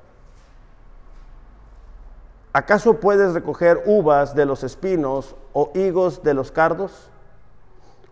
¿Acaso 2.53 2.99
puedes 2.99 3.35
recoger 3.35 3.83
uvas 3.85 4.35
de 4.35 4.47
los 4.47 4.65
espinos 4.65 5.37
o 5.53 5.71
higos 5.75 6.23
de 6.23 6.35
los 6.35 6.51
cardos? 6.51 7.11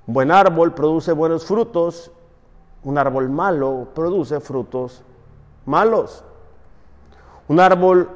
Buen 0.06 0.30
árbol 0.30 0.74
produce 0.74 1.12
buenos 1.12 1.44
frutos 1.44 2.12
un 2.82 2.98
árbol 2.98 3.28
malo 3.28 3.88
produce 3.94 4.40
frutos 4.40 5.02
malos. 5.66 6.24
Un 7.48 7.60
árbol, 7.60 8.08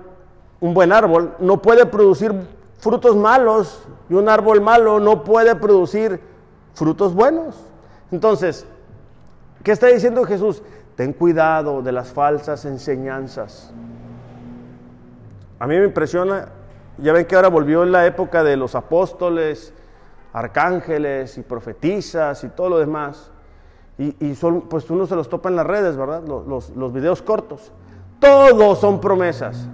un 0.60 0.74
buen 0.74 0.92
árbol, 0.92 1.34
no 1.38 1.60
puede 1.62 1.86
producir 1.86 2.34
frutos 2.78 3.16
malos 3.16 3.82
y 4.08 4.14
un 4.14 4.28
árbol 4.28 4.60
malo 4.60 5.00
no 5.00 5.24
puede 5.24 5.54
producir 5.56 6.20
frutos 6.74 7.14
buenos. 7.14 7.56
Entonces, 8.10 8.66
¿Qué 9.62 9.70
está 9.70 9.86
diciendo 9.86 10.24
Jesús? 10.24 10.60
Ten 10.96 11.12
cuidado 11.12 11.82
de 11.82 11.92
las 11.92 12.12
falsas 12.12 12.64
enseñanzas. 12.64 13.72
A 15.60 15.66
mí 15.68 15.78
me 15.78 15.84
impresiona, 15.84 16.48
ya 16.98 17.12
ven 17.12 17.26
que 17.26 17.36
ahora 17.36 17.48
volvió 17.48 17.84
la 17.84 18.04
época 18.04 18.42
de 18.42 18.56
los 18.56 18.74
apóstoles, 18.74 19.72
arcángeles 20.32 21.38
y 21.38 21.42
profetizas 21.42 22.42
y 22.42 22.48
todo 22.48 22.70
lo 22.70 22.78
demás. 22.78 23.30
Y, 23.98 24.34
son, 24.34 24.62
pues 24.62 24.88
uno 24.90 25.06
se 25.06 25.14
los 25.14 25.28
topa 25.28 25.48
en 25.48 25.56
las 25.56 25.66
redes, 25.66 25.96
¿verdad? 25.96 26.22
Los, 26.24 26.70
los 26.70 26.92
videos 26.92 27.22
cortos. 27.22 27.70
Todos 28.18 28.78
son 28.78 29.00
promesas. 29.00 29.68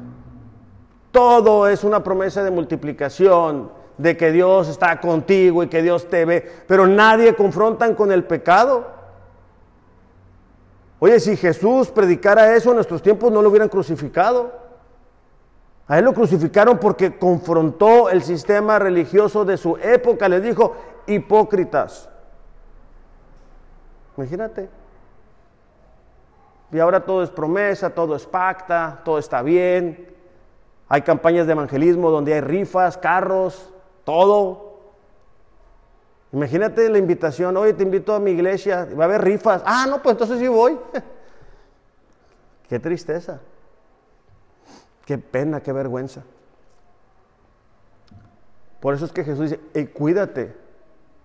Todo 1.13 1.69
es 1.69 1.85
una 1.85 2.03
promesa 2.03 2.43
de 2.43 2.51
multiplicación, 2.51 3.71
de 3.97 4.17
que 4.17 4.31
Dios 4.33 4.69
está 4.69 5.01
contigo 5.01 5.63
y 5.63 5.69
que 5.69 5.83
Dios 5.83 6.09
te 6.09 6.25
ve. 6.25 6.47
Pero 6.67 6.87
nadie 6.87 7.35
confrontan 7.35 7.95
con 7.95 8.13
el 8.13 8.25
pecado. 8.25 8.87
Oye, 11.01 11.21
si 11.21 11.37
Jesús 11.37 11.89
predicara 11.89 12.55
eso 12.55 12.71
en 12.71 12.77
nuestros 12.77 13.03
tiempos, 13.03 13.31
no 13.31 13.41
lo 13.41 13.49
hubieran 13.49 13.69
crucificado. 13.69 14.53
A 15.87 15.99
él 15.99 16.05
lo 16.05 16.13
crucificaron 16.13 16.79
porque 16.79 17.19
confrontó 17.19 18.11
el 18.11 18.23
sistema 18.23 18.79
religioso 18.79 19.45
de 19.45 19.57
su 19.57 19.77
época. 19.79 20.29
Les 20.29 20.43
dijo, 20.43 20.77
hipócritas. 21.07 22.11
Imagínate. 24.19 24.69
Y 26.73 26.81
ahora 26.81 27.05
todo 27.07 27.23
es 27.23 27.31
promesa, 27.31 27.91
todo 27.91 28.17
es 28.17 28.27
pacta, 28.27 29.01
todo 29.05 29.17
está 29.17 29.43
bien. 29.43 30.13
Hay 30.89 31.03
campañas 31.03 31.47
de 31.47 31.53
evangelismo 31.53 32.11
donde 32.11 32.35
hay 32.35 32.41
rifas, 32.41 32.99
carros, 32.99 33.73
todo. 34.03 34.81
Imagínate 36.33 36.91
la 36.91 36.99
invitación, 36.99 37.57
oye, 37.57 37.75
te 37.75 37.85
invito 37.85 38.13
a 38.13 38.19
mi 38.19 38.33
iglesia, 38.33 38.89
va 38.99 39.05
a 39.05 39.07
haber 39.07 39.23
rifas. 39.23 39.63
Ah, 39.65 39.87
no, 39.89 40.03
pues 40.03 40.15
entonces 40.15 40.41
sí 40.41 40.49
voy. 40.49 40.77
qué 42.69 42.81
tristeza. 42.81 43.41
Qué 45.07 45.17
pena, 45.17 45.63
qué 45.63 45.73
vergüenza. 45.73 46.25
Por 48.81 48.95
eso 48.95 49.05
es 49.05 49.13
que 49.13 49.23
Jesús 49.23 49.51
dice, 49.51 49.91
cuídate 49.93 50.57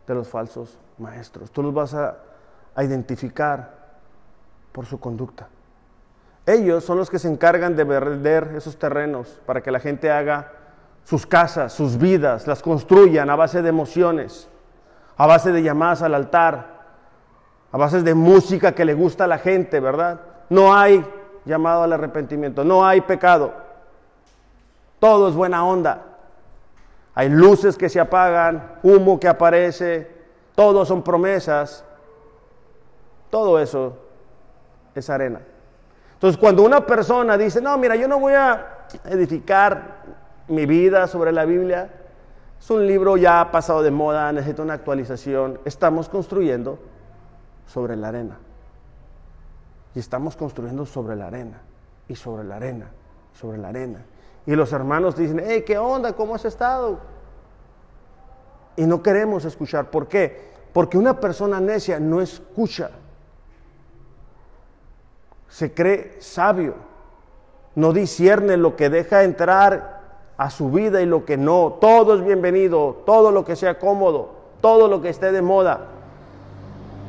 de 0.06 0.14
los 0.14 0.28
falsos 0.28 0.78
maestros. 1.00 1.50
Tú 1.52 1.64
los 1.64 1.74
vas 1.74 1.96
a, 1.96 2.18
a 2.76 2.84
identificar 2.84 3.72
por 4.72 4.86
su 4.86 5.00
conducta. 5.00 5.48
Ellos 6.46 6.84
son 6.84 6.98
los 6.98 7.10
que 7.10 7.20
se 7.20 7.30
encargan 7.30 7.76
de 7.76 7.84
vender 7.84 8.54
esos 8.56 8.78
terrenos 8.78 9.40
para 9.46 9.62
que 9.62 9.72
la 9.72 9.80
gente 9.80 10.12
haga 10.12 10.52
sus 11.04 11.26
casas, 11.26 11.74
sus 11.74 11.98
vidas, 11.98 12.48
las 12.48 12.62
construyan 12.62 13.30
a 13.30 13.36
base 13.36 13.62
de 13.62 13.70
emociones 13.70 14.50
a 15.18 15.28
base 15.28 15.52
de 15.52 15.62
llamadas 15.62 16.02
al 16.02 16.16
altar, 16.16 16.74
a 17.72 17.78
base 17.78 18.02
de 18.02 18.14
música 18.14 18.74
que 18.74 18.86
le 18.86 18.94
gusta 18.94 19.26
a 19.26 19.28
la 19.28 19.38
gente, 19.38 19.80
¿verdad? 19.80 20.22
No 20.50 20.76
hay 20.76 21.06
llamado 21.46 21.84
al 21.84 21.94
arrepentimiento, 21.94 22.64
no 22.64 22.86
hay 22.86 23.02
pecado. 23.02 23.54
Todo 25.00 25.28
es 25.28 25.36
buena 25.36 25.66
onda. 25.66 26.04
Hay 27.16 27.30
luces 27.30 27.78
que 27.78 27.90
se 27.90 28.00
apagan, 28.00 28.80
humo 28.82 29.20
que 29.20 29.28
aparece, 29.28 30.12
todo 30.56 30.86
son 30.86 31.04
promesas. 31.04 31.84
Todo 33.34 33.60
eso 33.60 33.98
es 34.94 35.10
arena. 35.10 35.42
Entonces, 36.14 36.40
cuando 36.40 36.62
una 36.62 36.86
persona 36.86 37.36
dice, 37.36 37.62
no, 37.62 37.76
mira, 37.80 37.96
yo 37.96 38.08
no 38.08 38.20
voy 38.20 38.34
a 38.34 38.86
edificar 39.06 40.04
mi 40.50 40.68
vida 40.68 41.08
sobre 41.08 41.32
la 41.32 41.44
Biblia, 41.44 41.90
es 42.60 42.70
un 42.70 42.86
libro 42.86 43.18
ya 43.18 43.50
pasado 43.50 43.82
de 43.82 43.90
moda, 43.90 44.32
necesita 44.32 44.62
una 44.62 44.76
actualización. 44.76 45.60
Estamos 45.66 46.10
construyendo 46.10 46.78
sobre 47.66 47.96
la 47.96 48.10
arena. 48.10 48.38
Y 49.96 50.00
estamos 50.00 50.36
construyendo 50.36 50.86
sobre 50.86 51.16
la 51.16 51.26
arena, 51.26 51.60
y 52.08 52.14
sobre 52.14 52.44
la 52.44 52.58
arena, 52.58 52.92
sobre 53.34 53.58
la 53.58 53.70
arena. 53.70 54.06
Y 54.46 54.52
los 54.52 54.72
hermanos 54.74 55.16
dicen, 55.16 55.42
hey, 55.44 55.64
¿qué 55.66 55.80
onda? 55.80 56.14
¿Cómo 56.14 56.36
has 56.36 56.46
estado? 56.46 57.00
Y 58.76 58.86
no 58.86 59.02
queremos 59.02 59.44
escuchar. 59.44 59.90
¿Por 59.90 60.08
qué? 60.08 60.52
Porque 60.72 61.00
una 61.00 61.20
persona 61.20 61.60
necia 61.60 62.00
no 62.00 62.22
escucha. 62.22 62.92
Se 65.54 65.72
cree 65.72 66.18
sabio. 66.20 66.74
No 67.76 67.94
discierne 67.94 68.58
lo 68.58 68.76
que 68.76 68.90
deja 68.90 69.22
entrar 69.22 70.02
a 70.36 70.50
su 70.50 70.72
vida 70.72 71.00
y 71.04 71.06
lo 71.06 71.26
que 71.26 71.38
no. 71.38 71.78
Todo 71.80 72.16
es 72.16 72.26
bienvenido, 72.26 73.04
todo 73.06 73.30
lo 73.30 73.46
que 73.46 73.56
sea 73.56 73.78
cómodo, 73.78 74.32
todo 74.62 74.88
lo 74.88 75.00
que 75.04 75.10
esté 75.10 75.32
de 75.32 75.44
moda. 75.44 75.90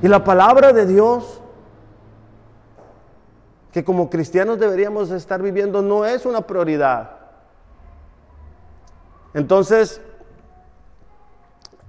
Y 0.03 0.09
la 0.09 0.25
palabra 0.25 0.75
de 0.75 0.85
Dios, 0.85 1.41
que 3.73 3.83
como 3.83 4.11
cristianos 4.11 4.59
deberíamos 4.59 5.11
estar 5.11 5.41
viviendo, 5.41 5.81
no 5.81 6.05
es 6.05 6.27
una 6.27 6.43
prioridad. 6.43 7.13
Entonces, 9.33 10.03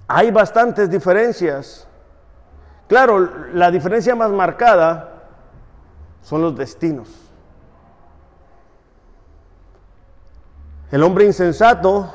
hay 0.08 0.30
bastantes 0.30 0.88
diferencias. 0.88 1.86
Claro, 2.88 3.28
la 3.52 3.70
diferencia 3.70 4.14
más 4.14 4.30
marcada 4.30 5.15
son 6.26 6.42
los 6.42 6.56
destinos. 6.56 7.08
El 10.90 11.04
hombre 11.04 11.24
insensato 11.24 12.12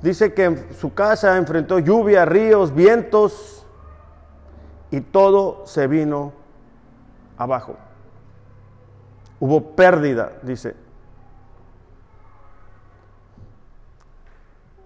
dice 0.00 0.32
que 0.32 0.44
en 0.44 0.74
su 0.74 0.94
casa 0.94 1.36
enfrentó 1.36 1.80
lluvia, 1.80 2.24
ríos, 2.24 2.72
vientos 2.72 3.66
y 4.92 5.00
todo 5.00 5.66
se 5.66 5.88
vino 5.88 6.32
abajo. 7.36 7.74
Hubo 9.40 9.72
pérdida, 9.74 10.34
dice. 10.42 10.76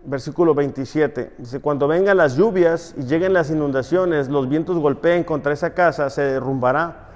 Versículo 0.02 0.54
27. 0.54 1.34
Dice, 1.36 1.60
cuando 1.60 1.86
vengan 1.86 2.16
las 2.16 2.36
lluvias 2.36 2.94
y 2.96 3.02
lleguen 3.02 3.34
las 3.34 3.50
inundaciones, 3.50 4.30
los 4.30 4.48
vientos 4.48 4.78
golpeen 4.78 5.24
contra 5.24 5.52
esa 5.52 5.74
casa, 5.74 6.08
se 6.08 6.22
derrumbará 6.22 7.08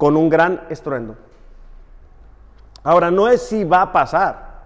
con 0.00 0.16
un 0.16 0.30
gran 0.30 0.62
estruendo. 0.70 1.14
Ahora, 2.82 3.10
no 3.10 3.28
es 3.28 3.42
si 3.42 3.64
va 3.64 3.82
a 3.82 3.92
pasar, 3.92 4.62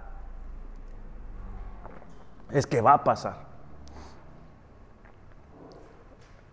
es 2.52 2.64
que 2.68 2.80
va 2.80 2.92
a 2.92 3.02
pasar. 3.02 3.38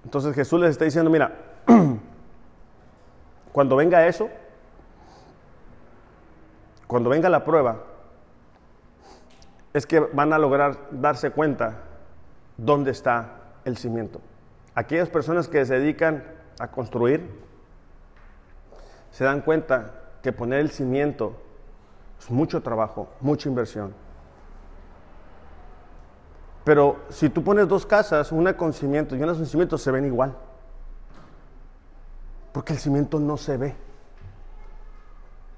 Entonces 0.04 0.34
Jesús 0.34 0.60
les 0.60 0.72
está 0.72 0.86
diciendo, 0.86 1.12
mira, 1.12 1.32
cuando 3.52 3.76
venga 3.76 4.08
eso, 4.08 4.30
cuando 6.88 7.12
venga 7.12 7.30
la 7.30 7.44
prueba, 7.44 7.84
es 9.74 9.86
que 9.86 10.00
van 10.00 10.34
a 10.34 10.40
lograr 10.40 10.88
darse 10.90 11.30
cuenta 11.30 11.82
dónde 12.58 12.90
está 12.90 13.42
el 13.64 13.78
cimiento. 13.78 14.22
Aquellas 14.74 15.10
personas 15.10 15.48
que 15.48 15.64
se 15.68 15.76
dedican 15.76 16.24
a 16.58 16.72
construir 16.72 17.51
se 19.12 19.24
dan 19.24 19.42
cuenta 19.42 19.92
que 20.22 20.32
poner 20.32 20.60
el 20.60 20.72
cimiento 20.72 21.36
es 22.20 22.30
mucho 22.30 22.62
trabajo, 22.62 23.10
mucha 23.20 23.50
inversión. 23.50 23.94
Pero 26.64 27.00
si 27.10 27.30
tú 27.30 27.44
pones 27.44 27.68
dos 27.68 27.86
casas, 27.86 28.32
una 28.32 28.56
con 28.56 28.74
cimiento 28.74 29.16
y 29.16 29.24
una 29.24 29.34
sin 29.34 29.46
cimiento, 29.46 29.78
se 29.78 29.92
ven 29.92 30.06
igual. 30.06 30.36
Porque 32.52 32.74
el 32.74 32.80
cimiento 32.80 33.20
no 33.20 33.38
se 33.38 33.58
ve. 33.58 33.76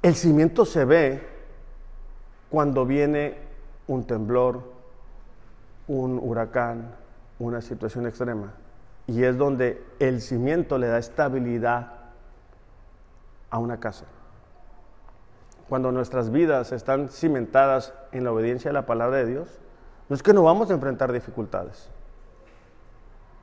El 0.02 0.16
cimiento 0.16 0.66
se 0.66 0.86
ve 0.86 1.28
cuando 2.50 2.86
viene 2.86 3.38
un 3.88 4.06
temblor, 4.06 4.64
un 5.88 6.20
huracán, 6.22 6.96
una 7.40 7.62
situación 7.62 8.08
extrema. 8.08 8.54
Y 9.08 9.24
es 9.24 9.38
donde 9.38 9.84
el 10.00 10.22
cimiento 10.22 10.78
le 10.78 10.88
da 10.88 10.98
estabilidad 10.98 12.03
a 13.54 13.60
una 13.60 13.80
casa 13.80 14.06
cuando 15.74 15.92
nuestras 15.92 16.30
vidas 16.30 16.72
están 16.72 17.10
cimentadas 17.10 17.94
en 18.12 18.24
la 18.24 18.32
obediencia 18.32 18.70
a 18.70 18.74
la 18.74 18.86
palabra 18.86 19.18
de 19.18 19.26
Dios, 19.26 19.48
no 20.08 20.16
es 20.16 20.22
que 20.22 20.32
no 20.32 20.44
vamos 20.44 20.70
a 20.70 20.74
enfrentar 20.74 21.12
dificultades, 21.12 21.90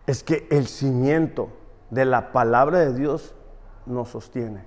es 0.07 0.23
que 0.23 0.47
el 0.51 0.69
cimiento 0.69 1.49
de 1.91 2.05
la 2.05 2.31
palabra 2.33 2.79
de 2.79 2.95
Dios 2.95 3.35
nos 3.87 4.11
sostiene. 4.11 4.63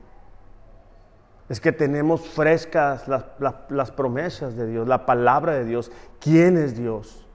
Es 1.47 1.61
que 1.61 1.71
tenemos 1.71 2.27
frescas 2.27 3.07
las, 3.07 3.25
las, 3.69 3.91
promesas 3.91 4.57
de 4.57 4.67
Dios, 4.67 4.85
la 4.85 5.05
palabra 5.05 5.53
de 5.53 5.65
Dios, 5.65 5.89
quién 6.19 6.57
es 6.57 6.75
Dios. 6.75 7.25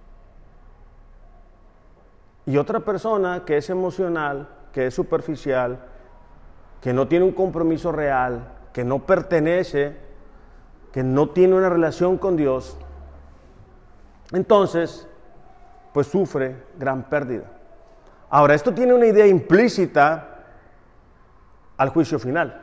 Y 2.45 2.57
otra 2.57 2.81
persona 2.81 3.45
que 3.47 3.59
es 3.59 3.71
emocional, 3.71 4.49
que 4.73 4.87
es 4.87 4.95
superficial, 4.95 5.79
que 6.81 6.93
no 6.93 7.09
tiene 7.09 7.24
un 7.24 7.33
compromiso 7.33 7.93
real, 7.93 8.53
que 8.72 8.85
no 8.85 9.01
pertenece 9.01 10.09
que 10.93 11.03
no 11.03 11.31
tiene 11.31 11.55
una 11.55 11.68
relación 11.68 12.16
con 12.18 12.37
Dios, 12.37 12.76
entonces, 14.33 15.07
pues 15.93 16.07
sufre 16.07 16.57
gran 16.79 17.05
pérdida. 17.05 17.45
Ahora, 18.31 18.55
esto 18.55 18.74
tiene 18.74 18.95
una 18.95 19.07
idea 19.07 19.26
implícita 19.26 20.45
al 21.76 21.89
juicio 21.91 22.18
final. 22.18 22.62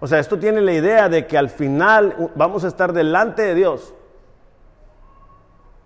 O 0.00 0.06
sea, 0.06 0.18
esto 0.18 0.38
tiene 0.38 0.60
la 0.60 0.72
idea 0.72 1.08
de 1.08 1.26
que 1.26 1.38
al 1.38 1.48
final 1.48 2.32
vamos 2.34 2.64
a 2.64 2.68
estar 2.68 2.92
delante 2.92 3.42
de 3.42 3.54
Dios. 3.54 3.94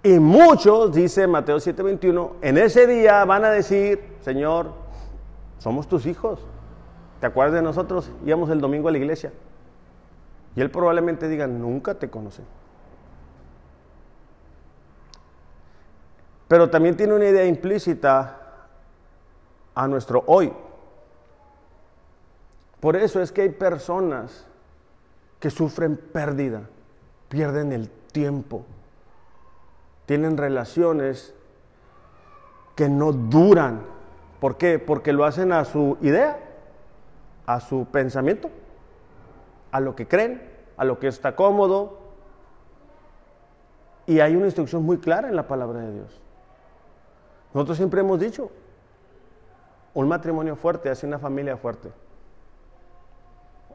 Y 0.03 0.19
muchos, 0.19 0.93
dice 0.93 1.27
Mateo 1.27 1.59
7:21, 1.59 2.33
en 2.41 2.59
ese 2.59 2.87
día 2.87 3.25
van 3.25 3.45
a 3.45 3.51
decir, 3.51 4.17
Señor, 4.21 4.82
somos 5.63 5.87
tus 5.87 6.07
hijos. 6.07 6.41
¿Te 7.21 7.27
acuerdas 7.29 7.55
de 7.55 7.63
nosotros? 7.63 8.11
Íbamos 8.27 8.51
el 8.51 8.61
domingo 8.61 8.89
a 8.89 8.91
la 8.91 8.99
iglesia. 8.99 9.33
Y 10.57 10.61
él 10.61 10.73
probablemente 10.73 11.29
diga, 11.29 11.47
nunca 11.47 11.95
te 11.95 12.11
conocí. 12.11 12.43
Pero 16.49 16.69
también 16.69 16.97
tiene 16.97 17.15
una 17.15 17.27
idea 17.27 17.47
implícita 17.47 18.41
a 19.73 19.87
nuestro 19.87 20.25
hoy. 20.27 20.53
Por 22.81 22.97
eso 22.97 23.23
es 23.23 23.31
que 23.31 23.43
hay 23.43 23.51
personas 23.51 24.45
que 25.39 25.49
sufren 25.49 25.97
pérdida, 25.97 26.63
pierden 27.29 27.73
el 27.73 27.89
tiempo, 27.89 28.65
tienen 30.07 30.37
relaciones 30.37 31.33
que 32.75 32.89
no 32.89 33.13
duran. 33.13 33.92
¿Por 34.43 34.57
qué? 34.57 34.81
Porque 34.81 35.13
lo 35.13 35.25
hacen 35.25 35.53
a 35.53 35.65
su 35.65 35.97
idea, 36.01 36.37
a 37.47 37.61
su 37.61 37.87
pensamiento, 37.87 38.51
a 39.71 39.79
lo 39.79 39.95
que 39.95 40.09
creen, 40.09 40.43
a 40.77 40.85
lo 40.85 40.99
que 40.99 41.07
está 41.07 41.37
cómodo. 41.37 42.01
Y 44.05 44.19
hay 44.19 44.35
una 44.35 44.47
instrucción 44.47 44.83
muy 44.83 44.99
clara 44.99 45.29
en 45.29 45.37
la 45.37 45.47
palabra 45.47 45.79
de 45.79 45.93
Dios. 45.93 46.21
Nosotros 47.55 47.77
siempre 47.77 48.01
hemos 48.01 48.19
dicho, 48.19 48.51
un 49.95 50.09
matrimonio 50.09 50.57
fuerte 50.57 50.91
hace 50.91 51.07
una 51.07 51.21
familia 51.21 51.57
fuerte. 51.57 51.93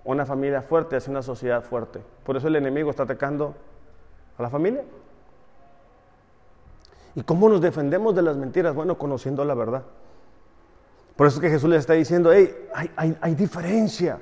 Una 0.03 0.25
familia 0.25 0.63
fuerte 0.63 0.97
hace 0.97 1.09
una 1.09 1.21
sociedad 1.21 1.63
fuerte. 1.63 2.01
Por 2.25 2.35
eso 2.35 2.49
el 2.49 2.57
enemigo 2.57 2.89
está 2.89 3.03
atacando 3.03 3.55
a 4.37 4.43
la 4.43 4.49
familia. 4.49 4.83
¿Y 7.15 7.23
cómo 7.23 7.47
nos 7.47 7.61
defendemos 7.61 8.13
de 8.13 8.21
las 8.21 8.35
mentiras? 8.35 8.75
Bueno, 8.75 8.97
conociendo 8.97 9.45
la 9.45 9.53
verdad. 9.53 9.83
Por 11.17 11.27
eso 11.27 11.37
es 11.37 11.41
que 11.41 11.49
Jesús 11.49 11.69
le 11.69 11.75
está 11.75 11.93
diciendo, 11.93 12.31
hey, 12.31 12.55
hay, 12.95 13.17
hay 13.19 13.35
diferencia. 13.35 14.19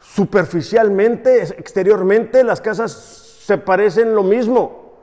Superficialmente, 0.00 1.42
exteriormente, 1.42 2.42
las 2.42 2.60
casas 2.60 2.92
se 2.92 3.58
parecen 3.58 4.14
lo 4.14 4.24
mismo. 4.24 4.96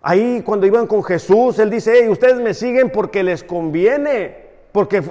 Ahí 0.00 0.42
cuando 0.42 0.66
iban 0.66 0.86
con 0.86 1.04
Jesús, 1.04 1.58
Él 1.58 1.68
dice, 1.68 1.92
hey, 2.00 2.08
ustedes 2.08 2.36
me 2.36 2.54
siguen 2.54 2.90
porque 2.90 3.22
les 3.22 3.44
conviene, 3.44 4.46
porque 4.72 5.02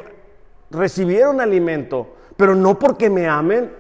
recibieron 0.71 1.39
alimento 1.39 2.15
pero 2.37 2.55
no 2.55 2.77
porque 2.77 3.09
me 3.09 3.27
amen. 3.27 3.71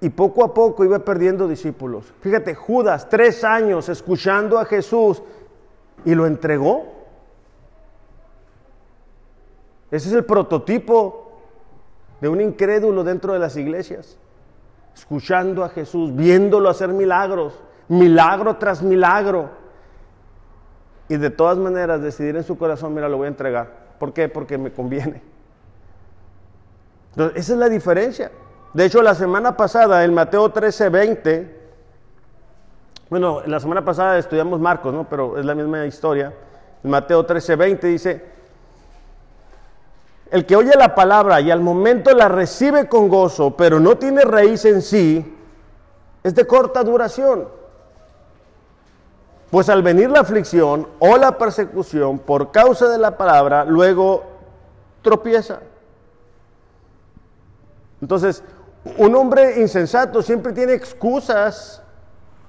Y 0.00 0.10
poco 0.10 0.44
a 0.44 0.54
poco 0.54 0.84
iba 0.84 1.00
perdiendo 1.00 1.48
discípulos. 1.48 2.12
Fíjate, 2.20 2.54
Judas, 2.54 3.08
tres 3.08 3.42
años 3.42 3.88
escuchando 3.88 4.58
a 4.58 4.64
Jesús 4.64 5.22
y 6.04 6.14
lo 6.14 6.26
entregó. 6.26 6.97
Ese 9.90 10.08
es 10.08 10.14
el 10.14 10.24
prototipo 10.24 11.32
de 12.20 12.28
un 12.28 12.40
incrédulo 12.40 13.04
dentro 13.04 13.32
de 13.32 13.38
las 13.38 13.56
iglesias. 13.56 14.18
Escuchando 14.94 15.64
a 15.64 15.68
Jesús, 15.68 16.14
viéndolo 16.14 16.68
hacer 16.68 16.88
milagros, 16.88 17.54
milagro 17.88 18.56
tras 18.56 18.82
milagro. 18.82 19.50
Y 21.08 21.16
de 21.16 21.30
todas 21.30 21.56
maneras 21.56 22.02
decidir 22.02 22.36
en 22.36 22.44
su 22.44 22.58
corazón, 22.58 22.94
mira, 22.94 23.08
lo 23.08 23.16
voy 23.16 23.26
a 23.26 23.28
entregar. 23.28 23.88
¿Por 23.98 24.12
qué? 24.12 24.28
Porque 24.28 24.58
me 24.58 24.72
conviene 24.72 25.22
esa 27.34 27.52
es 27.52 27.58
la 27.58 27.68
diferencia. 27.68 28.30
De 28.72 28.84
hecho, 28.84 29.02
la 29.02 29.14
semana 29.14 29.56
pasada, 29.56 30.04
en 30.04 30.14
Mateo 30.14 30.50
13, 30.50 30.88
20, 30.88 31.58
bueno, 33.10 33.42
la 33.46 33.58
semana 33.58 33.84
pasada 33.84 34.18
estudiamos 34.18 34.60
Marcos, 34.60 34.92
¿no? 34.92 35.08
Pero 35.08 35.38
es 35.38 35.44
la 35.44 35.54
misma 35.54 35.86
historia. 35.86 36.32
En 36.84 36.90
Mateo 36.90 37.24
13, 37.24 37.56
20 37.56 37.86
dice, 37.86 38.24
el 40.30 40.44
que 40.46 40.56
oye 40.56 40.72
la 40.76 40.94
palabra 40.94 41.40
y 41.40 41.50
al 41.50 41.60
momento 41.60 42.10
la 42.12 42.28
recibe 42.28 42.88
con 42.88 43.08
gozo, 43.08 43.56
pero 43.56 43.80
no 43.80 43.96
tiene 43.96 44.22
raíz 44.22 44.64
en 44.64 44.82
sí, 44.82 45.36
es 46.22 46.34
de 46.34 46.46
corta 46.46 46.82
duración. 46.84 47.48
Pues 49.50 49.70
al 49.70 49.82
venir 49.82 50.10
la 50.10 50.20
aflicción 50.20 50.86
o 50.98 51.16
la 51.16 51.38
persecución 51.38 52.18
por 52.18 52.50
causa 52.50 52.88
de 52.88 52.98
la 52.98 53.16
palabra, 53.16 53.64
luego 53.64 54.24
tropieza. 55.00 55.60
Entonces, 58.02 58.44
un 58.98 59.16
hombre 59.16 59.60
insensato 59.60 60.20
siempre 60.20 60.52
tiene 60.52 60.74
excusas 60.74 61.82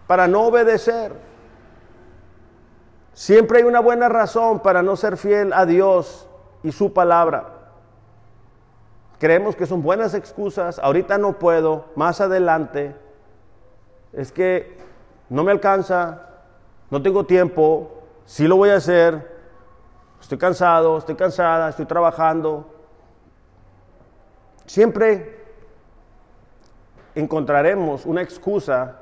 para 0.07 0.27
no 0.27 0.41
obedecer. 0.43 1.13
Siempre 3.13 3.59
hay 3.59 3.63
una 3.63 3.79
buena 3.79 4.09
razón 4.09 4.59
para 4.59 4.81
no 4.83 4.95
ser 4.95 5.15
fiel 5.15 5.53
a 5.53 5.65
Dios 5.65 6.27
y 6.63 6.71
su 6.71 6.93
palabra. 6.93 7.58
Creemos 9.19 9.55
que 9.55 9.65
son 9.65 9.81
buenas 9.81 10.13
excusas, 10.13 10.79
ahorita 10.79 11.17
no 11.17 11.39
puedo, 11.39 11.87
más 11.95 12.21
adelante, 12.21 12.95
es 14.13 14.31
que 14.31 14.77
no 15.29 15.43
me 15.43 15.51
alcanza, 15.51 16.29
no 16.89 17.01
tengo 17.01 17.25
tiempo, 17.25 18.01
sí 18.25 18.47
lo 18.47 18.55
voy 18.55 18.69
a 18.69 18.77
hacer, 18.77 19.37
estoy 20.21 20.37
cansado, 20.37 20.97
estoy 20.97 21.15
cansada, 21.15 21.69
estoy 21.69 21.85
trabajando. 21.85 22.65
Siempre 24.65 25.43
encontraremos 27.13 28.05
una 28.05 28.21
excusa 28.21 28.99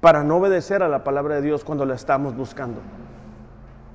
para 0.00 0.22
no 0.22 0.36
obedecer 0.36 0.82
a 0.82 0.88
la 0.88 1.02
palabra 1.02 1.36
de 1.36 1.42
Dios 1.42 1.64
cuando 1.64 1.84
la 1.84 1.94
estamos 1.94 2.36
buscando. 2.36 2.80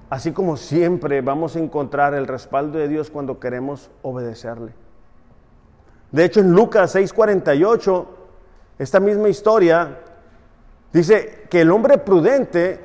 Así 0.09 0.31
como 0.31 0.57
siempre 0.57 1.21
vamos 1.21 1.55
a 1.55 1.59
encontrar 1.59 2.13
el 2.13 2.27
respaldo 2.27 2.77
de 2.77 2.87
Dios 2.87 3.09
cuando 3.09 3.39
queremos 3.39 3.89
obedecerle. 4.01 4.73
De 6.11 6.25
hecho, 6.25 6.39
en 6.39 6.51
Lucas 6.51 6.95
6:48, 6.95 8.05
esta 8.77 8.99
misma 8.99 9.29
historia 9.29 9.99
dice 10.93 11.47
que 11.49 11.61
el 11.61 11.71
hombre 11.71 11.97
prudente 11.97 12.79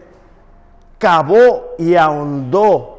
cavó 0.99 1.75
y 1.79 1.95
ahondó. 1.95 2.97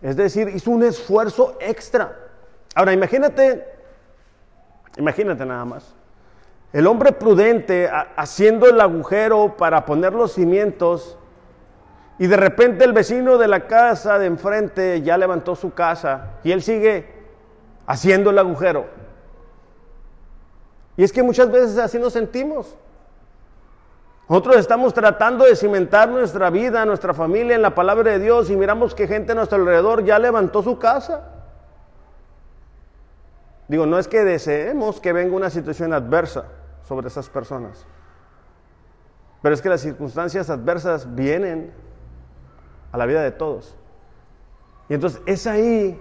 Es 0.00 0.16
decir, 0.16 0.48
hizo 0.48 0.70
un 0.70 0.82
esfuerzo 0.82 1.56
extra. 1.60 2.16
Ahora, 2.74 2.92
imagínate 2.92 3.80
Imagínate 4.96 5.44
nada 5.46 5.64
más. 5.64 5.94
El 6.72 6.86
hombre 6.86 7.12
prudente 7.12 7.88
haciendo 8.16 8.66
el 8.66 8.80
agujero 8.80 9.56
para 9.56 9.84
poner 9.84 10.12
los 10.12 10.32
cimientos 10.32 11.16
y 12.20 12.26
de 12.26 12.36
repente 12.36 12.84
el 12.84 12.92
vecino 12.92 13.38
de 13.38 13.48
la 13.48 13.66
casa 13.66 14.18
de 14.18 14.26
enfrente 14.26 15.00
ya 15.00 15.16
levantó 15.16 15.56
su 15.56 15.72
casa 15.72 16.32
y 16.44 16.52
él 16.52 16.62
sigue 16.62 17.06
haciendo 17.86 18.28
el 18.28 18.38
agujero. 18.38 18.84
Y 20.98 21.02
es 21.02 21.14
que 21.14 21.22
muchas 21.22 21.50
veces 21.50 21.78
así 21.78 21.98
nos 21.98 22.12
sentimos. 22.12 22.76
Nosotros 24.28 24.56
estamos 24.56 24.92
tratando 24.92 25.46
de 25.46 25.56
cimentar 25.56 26.10
nuestra 26.10 26.50
vida, 26.50 26.84
nuestra 26.84 27.14
familia 27.14 27.56
en 27.56 27.62
la 27.62 27.74
palabra 27.74 28.10
de 28.10 28.18
Dios 28.18 28.50
y 28.50 28.54
miramos 28.54 28.94
que 28.94 29.08
gente 29.08 29.32
a 29.32 29.34
nuestro 29.34 29.56
alrededor 29.56 30.04
ya 30.04 30.18
levantó 30.18 30.62
su 30.62 30.78
casa. 30.78 31.22
Digo, 33.66 33.86
no 33.86 33.98
es 33.98 34.08
que 34.08 34.24
deseemos 34.24 35.00
que 35.00 35.14
venga 35.14 35.34
una 35.34 35.48
situación 35.48 35.94
adversa 35.94 36.44
sobre 36.86 37.08
esas 37.08 37.30
personas, 37.30 37.86
pero 39.40 39.54
es 39.54 39.62
que 39.62 39.70
las 39.70 39.80
circunstancias 39.80 40.50
adversas 40.50 41.14
vienen 41.14 41.88
a 42.92 42.98
la 42.98 43.06
vida 43.06 43.22
de 43.22 43.30
todos. 43.30 43.74
Y 44.88 44.94
entonces 44.94 45.20
es 45.26 45.46
ahí 45.46 45.98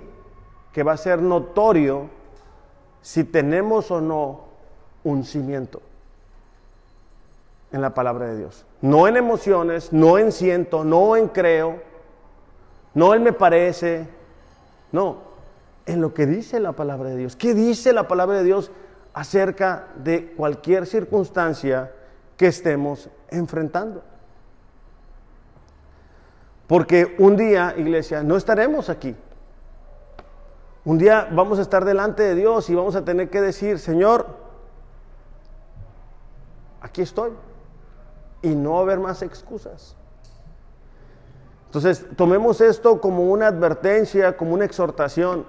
que 0.74 0.84
va 0.84 0.94
a 0.94 0.98
ser 0.98 1.22
notorio 1.22 2.10
si 3.02 3.24
tenemos 3.24 3.92
o 3.92 4.02
no 4.02 4.42
un 5.04 5.24
cimiento 5.24 5.82
en 7.72 7.82
la 7.82 7.94
palabra 7.94 8.28
de 8.28 8.38
Dios. 8.38 8.66
No 8.82 9.08
en 9.08 9.18
emociones, 9.18 9.94
no 9.94 10.18
en 10.18 10.32
siento, 10.32 10.84
no 10.84 11.16
en 11.16 11.28
creo, 11.28 11.82
no 12.94 13.14
en 13.14 13.24
me 13.24 13.34
parece, 13.34 14.08
no, 14.92 15.18
en 15.86 16.02
lo 16.02 16.14
que 16.14 16.26
dice 16.26 16.60
la 16.60 16.74
palabra 16.74 17.10
de 17.10 17.18
Dios. 17.18 17.36
¿Qué 17.36 17.54
dice 17.54 17.94
la 17.94 18.08
palabra 18.08 18.38
de 18.38 18.44
Dios 18.44 18.72
acerca 19.14 19.88
de 19.96 20.34
cualquier 20.34 20.86
circunstancia 20.86 21.92
que 22.38 22.48
estemos 22.48 23.10
enfrentando? 23.30 24.04
Porque 26.70 27.16
un 27.18 27.36
día, 27.36 27.74
iglesia, 27.78 28.22
no 28.22 28.38
estaremos 28.38 28.90
aquí. 28.90 29.16
Un 30.86 31.00
día 31.00 31.28
vamos 31.32 31.58
a 31.58 31.64
estar 31.64 31.84
delante 31.84 32.22
de 32.22 32.36
Dios 32.36 32.70
y 32.70 32.76
vamos 32.76 32.96
a 32.96 33.04
tener 33.04 33.32
que 33.32 33.42
decir, 33.42 33.80
Señor, 33.80 34.28
aquí 36.80 37.02
estoy. 37.02 37.32
Y 38.44 38.50
no 38.50 38.78
haber 38.78 39.00
más 39.00 39.24
excusas. 39.24 39.96
Entonces, 41.66 42.06
tomemos 42.16 42.62
esto 42.62 43.02
como 43.02 43.32
una 43.32 43.48
advertencia, 43.48 44.38
como 44.38 44.54
una 44.54 44.66
exhortación. 44.66 45.48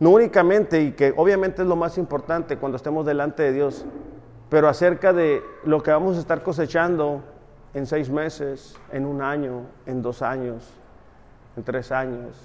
No 0.00 0.10
únicamente, 0.10 0.82
y 0.82 0.92
que 0.94 1.14
obviamente 1.16 1.62
es 1.62 1.68
lo 1.68 1.76
más 1.76 1.96
importante 1.96 2.58
cuando 2.58 2.74
estemos 2.74 3.06
delante 3.06 3.44
de 3.44 3.52
Dios, 3.52 3.84
pero 4.48 4.68
acerca 4.68 5.12
de 5.12 5.44
lo 5.62 5.80
que 5.80 5.92
vamos 5.92 6.16
a 6.16 6.20
estar 6.20 6.42
cosechando 6.42 7.22
en 7.74 7.86
seis 7.86 8.10
meses, 8.10 8.76
en 8.90 9.06
un 9.06 9.22
año, 9.22 9.62
en 9.86 10.02
dos 10.02 10.22
años, 10.22 10.68
en 11.56 11.64
tres 11.64 11.90
años, 11.90 12.36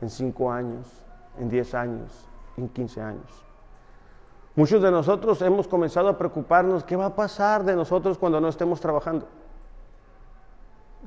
en 0.00 0.10
cinco 0.10 0.50
años, 0.50 0.86
en 1.38 1.48
diez 1.48 1.74
años, 1.74 2.10
en 2.56 2.68
quince 2.68 3.00
años. 3.00 3.44
Muchos 4.54 4.82
de 4.82 4.90
nosotros 4.90 5.40
hemos 5.42 5.68
comenzado 5.68 6.08
a 6.08 6.18
preocuparnos, 6.18 6.82
¿qué 6.82 6.96
va 6.96 7.06
a 7.06 7.14
pasar 7.14 7.62
de 7.64 7.76
nosotros 7.76 8.18
cuando 8.18 8.40
no 8.40 8.48
estemos 8.48 8.80
trabajando? 8.80 9.28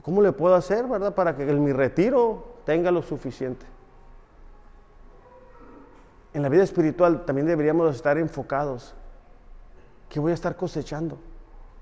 ¿Cómo 0.04 0.22
le 0.22 0.32
puedo 0.32 0.56
hacer, 0.56 0.88
verdad, 0.88 1.14
para 1.14 1.36
que 1.36 1.46
mi 1.46 1.74
retiro 1.74 2.46
tenga 2.66 2.92
lo 2.92 3.02
suficiente? 3.02 3.66
En 6.34 6.44
la 6.44 6.50
vida 6.50 6.64
espiritual 6.64 7.26
también 7.26 7.46
deberíamos 7.46 7.94
estar 7.94 8.18
enfocados. 8.18 8.94
¿Qué 10.08 10.20
voy 10.20 10.32
a 10.32 10.36
estar 10.36 10.56
cosechando? 10.56 11.18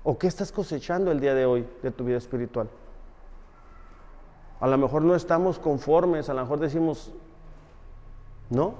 ¿O 0.02 0.18
qué 0.18 0.26
estás 0.26 0.50
cosechando 0.50 1.10
el 1.12 1.20
día 1.20 1.34
de 1.34 1.44
hoy 1.44 1.66
de 1.82 1.90
tu 1.90 2.04
vida 2.04 2.16
espiritual? 2.16 2.68
A 4.60 4.66
lo 4.66 4.78
mejor 4.78 5.02
no 5.02 5.14
estamos 5.14 5.58
conformes, 5.58 6.28
a 6.28 6.34
lo 6.34 6.42
mejor 6.42 6.58
decimos, 6.58 7.12
no, 8.48 8.74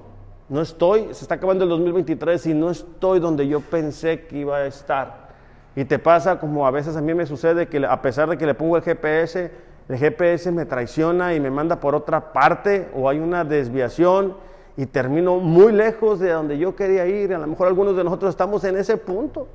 no 0.49 0.61
estoy, 0.61 1.07
se 1.13 1.23
está 1.23 1.37
acabando 1.37 1.65
el 1.65 1.71
2023 1.71 2.47
y 2.47 2.55
no 2.55 2.71
estoy 2.71 3.21
donde 3.21 3.47
yo 3.47 3.61
pensé 3.61 4.27
que 4.27 4.39
iba 4.39 4.57
a 4.57 4.67
estar. 4.67 5.31
Y 5.77 5.85
te 5.85 5.99
pasa 5.99 6.39
como 6.41 6.67
a 6.67 6.71
veces 6.71 6.97
a 6.97 7.01
mí 7.01 7.15
me 7.15 7.27
sucede 7.27 7.69
que 7.69 7.85
a 7.87 8.03
pesar 8.03 8.29
de 8.29 8.37
que 8.37 8.47
le 8.47 8.55
pongo 8.55 8.77
el 8.77 8.83
GPS, 8.83 9.53
el 9.89 9.97
GPS 9.97 10.51
me 10.51 10.67
traiciona 10.67 11.35
y 11.35 11.41
me 11.41 11.51
manda 11.51 11.81
por 11.81 11.95
otra 11.95 12.33
parte 12.33 12.91
o 12.95 13.09
hay 13.09 13.19
una 13.19 13.45
desviación 13.45 14.37
y 14.77 14.87
termino 14.87 15.37
muy 15.37 15.73
lejos 15.73 16.19
de 16.19 16.31
donde 16.31 16.59
yo 16.59 16.75
quería 16.75 17.07
ir. 17.07 17.35
A 17.35 17.39
lo 17.39 17.47
mejor 17.47 17.69
algunos 17.69 17.97
de 17.97 18.05
nosotros 18.05 18.31
estamos 18.31 18.65
en 18.65 18.77
ese 18.77 18.97
punto, 18.97 19.47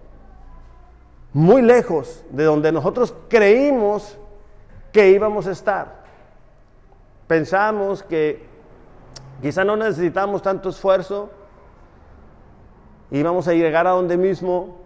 muy 1.35 1.61
lejos 1.61 2.23
de 2.29 2.45
donde 2.45 2.71
nosotros 2.71 3.13
creímos 3.27 4.17
que 4.93 5.11
íbamos 5.11 5.45
a 5.47 5.51
estar. 5.51 6.05
Pensamos 7.27 8.03
que 8.03 8.41
quizá 9.41 9.65
no 9.65 9.75
necesitamos 9.75 10.41
tanto 10.41 10.69
esfuerzo 10.69 11.29
y 13.11 13.21
vamos 13.21 13.49
a 13.49 13.53
llegar 13.53 13.85
a 13.85 13.89
donde 13.89 14.15
mismo 14.15 14.77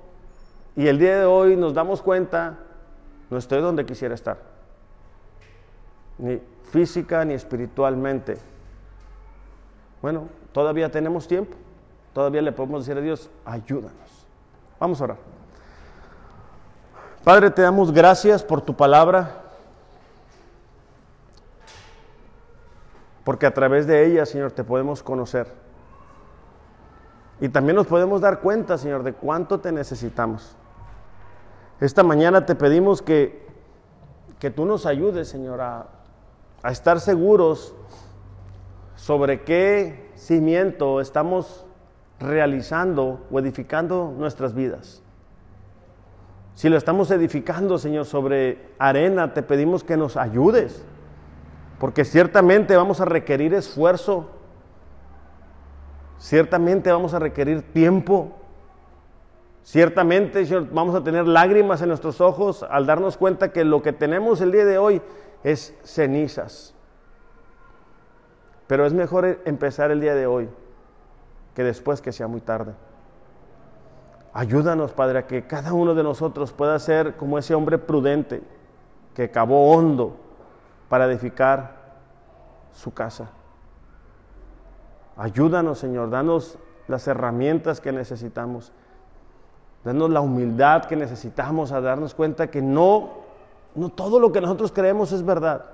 y 0.75 0.87
el 0.87 0.97
día 0.97 1.19
de 1.19 1.25
hoy 1.25 1.55
nos 1.55 1.75
damos 1.75 2.01
cuenta, 2.01 2.57
no 3.29 3.37
estoy 3.37 3.61
donde 3.61 3.85
quisiera 3.85 4.15
estar, 4.15 4.39
ni 6.17 6.41
física 6.71 7.23
ni 7.25 7.35
espiritualmente. 7.35 8.37
Bueno, 10.01 10.27
todavía 10.51 10.89
tenemos 10.89 11.27
tiempo, 11.27 11.55
todavía 12.11 12.41
le 12.41 12.51
podemos 12.53 12.87
decir 12.87 12.97
a 12.97 13.01
Dios, 13.01 13.29
ayúdanos. 13.45 14.25
Vamos 14.79 14.99
a 14.99 15.03
orar. 15.03 15.38
Padre, 17.23 17.51
te 17.51 17.61
damos 17.61 17.91
gracias 17.91 18.43
por 18.43 18.61
tu 18.61 18.75
palabra, 18.75 19.41
porque 23.25 23.45
a 23.45 23.53
través 23.53 23.85
de 23.87 24.05
ella, 24.05 24.25
Señor, 24.25 24.53
te 24.53 24.63
podemos 24.63 25.03
conocer. 25.03 25.51
Y 27.41 27.49
también 27.49 27.75
nos 27.75 27.87
podemos 27.87 28.21
dar 28.21 28.39
cuenta, 28.39 28.77
Señor, 28.77 29.03
de 29.03 29.13
cuánto 29.13 29.59
te 29.59 29.71
necesitamos. 29.73 30.55
Esta 31.81 32.03
mañana 32.03 32.45
te 32.45 32.55
pedimos 32.55 33.01
que, 33.01 33.45
que 34.39 34.49
tú 34.49 34.65
nos 34.65 34.85
ayudes, 34.85 35.27
Señor, 35.27 35.59
a, 35.59 35.87
a 36.63 36.71
estar 36.71 37.01
seguros 37.01 37.75
sobre 38.95 39.43
qué 39.43 40.09
cimiento 40.15 41.01
estamos 41.01 41.65
realizando 42.17 43.25
o 43.29 43.39
edificando 43.39 44.13
nuestras 44.17 44.53
vidas. 44.53 45.01
Si 46.59 46.67
lo 46.67 46.75
estamos 46.75 47.09
edificando, 47.09 47.77
Señor, 47.77 48.03
sobre 48.03 48.57
arena, 48.79 49.33
te 49.33 49.43
pedimos 49.43 49.85
que 49.85 49.95
nos 49.95 50.17
ayudes, 50.17 50.83
porque 51.79 52.03
ciertamente 52.03 52.75
vamos 52.75 52.99
a 52.99 53.05
requerir 53.05 53.53
esfuerzo, 53.53 54.29
ciertamente 56.17 56.91
vamos 56.91 57.13
a 57.13 57.19
requerir 57.19 57.61
tiempo, 57.71 58.35
Ciertamente, 59.63 60.45
Señor, 60.45 60.67
vamos 60.71 60.95
a 60.95 61.03
tener 61.03 61.27
lágrimas 61.27 61.81
en 61.81 61.87
nuestros 61.89 62.19
ojos 62.19 62.65
al 62.69 62.85
darnos 62.85 63.15
cuenta 63.15 63.53
que 63.53 63.63
lo 63.63 63.81
que 63.81 63.93
tenemos 63.93 64.41
el 64.41 64.51
día 64.51 64.65
de 64.65 64.77
hoy 64.77 65.01
es 65.45 65.73
cenizas. 65.83 66.73
Pero 68.67 68.85
es 68.85 68.93
mejor 68.93 69.39
empezar 69.45 69.91
el 69.91 70.01
día 70.01 70.13
de 70.13 70.27
hoy 70.27 70.49
que 71.55 71.63
después 71.63 72.01
que 72.01 72.11
sea 72.11 72.27
muy 72.27 72.41
tarde. 72.41 72.73
Ayúdanos, 74.33 74.91
Padre, 74.91 75.19
a 75.19 75.27
que 75.27 75.47
cada 75.47 75.73
uno 75.73 75.95
de 75.95 76.03
nosotros 76.03 76.53
pueda 76.53 76.77
ser 76.79 77.15
como 77.17 77.37
ese 77.37 77.55
hombre 77.55 77.77
prudente 77.77 78.43
que 79.15 79.31
cavó 79.31 79.71
hondo 79.71 80.15
para 80.87 81.05
edificar 81.05 81.79
su 82.71 82.93
casa. 82.93 83.29
Ayúdanos, 85.17 85.79
Señor, 85.79 86.09
danos 86.09 86.57
las 86.87 87.07
herramientas 87.07 87.81
que 87.81 87.91
necesitamos. 87.91 88.71
Danos 89.83 90.09
la 90.09 90.21
humildad 90.21 90.85
que 90.85 90.95
necesitamos 90.95 91.71
a 91.71 91.81
darnos 91.81 92.13
cuenta 92.13 92.51
que 92.51 92.61
no, 92.61 93.09
no 93.75 93.89
todo 93.89 94.19
lo 94.19 94.31
que 94.31 94.41
nosotros 94.41 94.71
creemos 94.71 95.11
es 95.11 95.23
verdad, 95.23 95.65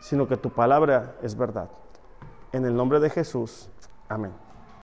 sino 0.00 0.26
que 0.26 0.36
tu 0.36 0.50
palabra 0.50 1.14
es 1.22 1.36
verdad. 1.36 1.68
En 2.52 2.64
el 2.64 2.74
nombre 2.74 3.00
de 3.00 3.10
Jesús. 3.10 3.68
Amén. 4.08 4.32